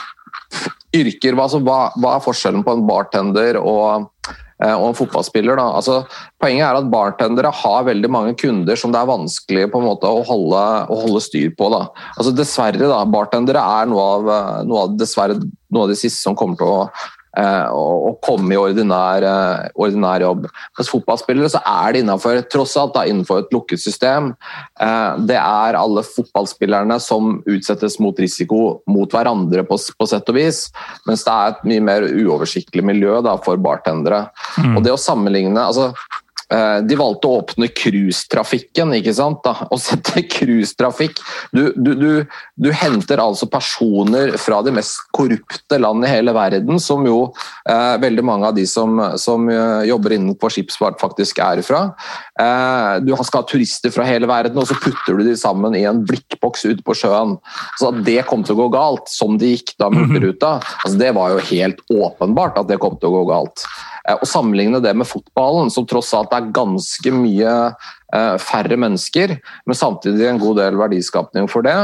yrker. 0.98 1.39
Altså, 1.39 1.62
hva, 1.64 1.86
hva 2.04 2.18
er 2.18 2.26
forskjellen 2.26 2.66
på 2.68 2.74
en 2.76 2.84
bartender 2.89 3.62
og, 3.62 4.10
eh, 4.28 4.76
og 4.76 4.89
en 4.89 5.00
fotballspiller? 5.00 5.56
Da? 5.56 5.70
Altså, 5.80 6.02
poenget 6.44 6.68
er 6.68 6.82
at 6.82 6.92
bartendere 6.92 7.54
har 7.62 7.88
veldig 7.88 8.12
mange 8.12 8.36
kunder 8.44 8.76
som 8.76 8.92
det 8.92 9.00
er 9.00 9.14
vanskelig 9.14 9.70
på 9.72 9.80
en 9.80 9.88
måte 9.88 10.12
å 10.12 10.20
holde, 10.28 10.66
å 10.92 11.00
holde 11.06 11.24
styr 11.24 11.56
på. 11.56 11.72
Da. 11.72 11.86
Altså, 12.18 12.36
dessverre, 12.36 12.92
da, 12.92 13.00
bartendere 13.08 13.64
er 13.80 13.88
noe 13.88 14.12
av, 14.18 14.30
noe 14.68 14.84
av, 14.84 15.00
dessverre, 15.00 15.39
noe 15.72 15.88
av 15.88 15.96
det 15.96 16.00
siste 16.04 16.20
som 16.20 16.36
kommer 16.36 16.60
til 16.60 16.76
å 16.76 16.86
og 17.32 18.08
eh, 18.10 18.18
komme 18.26 18.52
i 18.52 18.60
ordinær, 18.60 19.24
eh, 19.24 19.70
ordinær, 19.80 20.24
jobb. 20.26 20.48
Mens 20.78 20.92
fotballspillere 20.92 21.52
så 21.54 21.62
er 21.64 21.94
det 21.94 22.02
innenfor, 22.04 22.42
tross 22.52 22.76
alt 22.80 22.96
da, 22.98 23.06
innenfor 23.08 23.46
et 23.46 23.54
lukket 23.56 23.80
system. 23.80 24.34
Eh, 24.82 25.12
det 25.30 25.38
er 25.40 25.80
alle 25.80 26.04
fotballspillerne 26.04 27.00
som 27.04 27.38
utsettes 27.48 28.00
mot 28.04 28.18
risiko 28.20 28.82
mot 28.92 29.12
hverandre, 29.16 29.64
på, 29.68 29.80
på 29.80 30.10
sett 30.12 30.28
og 30.32 30.40
vis. 30.40 30.66
Mens 31.08 31.24
det 31.28 31.38
er 31.38 31.54
et 31.54 31.64
mye 31.72 31.86
mer 31.92 32.08
uoversiktlig 32.10 32.84
miljø 32.92 33.22
da, 33.24 33.38
for 33.46 33.62
bartendere. 33.62 34.26
Mm. 34.60 34.76
Og 34.76 34.84
det 34.86 34.96
å 34.96 35.00
sammenligne 35.00 35.64
altså 35.64 35.92
de 36.52 36.97
valgte 36.99 37.30
å 37.30 37.38
åpne 37.39 37.70
cruisetrafikken, 37.72 38.91
ikke 38.97 39.14
sant? 39.16 39.39
Da. 39.45 39.68
og 39.72 39.80
sette 39.80 40.26
cruisetrafikk 40.36 41.22
du, 41.56 41.62
du, 41.76 41.91
du, 41.95 42.10
du, 42.60 42.70
henter 42.76 43.22
altså 43.24 43.47
personer 43.52 44.36
fra 44.41 44.62
de 44.66 44.74
mest 44.76 44.99
korrupte 45.16 45.80
land 45.80 46.06
i 46.06 46.12
hele 46.12 46.34
verden, 46.36 46.80
som 46.82 47.06
jo 47.08 47.20
eh, 47.70 47.95
veldig 48.02 48.26
mange 48.28 48.49
av 48.49 48.58
de 48.58 48.66
som, 48.70 48.99
som 49.22 49.47
eh, 49.52 49.88
jobber 49.89 50.16
innenfor 50.16 50.54
skipsfart, 50.54 50.99
faktisk 51.02 51.41
er 51.43 51.64
fra. 51.66 51.84
Eh, 52.39 53.02
du 53.06 53.14
skal 53.22 53.41
ha 53.41 53.47
turister 53.47 53.93
fra 53.93 54.08
hele 54.08 54.30
verden, 54.30 54.60
og 54.62 54.68
så 54.70 54.78
putter 54.80 55.20
du 55.20 55.26
de 55.28 55.36
sammen 55.39 55.76
i 55.78 55.86
en 55.89 56.04
blikkboks 56.08 56.66
ute 56.68 56.86
på 56.86 56.95
sjøen. 56.97 57.38
Så 57.80 57.91
at 57.91 58.02
det 58.08 58.22
kom 58.30 58.45
til 58.47 58.58
å 58.58 58.64
gå 58.64 58.72
galt, 58.76 59.12
som 59.12 59.38
det 59.41 59.56
gikk 59.56 59.76
da 59.82 59.91
med 59.91 60.08
Hurtigruta, 60.08 60.58
altså 60.84 60.97
det 61.02 61.14
var 61.18 61.36
jo 61.36 61.47
helt 61.52 61.82
åpenbart 61.91 62.60
at 62.62 62.72
det 62.72 62.82
kom 62.82 62.97
til 62.99 63.12
å 63.12 63.22
gå 63.22 63.26
galt. 63.32 63.66
Å 64.02 64.18
eh, 64.18 64.28
sammenligne 64.28 64.82
det 64.82 64.93
med 64.97 65.10
fotballen, 65.10 65.70
som 65.74 65.86
tross 65.88 66.14
alt 66.18 66.34
er 66.34 66.49
ganske 66.56 67.14
mye 67.14 67.54
færre 68.41 68.78
mennesker, 68.80 69.38
men 69.66 69.78
samtidig 69.78 70.28
en 70.28 70.41
god 70.41 70.59
del 70.59 70.80
verdiskapning 70.80 71.49
for 71.51 71.64
det, 71.66 71.76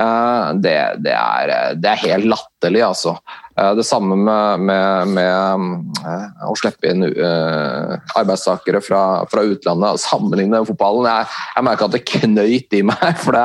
eh, 0.00 0.52
det, 0.64 0.76
det, 1.04 1.14
er, 1.14 1.74
det 1.80 1.90
er, 1.90 2.04
helt 2.08 2.30
latterlig, 2.32 2.84
altså. 2.86 3.18
Det 3.54 3.84
samme 3.86 4.16
med, 4.18 4.64
med, 4.66 5.10
med 5.14 6.40
å 6.42 6.56
slippe 6.58 6.88
inn 6.90 7.04
arbeidstakere 7.06 8.80
fra, 8.82 9.02
fra 9.30 9.44
utlandet. 9.46 10.02
Sammenligne 10.02 10.58
med 10.58 10.66
fotballen. 10.66 11.06
Jeg, 11.06 11.28
jeg 11.54 11.66
merker 11.68 11.86
at 11.86 11.94
det 11.94 12.00
knøyt 12.08 12.74
i 12.74 12.80
meg, 12.82 13.04
for 13.22 13.38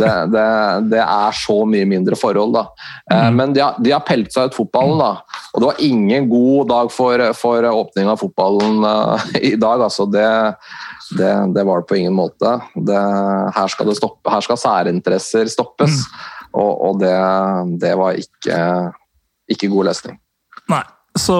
det, 0.00 0.14
det, 0.32 1.02
er 1.02 1.36
så 1.36 1.58
mye 1.68 1.90
mindre 1.90 2.16
forhold. 2.16 2.56
da. 2.56 2.64
Mm. 3.12 3.36
Men 3.36 3.52
de 3.52 3.60
har, 3.66 3.76
de 3.84 3.92
har 3.92 4.06
pelt 4.08 4.32
seg 4.32 4.48
ut 4.48 4.56
fotballen, 4.56 5.02
da. 5.02 5.42
Og 5.52 5.60
det 5.60 5.68
var 5.74 5.84
ingen 5.90 6.32
god 6.32 6.72
dag 6.72 6.94
for, 6.96 7.28
for 7.36 7.68
åpning 7.68 8.08
av 8.08 8.24
fotballen 8.24 8.80
i 9.44 9.52
dag. 9.60 9.84
Altså 9.84 10.08
det, 10.08 10.24
det, 11.12 11.32
det, 11.54 11.64
var 11.66 11.82
det 11.82 11.88
på 11.90 11.98
ingen 12.00 12.16
måte. 12.16 12.56
Det, 12.74 12.98
her, 13.56 13.70
skal 13.72 13.90
det 13.90 13.98
stoppe, 13.98 14.30
her 14.32 14.44
skal 14.44 14.60
særinteresser 14.60 15.50
stoppes. 15.52 16.02
Mm. 16.04 16.26
Og, 16.54 16.72
og 16.88 17.00
det, 17.02 17.14
det, 17.82 17.94
var 17.98 18.18
ikke, 18.18 18.58
ikke 19.50 19.72
god 19.72 19.90
løsning. 19.90 20.20
Nei. 20.72 20.84
Så 21.14 21.36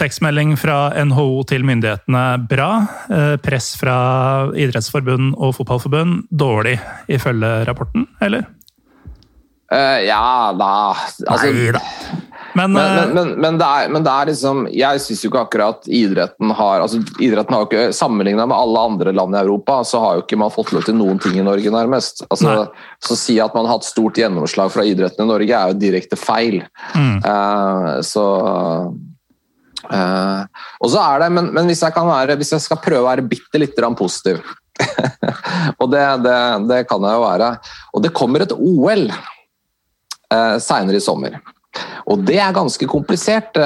tekstmelding 0.00 0.54
fra 0.56 0.88
NHO 1.04 1.42
til 1.50 1.64
myndighetene 1.68 2.22
bra. 2.48 2.68
Eh, 3.12 3.34
press 3.44 3.74
fra 3.76 3.96
idrettsforbund 4.56 5.34
og 5.36 5.52
fotballforbund 5.58 6.22
dårlig, 6.32 6.78
ifølge 7.12 7.50
rapporten, 7.68 8.06
eller? 8.24 8.46
Uh, 9.72 10.00
ja 10.04 10.52
da 10.56 10.70
altså, 10.94 11.50
Nei 11.50 11.72
da. 11.74 11.80
Men, 12.54 12.72
men, 12.72 12.98
eh, 12.98 13.14
men, 13.14 13.30
men, 13.40 13.58
det 13.58 13.66
er, 13.66 13.88
men, 13.90 14.04
det 14.06 14.10
er, 14.12 14.28
liksom 14.30 14.60
Jeg 14.70 15.00
syns 15.02 15.24
jo 15.24 15.30
ikke 15.30 15.42
akkurat 15.42 15.88
idretten 15.90 16.52
har 16.54 16.84
altså 16.84 17.00
idretten 17.22 17.56
har 17.56 17.66
ikke 17.66 17.86
Sammenligna 17.96 18.46
med 18.46 18.56
alle 18.56 18.84
andre 18.90 19.14
land 19.14 19.34
i 19.34 19.40
Europa, 19.40 19.80
så 19.86 20.02
har 20.02 20.18
jo 20.18 20.24
ikke 20.24 20.38
man 20.38 20.52
fått 20.54 20.70
lov 20.74 20.86
til 20.86 20.96
noen 20.98 21.18
ting 21.22 21.38
i 21.38 21.46
Norge, 21.46 21.72
nærmest. 21.74 22.22
Altså, 22.28 22.68
så 23.02 23.16
å 23.16 23.18
si 23.18 23.38
at 23.42 23.54
man 23.56 23.66
har 23.66 23.78
hatt 23.78 23.88
stort 23.88 24.18
gjennomslag 24.20 24.70
fra 24.74 24.84
idretten 24.86 25.24
i 25.26 25.30
Norge, 25.30 25.58
er 25.58 25.72
jo 25.72 25.80
direkte 25.80 26.18
feil. 26.20 26.60
Mm. 26.94 27.16
Uh, 27.24 27.90
så 28.06 28.24
uh, 29.90 30.42
Og 30.80 30.92
så 30.92 31.02
er 31.02 31.24
det 31.24 31.30
Men, 31.34 31.50
hvis 31.66 31.82
jeg, 31.82 31.94
være, 31.94 32.36
hvis, 32.40 32.52
jeg 32.54 32.64
skal 32.66 32.82
prøve 32.84 33.02
å 33.02 33.08
være 33.10 33.26
bitte 33.28 33.60
litt 33.60 33.78
positiv 33.98 34.42
Og 35.80 35.90
det, 35.90 36.04
det, 36.24 36.38
det, 36.70 36.80
kan 36.90 37.02
jeg 37.02 37.18
jo 37.18 37.24
være. 37.24 37.50
Og 37.94 38.04
det 38.04 38.14
kommer 38.16 38.44
et 38.44 38.54
OL 38.54 39.08
uh, 39.10 40.56
seinere 40.62 40.98
i 40.98 41.04
sommer. 41.04 41.38
Og 42.10 42.24
det 42.28 42.36
er 42.42 42.54
ganske 42.56 42.88
kompliserte, 42.90 43.64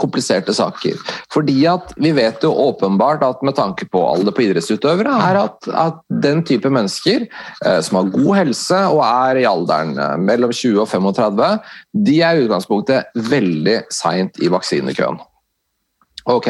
kompliserte 0.00 0.54
saker. 0.56 0.98
Fordi 1.32 1.56
at 1.70 1.94
vi 2.00 2.12
vet 2.16 2.44
jo 2.44 2.52
åpenbart 2.68 3.24
at 3.26 3.44
med 3.46 3.56
tanke 3.58 3.88
på 3.90 4.02
alder 4.10 4.34
på 4.34 4.44
idrettsutøvere, 4.46 5.14
er 5.30 5.40
at, 5.44 5.70
at 5.72 6.02
den 6.24 6.44
type 6.48 6.70
mennesker 6.72 7.26
eh, 7.28 7.80
som 7.84 8.00
har 8.00 8.12
god 8.14 8.32
helse 8.42 8.82
og 8.92 9.02
er 9.06 9.42
i 9.42 9.48
alderen 9.48 9.96
eh, 9.96 10.16
mellom 10.20 10.52
20 10.52 10.84
og 10.84 10.88
35, 10.90 11.50
de 12.08 12.20
er 12.22 12.36
i 12.36 12.46
utgangspunktet 12.46 13.24
veldig 13.32 13.80
seint 13.94 14.40
i 14.42 14.52
vaksinekøen. 14.52 15.20
Ok, 16.28 16.48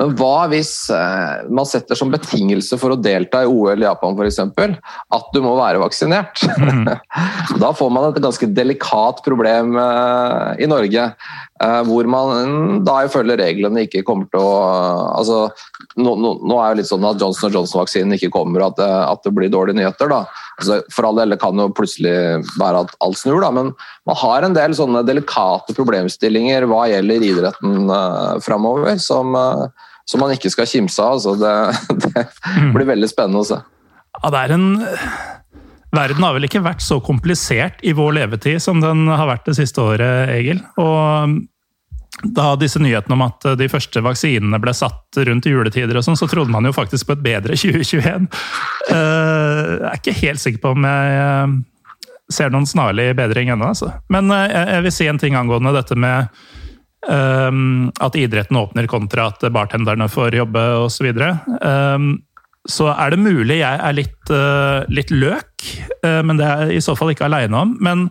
Men 0.00 0.14
hva 0.18 0.48
hvis 0.50 0.72
eh, 0.90 1.44
man 1.54 1.68
setter 1.70 1.94
som 1.98 2.10
betingelse 2.10 2.74
for 2.80 2.94
å 2.94 2.98
delta 2.98 3.44
i 3.44 3.50
OL 3.50 3.78
i 3.78 3.86
Japan 3.86 4.16
f.eks. 4.18 4.40
at 4.42 5.28
du 5.30 5.38
må 5.44 5.52
være 5.54 5.82
vaksinert? 5.82 6.42
Mm. 6.58 6.88
da 7.62 7.70
får 7.78 7.92
man 7.94 8.08
et 8.08 8.18
ganske 8.24 8.48
delikat 8.50 9.22
problem 9.26 9.78
eh, 9.78 10.64
i 10.66 10.70
Norge. 10.70 11.06
Eh, 11.62 11.80
hvor 11.86 12.10
man 12.10 12.82
da 12.86 13.04
ifølge 13.06 13.38
reglene 13.38 13.86
ikke 13.86 14.02
kommer 14.06 14.26
til 14.32 14.42
å 14.42 14.56
altså, 15.14 15.38
nå, 15.94 16.16
nå, 16.18 16.34
nå, 16.42 16.58
er 16.58 16.74
det 16.74 16.82
litt 16.82 16.90
sånn 16.90 17.06
at 17.06 17.22
Johnson 17.22 17.54
Johnson-vaksinen 17.54 18.18
ikke 18.18 18.32
kommer, 18.34 18.66
at 18.66 18.82
at 18.82 19.22
det 19.22 19.30
blir 19.36 19.52
dårlige 19.52 19.78
nyheter. 19.78 20.10
da. 20.10 20.24
Altså, 20.60 20.78
for 20.94 21.08
all 21.08 21.18
del 21.18 21.34
kan 21.40 21.58
jo 21.58 21.66
plutselig 21.74 22.14
være 22.60 22.84
at 22.84 22.92
alt 23.02 23.18
snur, 23.18 23.40
da, 23.42 23.50
men 23.54 23.72
man 24.06 24.18
har 24.20 24.46
en 24.46 24.54
del 24.54 24.76
sånne 24.78 25.02
delikate 25.06 25.74
problemstillinger 25.74 26.68
hva 26.70 26.84
gjelder 26.92 27.26
idretten 27.26 27.90
uh, 27.90 28.36
framover, 28.44 28.94
som, 29.02 29.34
uh, 29.34 29.66
som, 30.06 30.22
man 30.22 30.34
ikke 30.36 30.52
skal 30.54 30.70
kimse 30.70 31.02
av. 31.02 31.18
Så 31.24 31.34
det, 31.40 31.54
det 32.06 32.26
mm. 32.26 32.74
blir 32.76 32.90
veldig 32.94 33.10
spennende 33.10 33.42
å 33.42 33.48
se. 33.50 33.62
Ja, 34.20 34.30
det 34.30 34.44
er 34.44 34.58
en... 34.58 34.68
Verden 35.94 36.24
har 36.26 36.34
vel 36.34 36.48
ikke 36.48 36.64
vært 36.64 36.82
så 36.82 36.96
komplisert 36.98 37.82
i 37.86 37.92
vår 37.94 38.16
levetid 38.16 38.58
som 38.62 38.80
den 38.82 39.04
har 39.06 39.28
vært 39.30 39.44
det 39.46 39.54
siste 39.60 39.78
året, 39.78 40.32
Egil. 40.34 40.58
Og 40.82 41.36
da 42.22 42.54
disse 42.56 42.78
nyhetene 42.78 43.16
om 43.16 43.24
at 43.26 43.46
de 43.58 43.66
første 43.70 44.00
vaksinene 44.04 44.60
ble 44.62 44.74
satt 44.76 45.18
rundt 45.26 45.48
juletider, 45.50 45.98
og 45.98 46.06
sånn, 46.06 46.18
så 46.18 46.28
trodde 46.30 46.52
man 46.54 46.66
jo 46.66 46.74
faktisk 46.74 47.08
på 47.08 47.16
et 47.18 47.24
bedre 47.24 47.58
2021. 47.60 48.28
Eh, 48.90 49.62
jeg 49.74 49.88
er 49.90 50.00
ikke 50.00 50.18
helt 50.22 50.44
sikker 50.44 50.62
på 50.62 50.74
om 50.76 50.86
jeg 50.88 51.16
eh, 51.20 51.56
ser 52.32 52.54
noen 52.54 52.68
snarlig 52.70 53.10
bedring 53.18 53.50
ennå. 53.52 53.72
Altså. 53.74 53.90
Men 54.14 54.30
eh, 54.34 54.54
jeg 54.76 54.86
vil 54.86 54.94
si 54.94 55.08
en 55.10 55.20
ting 55.20 55.38
angående 55.38 55.74
dette 55.76 55.98
med 55.98 56.30
at 57.04 58.14
idretten 58.16 58.56
åpner 58.56 58.86
kontra 58.88 59.26
at 59.28 59.42
bartenderne 59.52 60.06
får 60.08 60.38
jobbe 60.38 60.60
osv. 60.86 61.10
Så, 62.64 62.86
er 62.88 63.12
det 63.12 63.18
mulig 63.20 63.58
jeg 63.58 63.76
er 63.76 63.96
litt, 63.98 64.32
litt 64.88 65.12
løk, 65.12 65.66
men 66.24 66.40
det 66.40 66.46
er 66.48 66.62
jeg 66.72 66.80
i 66.80 66.86
så 66.86 66.94
fall 66.96 67.12
ikke 67.12 67.26
aleine 67.28 67.60
om. 67.60 67.74
Men 67.84 68.06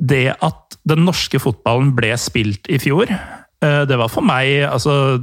det 0.00 0.38
at 0.40 0.63
den 0.88 1.06
norske 1.06 1.40
fotballen 1.40 1.94
ble 1.96 2.12
spilt 2.20 2.68
i 2.68 2.80
fjor, 2.82 3.08
eh, 3.10 3.82
det 3.88 3.98
var 4.00 4.12
for 4.12 4.26
meg 4.26 4.66
altså 4.68 5.22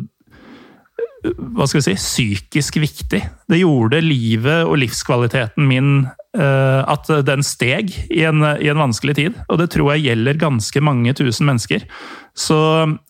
hva 1.22 1.68
skal 1.70 1.82
vi 1.82 1.84
si, 1.86 1.93
psykisk 1.99 2.80
viktig. 2.82 3.20
Det 3.49 3.59
gjorde 3.59 4.01
livet 4.01 4.66
og 4.66 4.80
livskvaliteten 4.82 5.68
min 5.70 5.91
eh, 6.34 6.80
at 6.82 7.09
den 7.28 7.45
steg 7.45 7.93
i 8.09 8.24
en, 8.26 8.41
i 8.57 8.72
en, 8.72 8.82
vanskelig 8.82 9.18
tid. 9.20 9.38
Og 9.47 9.62
det 9.62 9.70
tror 9.76 9.93
jeg 9.93 10.07
gjelder 10.07 10.41
ganske 10.41 10.82
mange 10.82 11.14
tusen 11.18 11.45
mennesker. 11.49 11.86
Så 12.34 12.57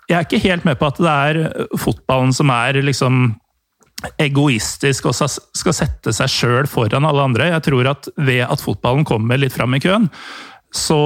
jeg 0.09 0.17
er 0.17 0.27
ikke 0.27 0.43
helt 0.43 0.67
med 0.67 0.79
på 0.81 0.89
at 0.91 0.99
det 0.99 1.13
er 1.13 1.69
fotballen 1.79 2.35
som 2.35 2.51
er 2.51 2.81
liksom 2.83 3.29
egoistisk 4.19 5.07
og 5.07 5.15
skal 5.15 5.75
sette 5.77 6.13
seg 6.15 6.31
sjøl 6.33 6.69
foran 6.69 7.05
alle 7.07 7.27
andre. 7.29 7.51
Jeg 7.53 7.67
tror 7.69 7.91
at 7.93 8.09
ved 8.17 8.43
at 8.47 8.63
fotballen 8.63 9.05
kommer 9.07 9.39
litt 9.39 9.55
fram 9.55 9.77
i 9.77 9.81
køen, 9.83 10.09
så, 10.71 10.99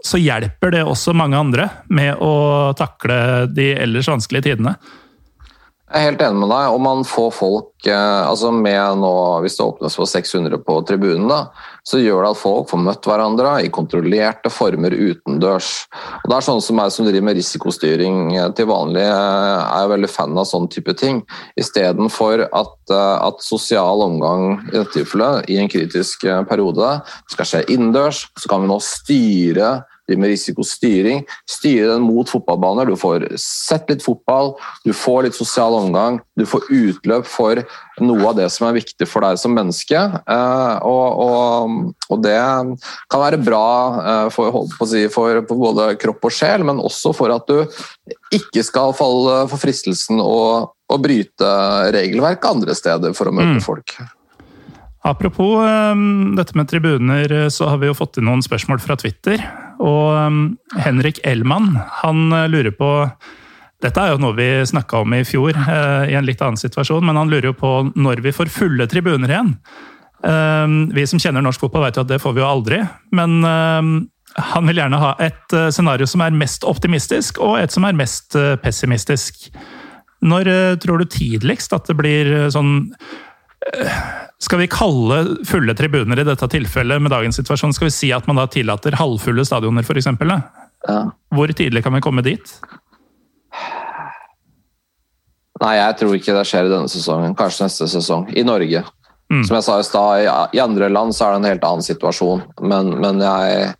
så, 0.00 0.18
hjelper 0.18 0.72
det 0.72 0.84
også 0.84 1.12
mange 1.16 1.36
andre 1.36 1.68
med 1.92 2.16
å 2.24 2.72
takle 2.78 3.16
de 3.52 3.74
ellers 3.76 4.08
vanskelige 4.08 4.48
tidene. 4.48 4.78
Jeg 5.94 6.02
er 6.02 6.08
helt 6.08 6.22
enig 6.26 6.40
med 6.42 6.50
deg. 6.50 6.72
Om 6.74 6.82
man 6.82 7.04
får 7.06 7.28
folk 7.36 7.86
eh, 7.86 8.22
altså 8.26 8.48
med 8.50 8.98
nå, 8.98 9.10
Hvis 9.44 9.54
det 9.54 9.62
åpnes 9.62 9.94
for 9.94 10.10
600 10.10 10.58
på 10.66 10.74
tribunen, 10.88 11.28
da, 11.30 11.52
så 11.86 12.00
gjør 12.02 12.24
det 12.24 12.32
at 12.32 12.40
folk 12.40 12.66
får 12.72 12.82
møtt 12.82 13.06
hverandre 13.06 13.52
i 13.62 13.70
kontrollerte 13.70 14.50
former 14.50 14.90
utendørs. 14.90 15.70
Og 16.24 16.32
det 16.32 16.34
er 16.40 16.46
sånn 16.48 16.64
som 16.66 16.82
jeg 16.82 16.96
som 16.96 17.06
driver 17.06 17.28
med 17.28 17.38
risikostyring 17.38 18.34
eh, 18.34 18.50
til 18.58 18.66
vanlig, 18.72 19.06
eh, 19.06 19.70
er 19.78 19.94
veldig 19.94 20.10
fan 20.10 20.34
av 20.34 20.50
sånn 20.50 20.66
type 20.74 20.96
ting. 20.98 21.22
Istedenfor 21.62 22.42
at, 22.48 22.76
at 22.90 23.46
sosial 23.46 24.02
omgang 24.02 24.64
i 24.72 24.80
dette 24.80 24.98
tilfellet, 24.98 25.46
i 25.46 25.62
en 25.62 25.70
kritisk 25.70 26.26
periode, 26.50 26.90
skal 27.30 27.52
skje 27.52 27.66
innendørs, 27.70 28.26
så 28.34 28.50
kan 28.50 28.66
vi 28.66 28.74
nå 28.74 28.82
styre 28.82 29.76
driver 30.08 30.22
med 30.22 30.32
risikostyring. 30.34 31.24
Styre 31.50 31.94
den 31.94 32.04
mot 32.06 32.28
fotballbaner. 32.30 32.88
Du 32.88 32.96
får 33.00 33.26
sett 33.40 33.90
litt 33.90 34.04
fotball, 34.04 34.54
du 34.84 34.92
får 34.96 35.26
litt 35.26 35.38
sosial 35.38 35.76
omgang, 35.78 36.20
du 36.38 36.44
får 36.48 36.68
utløp 36.72 37.28
for 37.28 37.62
noe 38.02 38.30
av 38.30 38.38
det 38.38 38.48
som 38.52 38.66
er 38.68 38.78
viktig 38.78 39.06
for 39.08 39.24
deg 39.24 39.38
som 39.40 39.54
menneske. 39.54 39.98
Eh, 39.98 40.76
og, 40.86 41.24
og, 41.24 41.92
og 42.10 42.24
det 42.24 42.38
kan 43.12 43.22
være 43.22 43.42
bra 43.44 43.66
eh, 44.02 44.28
for, 44.34 44.64
si, 44.90 45.06
for, 45.12 45.42
både 45.48 45.92
kropp 46.00 46.28
og 46.28 46.34
sjel, 46.34 46.66
men 46.66 46.82
også 46.82 47.14
for 47.16 47.34
at 47.34 47.48
du 47.48 47.62
ikke 48.34 48.64
skal 48.66 48.94
falle 48.96 49.44
for 49.50 49.60
fristelsen 49.62 50.20
å, 50.22 50.34
å 50.68 51.00
bryte 51.00 51.54
regelverk 51.94 52.44
andre 52.50 52.76
steder 52.76 53.16
for 53.16 53.30
å 53.30 53.34
møte 53.34 53.58
mm. 53.60 53.64
folk. 53.64 53.96
Apropos 55.04 55.60
um, 55.60 56.32
dette 56.36 56.56
med 56.56 56.70
tribuner, 56.70 57.34
så 57.52 57.68
har 57.68 57.82
vi 57.82 57.90
jo 57.90 57.96
fått 57.96 58.16
inn 58.16 58.24
noen 58.24 58.42
spørsmål 58.44 58.80
fra 58.80 58.96
Twitter. 58.96 59.42
Og 59.82 60.12
um, 60.14 60.42
Henrik 60.78 61.20
Elman 61.26 61.74
han 62.02 62.28
uh, 62.32 62.46
lurer 62.50 62.74
på 62.76 62.90
Dette 63.84 64.00
er 64.00 64.14
jo 64.14 64.20
noe 64.22 64.36
vi 64.36 64.48
snakka 64.64 65.02
om 65.02 65.12
i 65.16 65.24
fjor, 65.28 65.56
uh, 65.58 66.06
i 66.08 66.14
en 66.16 66.24
litt 66.24 66.40
annen 66.40 66.60
situasjon, 66.60 67.04
men 67.04 67.18
han 67.20 67.28
lurer 67.28 67.50
jo 67.50 67.58
på 67.58 67.72
når 67.92 68.22
vi 68.24 68.32
får 68.32 68.52
fulle 68.52 68.86
tribuner 68.88 69.32
igjen. 69.34 69.52
Um, 70.24 70.86
vi 70.94 71.04
som 71.10 71.20
kjenner 71.20 71.44
norsk 71.44 71.60
fotball, 71.60 71.84
vet 71.84 71.98
jo 71.98 72.04
at 72.06 72.12
det 72.14 72.20
får 72.22 72.36
vi 72.36 72.40
jo 72.40 72.48
aldri. 72.48 72.80
Men 73.12 73.42
um, 73.44 73.90
han 74.40 74.70
vil 74.70 74.80
gjerne 74.80 75.02
ha 75.02 75.12
et 75.26 75.56
uh, 75.56 75.68
scenario 75.74 76.08
som 76.08 76.24
er 76.24 76.38
mest 76.38 76.64
optimistisk, 76.64 77.42
og 77.44 77.58
et 77.60 77.74
som 77.74 77.84
er 77.84 77.98
mest 77.98 78.38
pessimistisk. 78.64 79.50
Når 80.24 80.48
tror 80.80 81.02
du 81.02 81.10
tidligst 81.12 81.74
at 81.76 81.90
det 81.90 81.98
blir 81.98 82.30
sånn 82.54 82.86
skal 84.44 84.60
vi 84.60 84.68
kalle 84.70 85.20
fulle 85.48 85.74
tribuner 85.76 86.20
i 86.20 86.26
dette 86.26 86.48
tilfellet 86.52 87.02
med 87.02 87.12
dagens 87.12 87.38
situasjon, 87.40 87.72
skal 87.76 87.88
vi 87.88 87.94
si 87.96 88.10
at 88.14 88.26
man 88.28 88.38
da 88.40 88.46
tillater 88.50 88.96
halvfulle 89.00 89.44
stadioner, 89.46 89.86
f.eks.? 89.86 90.10
Ja. 90.84 90.98
Hvor 91.32 91.52
tidlig 91.56 91.84
kan 91.84 91.96
vi 91.96 92.02
komme 92.04 92.24
dit? 92.26 92.56
Nei, 95.62 95.76
jeg 95.78 95.96
tror 96.00 96.16
ikke 96.18 96.34
det 96.36 96.44
skjer 96.50 96.68
i 96.68 96.72
denne 96.72 96.90
sesongen. 96.90 97.36
Kanskje 97.38 97.68
neste 97.68 97.88
sesong. 97.88 98.26
I 98.36 98.44
Norge. 98.44 98.82
Mm. 99.32 99.44
Som 99.46 99.56
jeg 99.56 99.64
sa 99.66 99.78
i 99.80 99.86
stad, 99.86 100.28
i 100.52 100.62
andre 100.62 100.90
land 100.92 101.14
så 101.16 101.28
er 101.28 101.34
det 101.34 101.40
en 101.40 101.50
helt 101.52 101.68
annen 101.68 101.86
situasjon. 101.86 102.44
Men, 102.66 102.96
men 103.00 103.22
jeg 103.24 103.72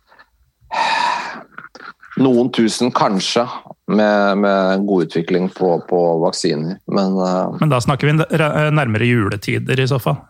Noen 2.15 2.47
tusen, 2.55 2.93
kanskje, 2.95 3.43
med, 3.91 4.39
med 4.39 4.85
god 4.87 5.09
utvikling 5.09 5.49
på, 5.51 5.73
på 5.89 5.99
vaksiner. 6.23 6.77
Men, 6.87 7.17
uh, 7.19 7.57
men 7.59 7.73
da 7.73 7.81
snakker 7.83 8.07
vi 8.07 8.13
nærmere 8.15 9.09
juletider, 9.09 9.81
i 9.83 9.87
så 9.91 9.99
fall? 9.99 10.21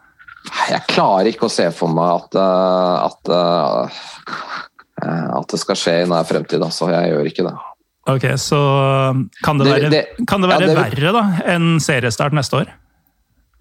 Jeg 0.70 0.86
klarer 0.90 1.32
ikke 1.32 1.48
å 1.48 1.54
se 1.54 1.68
for 1.76 1.92
meg 1.92 2.22
at, 2.22 2.38
eh, 2.42 2.96
at, 3.10 3.32
eh, 3.36 5.30
at 5.40 5.52
det 5.52 5.62
skal 5.62 5.80
skje 5.80 5.96
i 6.04 6.08
nær 6.10 6.28
fremtid. 6.28 6.64
Altså. 6.64 6.90
Jeg 6.94 7.14
gjør 7.14 7.32
ikke 7.32 7.48
det. 7.48 7.56
Ok, 8.06 8.26
Så 8.38 8.58
kan 9.44 9.58
det 9.58 9.70
være, 9.70 9.90
det, 9.90 10.02
det, 10.18 10.26
kan 10.30 10.44
det 10.44 10.50
være 10.52 10.70
ja, 10.70 10.78
verre 10.78 11.14
da, 11.16 11.24
enn 11.56 11.80
seriestart 11.82 12.36
neste 12.38 12.62
år? 12.62 12.74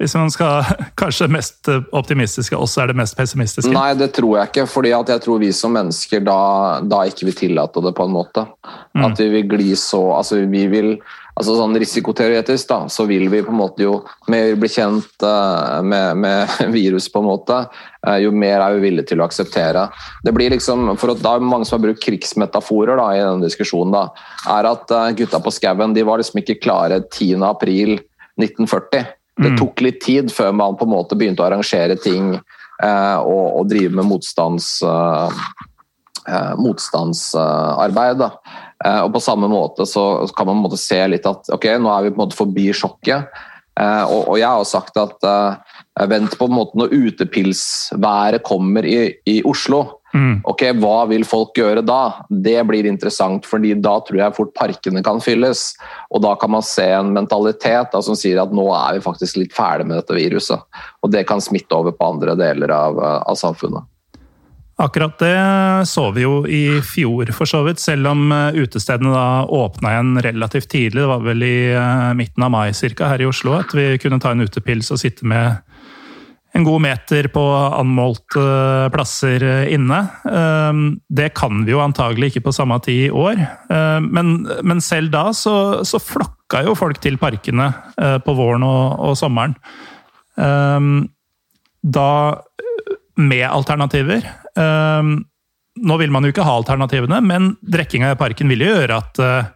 Hvis 0.02 0.16
man 0.18 0.28
skal 0.34 0.66
kanskje 1.00 1.30
mest 1.32 1.70
optimistiske, 1.96 2.58
også 2.58 2.82
er 2.82 2.92
det 2.92 2.98
mest 2.98 3.16
pessimistiske? 3.16 3.72
Nei, 3.72 3.94
det 3.96 4.10
tror 4.18 4.36
jeg 4.40 4.50
ikke. 4.50 4.66
fordi 4.68 4.92
jeg 4.92 5.24
tror 5.24 5.40
vi 5.40 5.52
som 5.56 5.72
mennesker 5.72 6.24
da, 6.26 6.38
da 6.84 7.04
ikke 7.08 7.30
vil 7.30 7.38
tillate 7.38 7.84
det 7.84 7.94
på 7.96 8.04
en 8.04 8.16
måte. 8.16 8.44
Mm. 8.92 9.06
At 9.08 9.22
vi 9.22 9.30
vil 9.38 9.48
gli 9.54 9.72
så 9.80 10.02
Altså, 10.18 10.42
vi 10.50 10.66
vil 10.68 10.98
altså 11.34 11.56
sånn 11.58 11.74
Risikoteoretisk 11.80 12.68
da, 12.70 12.76
så 12.90 13.06
vil 13.08 13.28
vi 13.32 13.42
på 13.42 13.52
en 13.52 13.58
måte 13.58 13.82
jo 13.84 13.94
mer 14.30 14.52
vi 14.52 14.60
blir 14.62 14.72
kjent 14.72 15.26
uh, 15.26 15.80
med, 15.82 16.16
med, 16.22 16.54
virus, 16.76 17.08
på 17.12 17.22
en 17.22 17.28
måte, 17.28 17.58
uh, 18.06 18.18
jo 18.22 18.30
mer 18.34 18.60
er 18.60 18.76
vi 18.76 18.84
villige 18.86 19.10
til 19.10 19.22
å 19.22 19.26
akseptere. 19.26 19.88
Det 20.24 20.32
blir 20.36 20.54
liksom, 20.54 20.78
for 21.00 21.14
at 21.14 21.22
Det 21.24 21.32
er 21.32 21.44
mange 21.44 21.68
som 21.68 21.78
har 21.78 21.86
brukt 21.88 22.04
krigsmetaforer 22.04 23.00
da, 23.00 23.08
i 23.14 23.24
denne 23.24 23.48
diskusjonen. 23.48 23.96
da, 23.96 24.04
er 24.58 24.70
at 24.70 24.94
uh, 24.94 25.12
Gutta 25.18 25.42
på 25.42 25.54
skauen 25.54 25.98
var 26.06 26.22
liksom 26.22 26.42
ikke 26.42 26.60
klare 26.62 26.96
10.4.1940. 27.02 29.12
Det 29.34 29.50
mm. 29.50 29.58
tok 29.58 29.80
litt 29.82 30.00
tid 30.04 30.30
før 30.30 30.52
man 30.54 30.76
på 30.78 30.86
en 30.86 30.94
måte 30.94 31.18
begynte 31.18 31.42
å 31.42 31.48
arrangere 31.48 31.96
ting 31.98 32.36
og, 32.84 33.46
og, 33.54 33.68
drive 33.70 33.94
med 33.94 34.06
motstands, 34.06 34.82
motstandsarbeid. 36.58 38.18
da. 38.20 38.28
Eh, 38.84 39.00
og 39.00 39.14
på 39.14 39.22
samme 39.24 39.48
måte 39.50 39.86
så 39.88 40.26
kan 40.36 40.50
man 40.50 40.62
måte 40.64 40.78
se 40.80 41.00
litt 41.08 41.26
at 41.28 41.50
ok, 41.54 41.70
nå 41.80 41.90
er 41.92 42.06
vi 42.06 42.14
på 42.14 42.18
en 42.18 42.24
måte 42.26 42.38
forbi 42.38 42.68
sjokket. 42.76 43.32
Eh, 43.80 44.04
og, 44.06 44.36
jeg 44.38 44.46
har 44.46 44.66
sagt 44.68 44.94
at 45.00 45.24
uh, 45.26 45.56
vent 46.06 46.36
på 46.38 46.46
en 46.46 46.54
måte 46.54 46.78
når 46.78 46.92
utepilsværet 46.94 48.44
kommer 48.46 48.86
i, 48.86 49.08
i 49.26 49.40
Oslo. 49.50 49.80
Mm. 50.14 50.44
Ok, 50.46 50.62
Hva 50.78 51.08
vil 51.10 51.24
folk 51.26 51.58
gjøre 51.58 51.82
da? 51.82 52.26
Det 52.30 52.60
blir 52.68 52.86
interessant, 52.86 53.48
fordi 53.50 53.72
da 53.82 53.96
tror 54.06 54.20
jeg 54.20 54.36
fort 54.36 54.52
parkene 54.54 55.02
kan 55.02 55.18
fylles. 55.22 55.72
Og 56.14 56.22
da 56.22 56.36
kan 56.38 56.54
man 56.54 56.62
se 56.62 56.86
en 56.94 57.10
mentalitet 57.16 57.90
da, 57.90 58.02
som 58.04 58.14
sier 58.18 58.38
at 58.42 58.54
nå 58.54 58.68
er 58.76 59.00
vi 59.00 59.06
faktisk 59.08 59.40
litt 59.42 59.56
ferdig 59.56 59.88
med 59.90 59.98
dette 59.98 60.14
viruset. 60.14 60.62
Og 61.02 61.10
det 61.10 61.24
kan 61.26 61.42
smitte 61.42 61.74
over 61.74 61.96
på 61.98 62.12
andre 62.14 62.38
deler 62.38 62.70
av, 62.76 63.02
av 63.02 63.40
samfunnet. 63.40 63.90
Akkurat 64.76 65.18
det 65.22 65.86
så 65.86 66.08
vi 66.10 66.24
jo 66.24 66.40
i 66.50 66.80
fjor, 66.82 67.28
for 67.36 67.46
så 67.46 67.60
vidt. 67.62 67.78
Selv 67.82 68.10
om 68.10 68.32
eh, 68.34 68.56
utestedene 68.58 69.12
da 69.14 69.44
åpna 69.46 69.92
igjen 69.92 70.16
relativt 70.26 70.72
tidlig. 70.72 70.98
Det 70.98 71.10
var 71.12 71.22
vel 71.22 71.46
i 71.46 71.58
eh, 71.70 72.10
midten 72.18 72.42
av 72.42 72.50
mai 72.50 72.74
cirka, 72.74 73.06
her 73.12 73.22
i 73.22 73.28
Oslo 73.28 73.54
at 73.60 73.70
vi 73.76 73.92
kunne 74.02 74.18
ta 74.22 74.32
en 74.34 74.42
utepils 74.42 74.90
og 74.90 74.98
sitte 74.98 75.28
med 75.30 75.62
en 76.54 76.66
god 76.66 76.82
meter 76.82 77.28
på 77.34 77.44
anmålte 77.54 78.42
eh, 78.42 78.88
plasser 78.94 79.46
inne. 79.70 80.00
Det 81.06 81.30
kan 81.38 81.62
vi 81.62 81.74
jo 81.76 81.82
antagelig 81.84 82.32
ikke 82.32 82.48
på 82.48 82.58
samme 82.58 82.80
tid 82.82 83.06
i 83.06 83.14
år. 83.14 83.46
Men, 84.02 84.36
men 84.66 84.82
selv 84.82 85.14
da 85.14 85.28
så, 85.34 85.84
så, 85.86 86.02
flokka 86.02 86.64
jo 86.66 86.74
folk 86.78 86.98
til 87.02 87.18
parkene 87.18 87.70
på 87.94 88.34
våren 88.38 88.66
og, 88.66 88.98
og 89.06 89.18
sommeren. 89.18 89.54
Da 90.34 92.10
med 93.14 93.46
alternativer. 93.46 94.26
Um, 94.58 95.16
nå 95.74 95.96
vil 95.98 96.12
man 96.14 96.24
jo 96.24 96.30
ikke 96.30 96.46
ha 96.46 96.54
alternativene, 96.54 97.18
men 97.26 97.54
drikkinga 97.60 98.12
i 98.14 98.18
parken 98.18 98.50
vil 98.52 98.62
jo 98.62 98.70
gjøre 98.76 98.98
at 99.00 99.22
uh, 99.22 99.48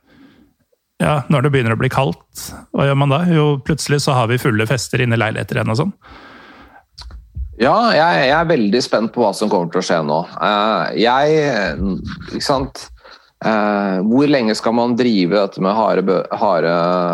ja, 0.98 1.20
når 1.30 1.46
det 1.46 1.52
begynner 1.54 1.76
å 1.76 1.78
bli 1.78 1.90
kaldt, 1.92 2.48
hva 2.74 2.88
gjør 2.88 2.98
man 2.98 3.14
da? 3.14 3.22
Jo, 3.30 3.52
plutselig 3.62 4.02
så 4.02 4.16
har 4.18 4.26
vi 4.30 4.40
fulle 4.42 4.66
fester 4.66 5.04
inne 5.04 5.14
i 5.14 5.22
leiligheter 5.22 5.60
igjen 5.60 5.74
og 5.74 5.78
sånn. 5.84 5.94
Ja, 7.58 7.76
jeg, 7.94 8.26
jeg, 8.28 8.34
er 8.34 8.50
veldig 8.50 8.80
spent 8.82 9.12
på 9.14 9.22
hva 9.22 9.32
som 9.34 9.50
kommer 9.50 9.70
til 9.70 9.80
å 9.80 9.86
skje 9.86 9.98
nå. 10.06 10.18
Uh, 10.38 10.94
jeg 10.98 11.42
Ikke 12.30 12.46
sant. 12.46 12.86
Uh, 13.38 14.02
hvor 14.02 14.26
lenge 14.26 14.54
skal 14.58 14.74
man 14.74 14.96
drive 14.98 15.36
dette 15.36 15.62
med 15.62 15.70
harde, 15.78 16.14
harde, 16.40 16.72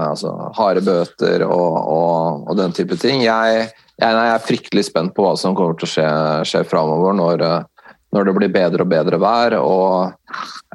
altså, 0.08 0.30
harde 0.56 0.80
bøter 0.84 1.44
og, 1.44 1.74
og, 1.84 2.46
og, 2.48 2.54
den 2.56 2.72
type 2.76 2.96
ting? 3.00 3.20
Jeg, 3.26 3.66
jeg, 3.68 4.08
jeg, 4.08 4.30
er 4.32 4.46
fryktelig 4.46 4.86
spent 4.88 5.12
på 5.16 5.26
hva 5.26 5.34
som 5.36 5.56
kommer 5.56 5.76
til 5.76 5.88
å 5.88 5.92
skje, 5.92 6.08
skje 6.48 6.64
framover 6.70 7.16
når, 7.20 7.44
når 8.14 8.28
det 8.28 8.36
blir 8.38 8.54
bedre 8.54 8.84
og 8.84 8.90
bedre 8.92 9.18
vær, 9.22 9.56
og, 9.58 10.14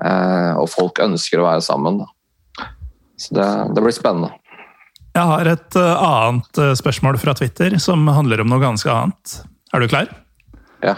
eh, 0.03 0.51
og 0.59 0.67
folk 0.71 1.01
ønsker 1.03 1.41
å 1.41 1.47
være 1.47 1.63
sammen. 1.65 2.01
Så 3.19 3.35
det, 3.35 3.47
det, 3.75 3.83
blir 3.83 3.95
spennende. 3.95 4.31
Jeg 5.15 5.25
har 5.31 5.49
et 5.51 5.79
uh, 5.79 6.03
annet 6.05 6.61
uh, 6.61 6.73
spørsmål 6.77 7.17
fra 7.19 7.33
Twitter 7.35 7.75
som 7.81 8.05
handler 8.07 8.43
om 8.43 8.51
noe 8.51 8.63
ganske 8.63 8.91
annet. 8.93 9.39
Er 9.73 9.83
du 9.83 9.89
klar? 9.91 10.11
Ja. 10.83 10.95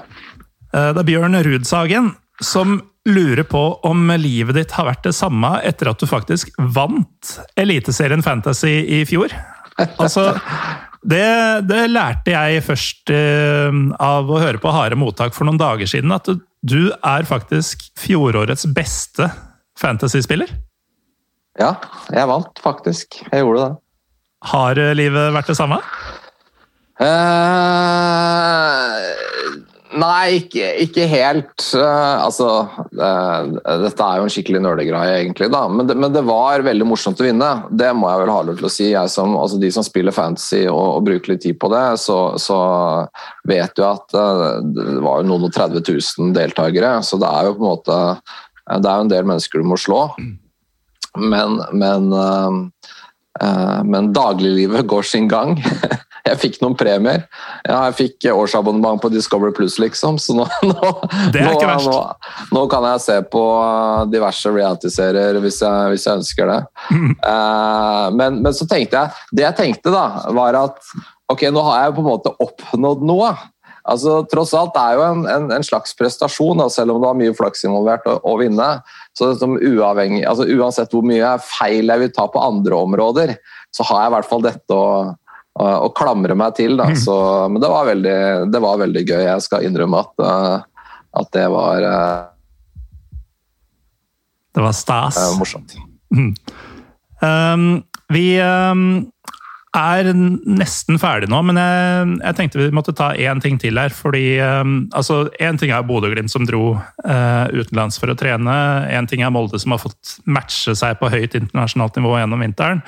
Det 0.71 1.01
er 1.01 1.07
Bjørn 1.07 1.35
Rudsagen 1.43 2.13
som 2.39 2.77
lurer 3.09 3.43
på 3.43 3.61
om 3.87 4.11
livet 4.21 4.55
ditt 4.55 4.75
har 4.77 4.87
vært 4.87 5.03
det 5.07 5.15
samme 5.17 5.55
etter 5.67 5.89
at 5.91 5.99
du 5.99 6.07
faktisk 6.07 6.53
vant 6.75 7.33
Eliteserien 7.59 8.23
Fantasy 8.23 8.77
i 8.85 9.01
fjor. 9.09 9.33
Altså, 9.99 10.29
det, 11.01 11.65
det, 11.69 11.81
lærte 11.89 12.33
jeg 12.33 12.63
først 12.65 13.11
uh, 13.13 13.71
av 14.01 14.29
å 14.29 14.41
høre 14.41 14.61
på 14.61 14.73
Harde 14.73 14.99
mottak 14.99 15.33
for 15.37 15.47
noen 15.49 15.59
dager 15.61 15.89
siden. 15.89 16.13
At 16.13 16.29
du, 16.29 16.41
du 16.61 16.91
er 16.93 17.25
faktisk 17.27 17.87
fjorårets 17.99 18.67
beste 18.75 19.31
fantasyspiller. 19.81 20.51
Ja, 21.59 21.75
jeg 22.13 22.29
vant 22.29 22.61
faktisk. 22.63 23.21
Jeg 23.31 23.43
gjorde 23.43 23.65
det. 23.65 23.71
Har 24.51 24.79
livet 24.97 25.33
vært 25.35 25.49
det 25.51 25.57
samme? 25.57 25.81
Uh, 27.01 27.07
Nei, 29.91 30.37
ikke, 30.39 30.67
ikke 30.85 31.05
helt. 31.11 31.63
Uh, 31.75 32.23
altså 32.23 32.47
uh, 32.95 33.49
Dette 33.81 34.05
er 34.05 34.19
jo 34.19 34.27
en 34.27 34.31
skikkelig 34.31 34.61
nølegreie, 34.63 35.17
egentlig. 35.19 35.49
da, 35.51 35.65
men 35.67 35.89
det, 35.89 35.97
men 35.99 36.13
det, 36.15 36.23
var 36.27 36.63
veldig 36.63 36.87
morsomt 36.87 37.19
å 37.19 37.25
vinne. 37.27 37.49
Det 37.67 37.89
må 37.97 38.07
jeg 38.07 38.21
vel 38.21 38.31
ha 38.31 38.37
lov 38.47 38.59
til 38.61 38.69
å 38.69 38.71
si. 38.71 38.87
Som, 39.11 39.35
altså 39.39 39.59
de 39.59 39.71
som 39.75 39.85
spiller 39.85 40.15
fantasy 40.15 40.63
og, 40.69 40.79
og, 40.79 41.03
bruker 41.07 41.33
litt 41.33 41.43
tid 41.43 41.59
på 41.59 41.71
det, 41.73 41.83
så, 41.99 42.19
så 42.39 42.59
vet 43.49 43.81
jo 43.81 43.89
at 43.89 44.15
uh, 44.15 44.61
det 44.63 45.01
var 45.03 45.21
jo 45.21 45.29
noen 45.33 45.49
og 45.49 45.55
30 45.57 45.83
000 45.83 46.31
deltakere. 46.37 46.93
Så 47.03 47.19
det 47.19 47.27
er 47.27 47.49
jo 47.49 47.57
på 47.57 47.65
en 47.65 47.71
måte 47.73 47.99
Det 48.71 48.87
er 48.87 49.01
jo 49.01 49.07
en 49.09 49.11
del 49.11 49.27
mennesker 49.27 49.59
du 49.59 49.67
må 49.73 49.79
slå. 49.79 50.05
Men, 51.19 51.59
men, 51.75 52.07
men 53.87 54.11
dagliglivet 54.13 54.87
går 54.87 55.05
sin 55.07 55.27
gang. 55.31 55.55
jeg 56.27 56.39
fikk 56.41 56.57
noen 56.61 56.75
premier. 56.77 57.23
Ja, 57.65 57.85
jeg 57.89 57.97
fikk 57.97 58.27
årsabonnement 58.33 59.01
på 59.01 59.11
Discovery 59.13 59.53
Plus, 59.55 59.77
liksom. 59.81 60.19
Så 60.21 60.35
nå, 60.37 60.45
nå, 60.69 60.91
nå, 61.33 61.95
nå, 62.51 62.65
kan 62.71 62.87
jeg 62.91 63.05
se 63.05 63.17
på 63.31 63.45
diverse 64.11 64.51
reality-serier 64.53 65.39
hvis, 65.41 65.61
hvis, 65.93 66.07
jeg 66.07 66.21
ønsker 66.21 66.51
det. 66.51 66.59
Mm. 66.91 67.15
Men, 68.19 68.41
men, 68.43 68.51
så 68.57 68.67
tenkte 68.69 69.01
jeg 69.01 69.37
Det 69.37 69.47
jeg 69.47 69.57
tenkte, 69.57 69.93
da, 69.93 70.27
var 70.35 70.59
at 70.59 70.93
ok, 71.31 71.47
nå 71.53 71.63
har 71.69 71.85
jeg 71.85 71.97
på 71.97 72.03
en 72.03 72.11
måte 72.11 72.35
oppnådd 72.43 73.07
noe. 73.07 73.33
Altså, 73.89 74.19
tross 74.29 74.51
alt 74.53 74.75
det 74.75 74.81
er 74.81 74.97
jo 74.99 75.05
en, 75.07 75.23
en, 75.25 75.47
en 75.55 75.65
slags 75.65 75.95
prestasjon, 75.97 76.59
da, 76.61 76.67
selv 76.69 76.93
om 76.93 77.01
det 77.01 77.07
var 77.07 77.17
mye 77.17 77.37
flaks 77.37 77.65
involvert 77.65 78.05
å, 78.09 78.19
å 78.29 78.35
vinne. 78.37 78.67
Så 79.17 79.33
altså, 79.33 80.45
Uansett 80.55 80.93
hvor 80.95 81.03
mye 81.05 81.33
feil 81.43 81.91
jeg 81.91 82.03
vil 82.05 82.13
ta 82.15 82.27
på 82.31 82.41
andre 82.41 82.77
områder, 82.85 83.33
så 83.75 83.85
har 83.89 84.05
jeg 84.05 84.11
i 84.11 84.15
hvert 84.15 84.29
fall 84.29 84.45
dette 84.45 84.77
å 84.77 84.87
å 85.59 85.91
klamre 85.95 86.35
meg 86.37 86.55
til. 86.55 86.79
Mm. 86.79 86.95
Så, 86.95 87.13
men 87.51 87.61
det 87.61 87.69
var, 87.71 87.85
veldig, 87.89 88.17
det 88.53 88.61
var, 88.63 88.77
veldig, 88.81 89.03
gøy. 89.03 89.23
Jeg 89.27 89.45
skal 89.45 89.65
innrømme 89.67 89.99
at, 89.99 90.23
uh, 90.23 90.91
at 91.19 91.31
det 91.35 91.47
var 91.51 91.87
uh, 91.87 92.27
Det 94.55 94.63
var 94.63 94.75
stas. 94.75 95.19
Uh, 95.19 95.39
morsomt. 95.39 95.75
Mm. 96.15 96.31
Um, 97.21 97.83
vi 98.11 98.25
um, 98.39 99.10
er 99.77 100.09
nesten 100.11 100.97
ferdig 100.99 101.29
nå, 101.31 101.37
men 101.47 101.55
jeg, 101.55 102.07
jeg, 102.19 102.35
tenkte 102.35 102.59
vi 102.59 102.73
måtte 102.75 102.95
ta 102.97 103.13
én 103.15 103.39
ting 103.43 103.59
til 103.61 103.79
her. 103.79 103.93
fordi 103.95 104.35
um, 104.43 104.89
altså, 104.91 105.29
Én 105.39 105.59
ting 105.59 105.71
er 105.71 105.85
Bodø-Glimt 105.87 106.31
som 106.31 106.43
dro 106.47 106.75
utenlands 107.01 107.99
for 108.01 108.11
å 108.11 108.17
trene. 108.19 108.57
Én 108.91 109.07
ting 109.07 109.23
er 109.23 109.31
Molde 109.31 109.59
som 109.61 109.71
har 109.71 109.79
fått 109.79 110.17
matche 110.27 110.75
seg 110.75 110.99
på 110.99 111.11
høyt 111.13 111.39
internasjonalt 111.39 112.01
nivå 112.01 112.17
gjennom 112.19 112.43
vinteren. 112.43 112.83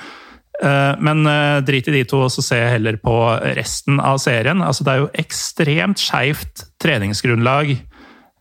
Uh, 0.62 0.94
men 1.02 1.24
uh, 1.26 1.58
drit 1.66 1.88
i 1.90 1.96
de 1.96 2.04
to, 2.06 2.20
og 2.26 2.30
så 2.30 2.44
se 2.44 2.60
heller 2.76 3.00
på 3.02 3.16
resten 3.58 3.98
av 3.98 4.20
serien. 4.22 4.62
Altså, 4.62 4.86
det 4.86 4.92
er 4.92 5.02
jo 5.02 5.10
ekstremt 5.24 6.02
skeivt 6.02 6.68
treningsgrunnlag. 6.82 7.74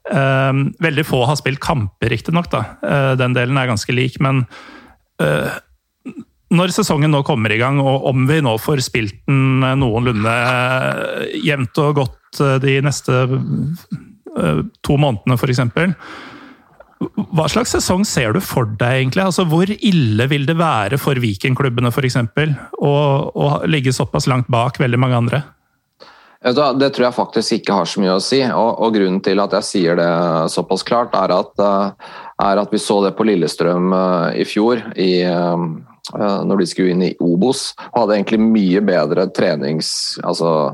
Eh, 0.03 0.57
veldig 0.83 1.03
få 1.07 1.21
har 1.29 1.37
spilt 1.39 1.61
kamper, 1.63 2.09
riktignok. 2.11 2.49
Den 3.15 3.35
delen 3.37 3.55
er 3.55 3.69
ganske 3.69 3.93
lik, 3.95 4.17
men 4.19 4.41
når 6.53 6.73
sesongen 6.75 7.13
nå 7.13 7.23
kommer 7.27 7.53
i 7.53 7.59
gang, 7.61 7.79
og 7.81 8.07
om 8.11 8.27
vi 8.29 8.39
nå 8.45 8.55
får 8.61 8.83
spilt 8.85 9.19
den 9.29 9.63
noenlunde 9.81 10.33
jevnt 11.43 11.81
og 11.83 12.03
godt 12.03 12.43
de 12.63 12.77
neste 12.85 13.25
to 14.81 14.95
månedene, 14.97 15.37
f.eks., 15.37 15.61
hva 17.33 17.47
slags 17.51 17.73
sesong 17.75 18.05
ser 18.07 18.35
du 18.35 18.39
for 18.43 18.67
deg, 18.79 19.01
egentlig? 19.01 19.25
Altså, 19.25 19.45
hvor 19.49 19.67
ille 19.67 20.27
vil 20.31 20.45
det 20.47 20.55
være 20.59 20.99
for 21.01 21.19
Viking-klubbene 21.19 21.91
f.eks. 21.91 22.19
Å, 22.79 22.93
å 23.33 23.49
ligge 23.69 23.93
såpass 23.95 24.29
langt 24.31 24.49
bak 24.53 24.79
veldig 24.81 24.99
mange 25.01 25.19
andre? 25.19 25.41
Det 26.43 26.89
tror 26.91 27.05
jeg 27.05 27.15
faktisk 27.15 27.55
ikke 27.55 27.75
har 27.77 27.87
så 27.87 28.01
mye 28.03 28.17
å 28.17 28.23
si. 28.23 28.41
Og, 28.43 28.71
og 28.83 28.97
grunnen 28.97 29.21
til 29.23 29.39
at 29.39 29.55
jeg 29.59 29.67
sier 29.69 29.99
det 29.99 30.11
såpass 30.51 30.83
klart, 30.83 31.15
er 31.15 31.31
at, 31.31 31.53
eh, 31.63 32.11
er 32.43 32.59
at 32.59 32.73
vi 32.73 32.81
så 32.83 32.99
det 33.05 33.13
på 33.15 33.27
Lillestrøm 33.27 33.93
eh, 33.95 34.41
i 34.43 34.47
fjor. 34.47 34.83
I, 34.99 35.11
eh, 35.23 35.67
når 36.11 36.59
de 36.59 36.65
skulle 36.67 36.91
inn 36.91 37.05
i 37.07 37.13
Obos, 37.23 37.69
og 37.93 38.03
hadde 38.03 38.19
egentlig 38.19 38.43
mye 38.43 38.83
bedre 38.83 39.29
trenings... 39.31 40.19
Altså 40.27 40.73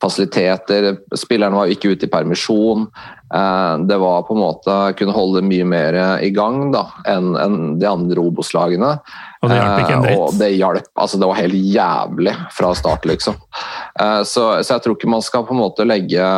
fasiliteter. 0.00 0.94
Spillerne 1.16 1.56
var 1.56 1.70
ikke 1.70 1.92
ute 1.94 2.08
i 2.08 2.10
permisjon. 2.10 2.86
Eh, 3.34 3.74
det 3.86 3.98
var 4.00 4.24
på 4.26 4.34
en 4.34 4.42
måte 4.42 4.76
kunne 4.98 5.14
holde 5.14 5.42
mye 5.46 5.66
mer 5.68 5.98
i 6.24 6.30
gang 6.34 6.70
da, 6.74 6.86
enn 7.08 7.76
de 7.80 7.88
andre 7.88 8.22
Obos-lagene. 8.22 8.94
Og 9.40 9.52
det 9.52 9.58
hjalp 9.58 9.82
ikke 9.82 9.98
en 9.98 10.06
dritt? 10.06 10.16
Eh, 10.16 10.22
og 10.24 10.38
det 10.40 10.50
hjalp. 10.54 10.88
Altså, 10.96 11.20
det 11.20 11.30
var 11.30 11.40
helt 11.40 11.58
jævlig 11.76 12.34
fra 12.56 12.72
start, 12.78 13.06
liksom. 13.10 13.36
Eh, 14.00 14.22
så, 14.24 14.46
så, 14.62 14.74
jeg 14.74 14.86
tror 14.86 14.96
ikke 14.96 15.12
man 15.12 15.26
skal 15.26 15.44
på 15.48 15.56
en 15.56 15.62
måte 15.62 15.86
legge, 15.88 16.32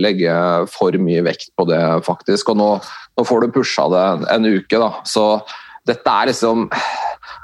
legge 0.00 0.40
for 0.72 0.96
mye 1.02 1.26
vekt 1.28 1.52
på 1.56 1.68
det, 1.68 1.82
faktisk. 2.08 2.54
Og 2.54 2.60
nå, 2.62 2.72
nå 3.16 3.28
får 3.28 3.44
du 3.44 3.54
pusha 3.60 3.88
det 3.92 4.06
en 4.32 4.48
uke, 4.48 4.80
da. 4.80 4.94
Så 5.08 5.28
dette 5.86 6.10
er 6.10 6.32
liksom 6.32 6.66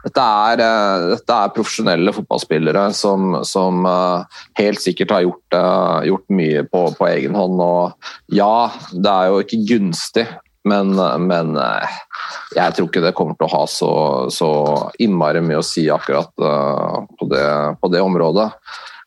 dette 0.03 0.22
er, 0.22 0.62
eh, 0.62 1.05
dette 1.12 1.34
er, 1.36 1.53
profesjonelle 1.55 2.14
fotballspillere 2.14 2.88
som, 2.96 3.36
som 3.46 3.86
eh, 3.86 4.40
helt 4.59 4.82
sikkert 4.82 5.14
har 5.14 5.26
gjort, 5.26 5.55
uh, 5.55 6.00
gjort 6.07 6.24
mye 6.34 6.64
på, 6.66 6.84
på, 6.98 7.09
egen 7.12 7.36
hånd. 7.38 7.62
Og 7.62 8.34
ja, 8.34 8.70
det 8.92 9.12
er 9.12 9.30
jo 9.30 9.42
ikke 9.44 9.61
gunstig, 9.68 10.26
men, 10.68 10.94
men 11.26 11.57
jeg 12.55 12.74
tror 12.74 12.86
ikke 12.86 13.03
det 13.03 13.14
kommer 13.18 13.38
til 13.38 13.48
å 13.48 13.55
ha 13.55 13.62
så, 13.70 13.92
så 14.30 14.50
innmari 15.03 15.42
mye 15.42 15.59
å 15.59 15.66
si 15.66 15.88
akkurat 15.90 16.30
på 16.38 17.30
det, 17.30 17.46
på, 17.82 17.90
det, 17.90 18.03
området. 18.03 18.46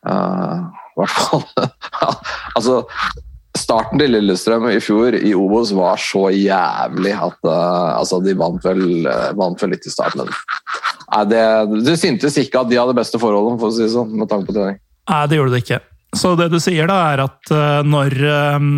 I 0.05 0.99
hvert 0.99 1.15
fall 1.15 1.45
Altså, 2.55 2.81
starten 3.65 4.01
til 4.01 4.13
Lillestrøm 4.13 4.67
i 4.71 4.79
fjor 4.83 5.17
i 5.17 5.33
Obos 5.37 5.73
var 5.75 5.99
så 6.01 6.29
jævlig 6.33 7.13
at 7.13 7.37
uh, 7.47 7.97
altså 7.97 8.21
de 8.23 8.35
vant 8.37 8.61
vel, 8.65 8.85
uh, 9.09 9.31
vant 9.37 9.61
vel, 9.61 9.73
litt 9.75 9.87
i 9.87 9.93
starten. 9.93 10.29
Nei, 10.29 11.23
det, 11.31 11.43
det 11.85 11.97
syntes 12.01 12.37
ikke 12.41 12.63
at 12.63 12.71
de 12.71 12.79
hadde 12.79 12.97
beste 12.97 13.21
forholdene, 13.21 13.59
for 13.61 13.71
å 13.71 13.75
si 13.75 13.85
det 13.85 13.93
sånn, 13.93 14.15
med 14.17 14.31
tanke 14.31 14.49
på 14.49 14.57
trening. 14.57 14.81
Nei, 15.11 15.21
det 15.29 15.39
gjorde 15.39 15.55
det 15.55 15.63
ikke. 15.65 15.81
Så 16.15 16.33
det 16.39 16.49
du 16.53 16.59
sier, 16.63 16.87
da, 16.89 16.99
er 17.13 17.25
at 17.25 17.53
uh, 17.53 17.79
når 17.85 18.17
um, 18.57 18.75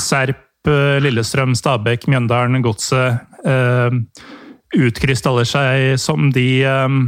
Serp 0.00 0.40
Lillestrøm, 0.64 1.52
Stabæk, 1.58 2.06
Mjøndalen, 2.08 2.62
Godset 2.64 3.20
uh, 3.44 3.92
utkrystalliserer 4.74 5.94
seg 5.94 6.00
som 6.00 6.30
de 6.34 6.48
um, 6.64 7.02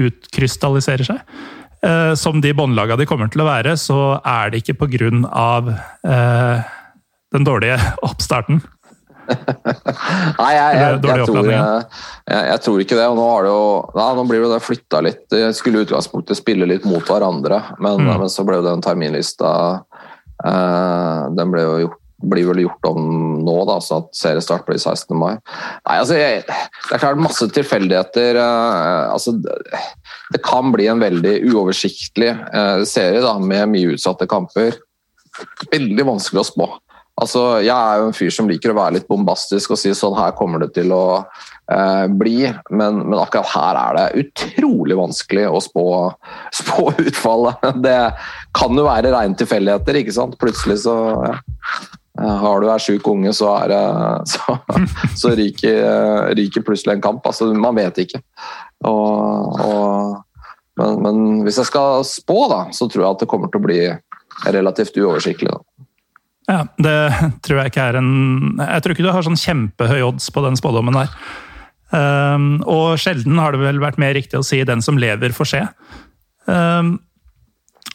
utkrystalliserer 0.00 1.06
seg. 1.06 1.20
Uh, 1.84 2.14
som 2.16 2.40
de 2.40 2.54
båndlaga 2.56 2.96
de 2.96 3.06
kommer 3.08 3.28
til 3.28 3.42
å 3.44 3.48
være, 3.48 3.74
så 3.80 4.16
er 4.24 4.52
det 4.52 4.62
ikke 4.62 4.86
pga. 4.86 5.74
Eh, 6.08 6.70
den 7.34 7.44
dårlige 7.44 7.76
oppstarten. 8.08 8.62
Nei, 9.24 10.50
jeg, 10.52 10.76
jeg, 10.76 10.80
jeg, 10.80 11.00
tror, 11.00 11.18
jeg, 12.28 12.58
tror, 12.64 12.80
ikke 12.82 12.98
det. 12.98 13.06
og 13.08 13.16
Nå, 13.16 13.28
det 13.44 13.52
jo, 13.52 13.64
nei, 13.96 14.08
nå 14.18 14.24
blir 14.28 14.46
det 14.52 14.60
flytta 14.64 15.00
litt. 15.04 15.24
Jeg 15.32 15.56
skulle 15.56 15.80
i 15.80 15.86
utgangspunktet 15.88 16.38
spille 16.38 16.68
litt 16.68 16.84
mot 16.88 17.04
hverandre, 17.08 17.62
men, 17.78 18.04
mm. 18.04 18.12
men 18.20 18.32
så 18.32 18.44
ble 18.46 18.60
den 18.64 18.84
terminlista 18.84 19.50
eh, 20.44 21.20
Den 21.36 21.54
ble 21.54 21.64
jo 21.64 21.76
gjort 21.86 22.03
blir 22.30 22.48
vel 22.48 22.62
gjort 22.64 22.88
om 22.90 23.08
nå, 23.44 23.56
da, 23.68 23.78
så 23.84 24.00
at 24.02 24.10
seriestart 24.16 24.66
blir 24.68 24.80
16. 24.80 25.14
mai. 25.18 25.34
Nei, 25.84 25.98
altså, 25.98 26.18
jeg, 26.18 26.44
Det 26.46 26.96
er 26.96 27.02
klart 27.02 27.22
masse 27.22 27.48
tilfeldigheter. 27.56 28.40
Uh, 28.40 29.12
altså, 29.14 29.36
det 29.36 30.42
kan 30.44 30.72
bli 30.74 30.88
en 30.90 31.02
veldig 31.02 31.36
uoversiktlig 31.52 32.32
uh, 32.32 32.82
serie 32.88 33.22
da, 33.24 33.36
med 33.40 33.74
mye 33.74 33.94
utsatte 33.96 34.28
kamper. 34.30 34.80
Veldig 35.72 36.08
vanskelig 36.14 36.44
å 36.44 36.48
spå. 36.52 36.72
Altså, 37.14 37.40
jeg 37.62 37.70
er 37.70 38.00
jo 38.00 38.06
en 38.08 38.16
fyr 38.16 38.32
som 38.34 38.48
liker 38.50 38.72
å 38.72 38.78
være 38.80 38.96
litt 38.96 39.06
bombastisk 39.06 39.70
og 39.70 39.78
si 39.78 39.92
sånn 39.94 40.16
her 40.18 40.32
kommer 40.34 40.64
det 40.64 40.72
til 40.74 40.90
å 40.90 41.04
eh, 41.22 42.06
bli, 42.10 42.40
men, 42.74 43.04
men, 43.04 43.14
akkurat 43.20 43.52
her 43.52 43.78
er 43.78 43.98
det 43.98 44.24
utrolig 44.24 44.96
vanskelig 44.98 45.44
å 45.46 45.60
spå, 45.62 45.84
spå 46.58 46.88
utfallet. 47.04 47.68
Det 47.86 47.98
kan 48.58 48.74
jo 48.74 48.88
være 48.88 49.14
rene 49.14 49.38
tilfeldigheter, 49.38 50.00
ikke 50.00 50.16
sant. 50.16 50.34
Plutselig 50.42 50.80
så 50.88 50.96
ja. 51.22 51.36
Har 52.14 52.62
du 52.62 52.68
ei 52.70 52.78
sjuk 52.78 53.08
unge, 53.10 53.32
så, 53.34 53.48
er 53.64 53.72
det, 53.72 53.82
så, 54.32 54.58
så 55.18 55.34
ryker, 55.34 55.80
ryker, 56.38 56.62
plutselig 56.66 56.96
en 56.96 57.04
kamp. 57.04 57.26
Altså, 57.26 57.50
man 57.58 57.74
vet 57.78 57.98
ikke. 58.04 58.22
Og, 58.86 59.60
og, 59.64 60.50
men, 60.80 61.00
men, 61.02 61.22
hvis 61.46 61.58
jeg 61.62 61.70
skal 61.72 62.04
spå, 62.06 62.44
da, 62.52 62.60
så 62.74 62.88
tror 62.90 63.04
jeg 63.04 63.16
at 63.16 63.24
det 63.24 63.30
kommer 63.30 63.50
til 63.50 63.62
å 63.62 63.66
bli 63.66 63.80
relativt 64.54 64.98
uoversiktlig. 65.00 65.50
Da. 65.50 65.88
Ja, 66.50 66.60
Det 66.76 66.98
tror 67.46 67.62
jeg 67.62 67.72
ikke 67.72 67.86
er 67.88 67.96
en 67.96 68.10
Jeg 68.58 68.82
tror 68.84 68.92
ikke 68.92 69.06
du 69.06 69.12
har 69.14 69.24
sånn 69.24 69.40
kjempehøy 69.40 70.02
odds 70.04 70.28
på 70.34 70.42
den 70.44 70.58
spådommen 70.60 70.98
der. 70.98 71.12
Um, 71.94 72.58
og 72.68 72.98
sjelden 72.98 73.38
har 73.38 73.54
det 73.54 73.62
vel 73.62 73.78
vært 73.82 74.00
mer 74.02 74.16
riktig 74.16 74.40
å 74.40 74.46
si 74.46 74.58
'den 74.64 74.82
som 74.82 74.98
lever, 74.98 75.30
får 75.32 75.50
se'. 75.50 75.66
Um, 76.50 76.98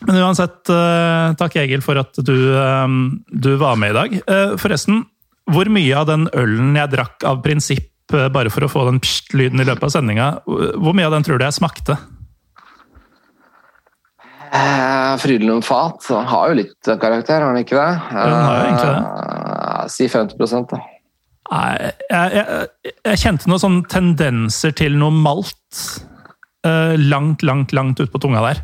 men 0.08 0.22
uansett, 0.22 0.62
uh, 0.72 1.36
takk 1.40 1.58
Egil 1.60 1.84
for 1.86 2.00
at 2.00 2.20
du, 2.26 2.36
um, 2.56 3.00
du 3.28 3.54
var 3.60 3.80
med 3.80 3.94
i 3.94 3.98
dag. 3.98 4.20
Uh, 4.30 4.54
forresten, 4.62 5.04
hvor 5.50 5.70
mye 5.72 5.96
av 5.98 6.08
den 6.10 6.28
ølen 6.38 6.78
jeg 6.78 6.94
drakk 6.94 7.26
av 7.28 7.42
prinsipp 7.46 7.88
bare 8.10 8.50
for 8.50 8.66
å 8.66 8.70
få 8.72 8.88
den 8.88 8.98
pst-lyden 9.04 9.62
i 9.62 9.66
løpet 9.68 9.86
av 9.86 9.92
sendinga, 9.94 10.30
hvor 10.48 10.96
mye 10.98 11.06
av 11.06 11.14
den 11.14 11.26
tror 11.28 11.38
du 11.38 11.44
jeg 11.46 11.60
smakte? 11.60 11.94
Eh, 14.50 15.18
Frydenlund 15.22 15.66
Fat 15.66 16.08
har 16.10 16.50
jo 16.50 16.58
litt 16.58 16.90
karakter, 17.02 17.44
har 17.44 17.52
han 17.52 17.60
ikke 17.62 17.78
det? 17.78 17.90
Den 18.10 18.34
har 18.34 18.56
jo 18.56 18.64
egentlig 18.64 18.94
det. 18.96 19.04
Eh, 19.04 19.84
si 19.94 20.08
50 20.10 20.66
da. 20.72 20.80
Nei, 21.50 21.70
jeg, 21.82 22.32
jeg, 22.34 22.94
jeg, 23.06 23.20
kjente 23.24 23.50
noen 23.50 23.62
sånne 23.62 23.90
tendenser 23.90 24.74
til 24.78 24.98
noe 25.02 25.14
malt 25.14 25.84
eh, 26.66 26.96
langt, 26.98 27.46
langt, 27.46 27.74
langt 27.78 28.02
ut 28.02 28.12
på 28.14 28.22
tunga 28.22 28.42
der. 28.48 28.64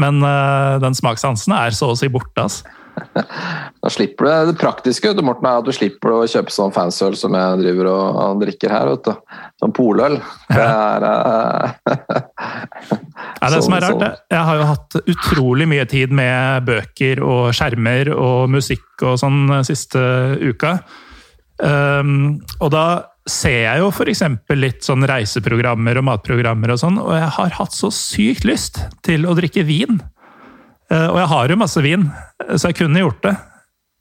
Men 0.00 0.20
uh, 0.24 0.76
den 0.82 0.96
smakssansen 0.96 1.54
er 1.56 1.76
så 1.76 1.92
å 1.92 1.98
si 1.98 2.10
borte. 2.12 2.46
altså. 2.46 2.66
Da 3.82 3.90
slipper 3.92 4.24
du 4.24 4.50
Det 4.50 4.58
praktiske 4.58 5.12
du, 5.14 5.22
Morten, 5.24 5.46
er 5.46 5.60
at 5.60 5.66
du 5.66 5.74
slipper 5.74 6.14
å 6.16 6.22
kjøpe 6.28 6.52
sånn 6.52 6.72
fansøl 6.74 7.16
som 7.18 7.34
jeg 7.36 7.60
driver 7.60 7.90
og 7.92 8.40
drikker 8.40 8.72
her. 8.72 8.92
vet 8.92 9.08
du. 9.08 9.40
Sånn 9.62 9.74
poløl. 9.76 10.18
Det 10.48 10.64
er 10.64 11.06
uh... 11.06 11.74
ja, 13.40 13.50
Det 13.52 13.62
som 13.64 13.76
er 13.76 13.86
rart, 13.86 14.06
jeg 14.32 14.44
har 14.50 14.60
jo 14.60 14.70
hatt 14.72 14.98
utrolig 15.04 15.68
mye 15.70 15.86
tid 15.90 16.14
med 16.14 16.66
bøker 16.68 17.22
og 17.24 17.50
skjermer 17.56 18.12
og 18.16 18.48
musikk 18.56 19.04
og 19.06 19.20
sånn 19.22 19.60
siste 19.68 20.00
uka. 20.42 20.78
Um, 21.56 22.42
og 22.60 22.72
da 22.74 22.86
ser 23.26 23.64
jeg 23.64 23.82
jo 23.82 23.90
f.eks. 23.90 24.22
litt 24.54 24.86
sånn 24.86 25.06
reiseprogrammer 25.08 25.98
og 25.98 26.06
matprogrammer 26.06 26.72
og 26.74 26.80
sånn, 26.80 27.00
og 27.02 27.12
jeg 27.16 27.30
har 27.38 27.56
hatt 27.58 27.74
så 27.74 27.90
sykt 27.94 28.46
lyst 28.46 28.80
til 29.06 29.26
å 29.26 29.34
drikke 29.38 29.66
vin. 29.66 29.98
Uh, 30.86 31.08
og 31.10 31.18
jeg 31.18 31.30
har 31.32 31.50
jo 31.50 31.58
masse 31.58 31.82
vin, 31.82 32.06
så 32.54 32.70
jeg 32.70 32.78
kunne 32.78 33.02
gjort 33.02 33.24
det. 33.26 33.34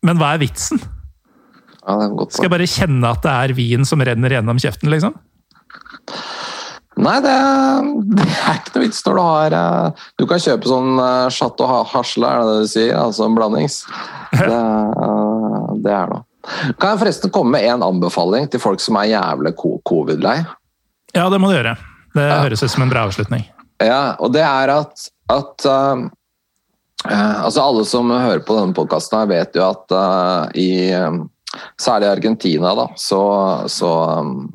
Men 0.06 0.22
hva 0.22 0.36
er 0.36 0.44
vitsen? 0.44 0.82
Ja, 1.86 1.98
er 1.98 2.14
godt, 2.18 2.36
Skal 2.36 2.48
jeg 2.48 2.54
bare 2.54 2.70
kjenne 2.70 3.14
at 3.14 3.26
det 3.26 3.34
er 3.34 3.56
vin 3.58 3.86
som 3.90 4.02
renner 4.06 4.38
gjennom 4.38 4.62
kjeften, 4.62 4.94
liksom? 4.94 5.18
Nei, 7.02 7.18
det, 7.26 7.34
det, 8.22 8.30
er 8.30 8.60
ikke 8.62 8.76
noe 8.76 8.86
vits 8.86 9.02
når 9.06 9.18
du 9.18 9.22
har 9.26 9.56
eh, 9.58 10.06
Du 10.22 10.24
kan 10.30 10.40
kjøpe 10.40 10.70
sånn 10.70 11.02
Chateau 11.34 11.82
Hasle, 11.92 12.30
er 12.30 12.46
det 12.46 12.54
det 12.54 12.62
du 12.62 12.72
sier? 12.72 12.94
Altså 13.02 13.26
en 13.26 13.36
blandings. 13.38 13.82
Det, 14.36 14.62
det 15.86 15.92
er 15.96 16.10
noe. 16.12 16.26
Kan 16.80 16.94
jeg 16.94 17.02
forresten 17.02 17.34
komme 17.34 17.58
med 17.58 17.68
en 17.70 17.84
anbefaling 17.86 18.48
til 18.52 18.62
folk 18.62 18.84
som 18.84 18.98
er 19.02 19.12
jævlig 19.16 19.56
covid-lei? 19.58 20.38
Ja, 21.16 21.30
det 21.32 21.40
må 21.42 21.52
du 21.52 21.58
gjøre. 21.58 21.76
Det 22.16 22.24
ja. 22.24 22.42
høres 22.44 22.64
ut 22.64 22.72
som 22.72 22.86
en 22.86 22.92
bra 22.92 23.06
avslutning. 23.08 23.46
Ja, 23.84 24.16
og 24.24 24.32
det 24.36 24.44
er 24.46 24.72
at, 24.72 25.08
at 25.32 25.66
uh, 25.68 26.06
altså 27.44 27.64
Alle 27.64 27.86
som 27.88 28.12
hører 28.12 28.44
på 28.46 28.56
denne 28.58 28.76
podkasten, 28.76 29.28
vet 29.32 29.58
jo 29.58 29.66
at 29.68 29.96
uh, 29.96 30.52
i 30.56 30.94
um, 30.96 31.26
særlig 31.82 32.10
Argentina, 32.14 32.72
da, 32.78 32.88
så, 33.00 33.22
så 33.72 33.92
um, 34.22 34.48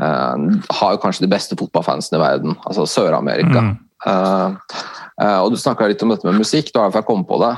uh, 0.00 0.36
har 0.80 0.94
jo 0.96 1.00
kanskje 1.02 1.24
de 1.24 1.32
beste 1.32 1.56
fotballfansene 1.60 2.20
i 2.20 2.24
verden. 2.24 2.58
Altså 2.64 2.86
Sør-Amerika. 2.88 3.70
Mm. 3.70 3.80
og 5.40 5.46
Du 5.48 5.56
snakka 5.56 5.86
litt 5.88 6.02
om 6.04 6.10
dette 6.12 6.26
med 6.26 6.42
musikk, 6.42 6.68
Du 6.68 6.76
har 6.76 6.90
i 6.90 6.90
derfor 6.90 7.00
jeg 7.00 7.08
kom 7.08 7.22
på 7.24 7.38
det. 7.40 7.54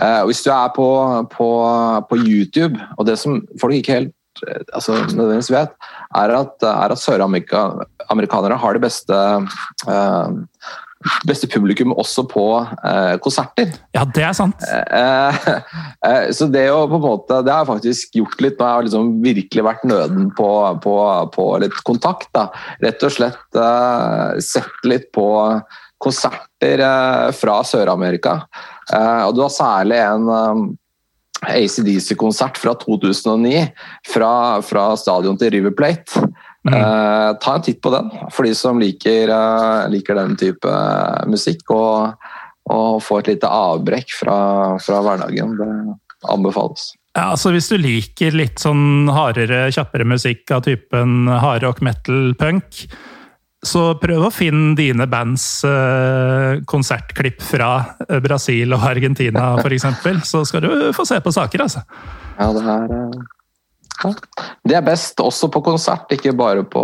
Uh, 0.00 0.24
hvis 0.28 0.40
du 0.46 0.50
er 0.54 0.70
på, 0.72 0.88
på, 1.34 1.48
på, 2.08 2.18
YouTube, 2.24 2.80
og 2.96 3.06
det 3.08 3.18
som 3.20 3.42
folk 3.60 3.76
ikke 3.76 3.98
helt 3.98 4.44
eh, 4.46 4.62
altså, 4.72 4.96
nødvendigvis 5.12 5.50
vet, 5.52 5.74
er 6.16 6.36
at, 6.38 6.54
er 6.64 6.94
at 6.94 7.02
søramerikanere 7.02 8.60
har 8.62 8.78
det 8.78 8.84
beste 8.86 9.18
uh, 9.90 10.30
beste 11.24 11.48
publikum 11.48 11.94
også 11.96 12.26
på 12.28 12.42
eh, 12.60 13.14
konserter. 13.24 13.70
Ja, 13.96 14.02
det 14.04 14.20
er 14.20 14.34
sant. 14.36 14.60
så 16.36 16.48
det 16.52 16.66
å 16.68 16.82
på 16.90 16.98
en 16.98 17.06
måte, 17.06 17.38
det 17.40 17.54
har 17.54 17.62
jeg 17.62 17.70
faktisk 17.70 18.18
gjort 18.20 18.44
litt. 18.44 18.58
Nå 18.58 18.66
har 18.66 18.82
jeg 18.82 18.90
liksom 18.90 19.14
virkelig 19.24 19.64
vært 19.64 19.86
nøden 19.88 20.28
på, 20.36 20.50
på, 20.84 20.96
på 21.32 21.46
litt 21.64 21.78
kontakt. 21.88 22.28
Da. 22.36 22.50
Rett 22.84 23.06
og 23.08 23.14
slett 23.16 23.60
sett 24.44 24.84
litt 24.84 25.08
på 25.16 25.30
konserter 26.04 26.84
fra 27.36 27.56
Sør-Amerika. 27.64 28.42
Eh, 28.92 29.22
og 29.26 29.34
du 29.36 29.42
har 29.44 29.52
særlig 29.54 29.98
en 30.02 30.28
um, 30.28 30.64
ACDC-konsert 31.46 32.58
fra 32.60 32.74
2009 32.82 33.64
fra, 34.10 34.32
fra, 34.66 34.90
stadion 35.00 35.38
til 35.40 35.54
River 35.56 35.74
Plate. 35.76 36.26
Mm. 36.68 36.74
Uh, 36.74 37.30
ta 37.40 37.56
en 37.56 37.64
titt 37.64 37.80
på 37.80 37.92
den, 37.94 38.10
for 38.34 38.44
de 38.44 38.52
som 38.56 38.80
liker, 38.82 39.32
uh, 39.32 39.88
liker 39.88 40.18
den 40.18 40.36
type 40.40 40.74
musikk. 41.30 41.64
Og, 41.72 42.28
og, 42.70 43.00
få 43.02 43.22
et 43.22 43.32
lite 43.32 43.48
avbrekk 43.48 44.12
fra, 44.18 44.38
fra 44.82 45.00
hverdagen. 45.06 45.56
Det 45.58 45.70
anbefales. 46.28 46.92
Ja, 47.16 47.30
altså 47.32 47.50
Hvis 47.54 47.70
du 47.70 47.78
liker 47.80 48.36
litt 48.36 48.60
sånn 48.62 49.08
hardere, 49.10 49.68
kjappere 49.74 50.06
musikk 50.06 50.52
av 50.54 50.62
typen 50.66 51.24
hardrock, 51.26 51.80
metal, 51.82 52.34
punk, 52.38 52.84
så 53.60 53.82
prøv 54.00 54.24
å 54.24 54.32
finne 54.32 54.72
dine 54.78 55.04
bands 55.10 55.44
uh, 55.68 56.60
konsertklipp 56.68 57.42
fra 57.44 57.72
eh, 58.06 58.16
Brasil 58.24 58.72
og 58.72 58.86
Argentina 58.88 59.52
f.eks. 59.60 59.84
Så 60.24 60.46
skal 60.48 60.64
du 60.64 60.70
få 60.96 61.04
se 61.08 61.18
på 61.20 61.32
saker, 61.34 61.66
altså. 61.66 61.82
Ja, 62.38 62.48
det 62.56 62.64
er 62.64 62.94
uh, 62.94 63.20
ja. 64.00 64.14
Det 64.64 64.78
er 64.78 64.84
best 64.86 65.20
også 65.20 65.50
på 65.52 65.60
konsert, 65.64 66.08
ikke 66.14 66.32
bare 66.32 66.64
på 66.64 66.80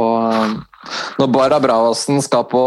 Når 1.16 1.30
Bara 1.32 1.56
Bravasen 1.64 2.20
skal 2.20 2.44
på 2.50 2.60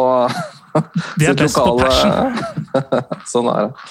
De 1.19 1.29
er 1.29 1.37
best 1.37 1.59
lokale, 1.59 1.77
på 1.77 1.85
passion. 1.85 3.25
sånn 3.33 3.49
er 3.53 3.67
det. 3.67 3.89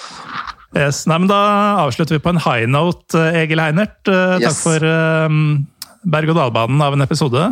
Yes, 0.79 1.05
nei, 1.07 1.15
men 1.15 1.31
Da 1.31 1.39
avslutter 1.85 2.17
vi 2.17 2.23
på 2.23 2.33
en 2.33 2.43
high 2.43 2.67
note, 2.67 3.23
Egil 3.39 3.63
Heinert. 3.63 4.03
Yes. 4.03 4.43
Takk 4.43 4.59
for 4.65 4.89
berg-og-dal-banen 6.11 6.83
av 6.83 6.95
en 6.95 7.07
episode. 7.07 7.51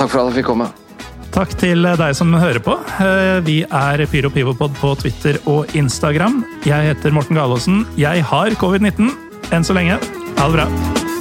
Takk 0.00 0.08
for 0.08 0.22
at 0.22 0.32
jeg 0.32 0.40
fikk 0.40 0.54
komme. 0.54 0.72
Takk 1.32 1.54
til 1.56 1.86
deg 1.96 2.12
som 2.16 2.34
hører 2.36 2.60
på. 2.60 2.74
Eh, 3.00 3.38
vi 3.46 3.62
er 3.64 4.04
Pyro 4.12 4.28
Pivopod 4.32 4.74
på 4.76 4.92
Twitter 5.00 5.38
og 5.48 5.70
Instagram. 5.78 6.42
Jeg 6.68 6.92
heter 6.92 7.14
Morten 7.16 7.40
Galaasen. 7.40 7.86
Jeg 7.96 8.26
har 8.28 8.58
covid-19 8.60 9.08
enn 9.52 9.64
så 9.64 9.76
lenge. 9.76 9.96
Ha 10.36 10.50
det 10.50 10.58
bra. 10.58 11.11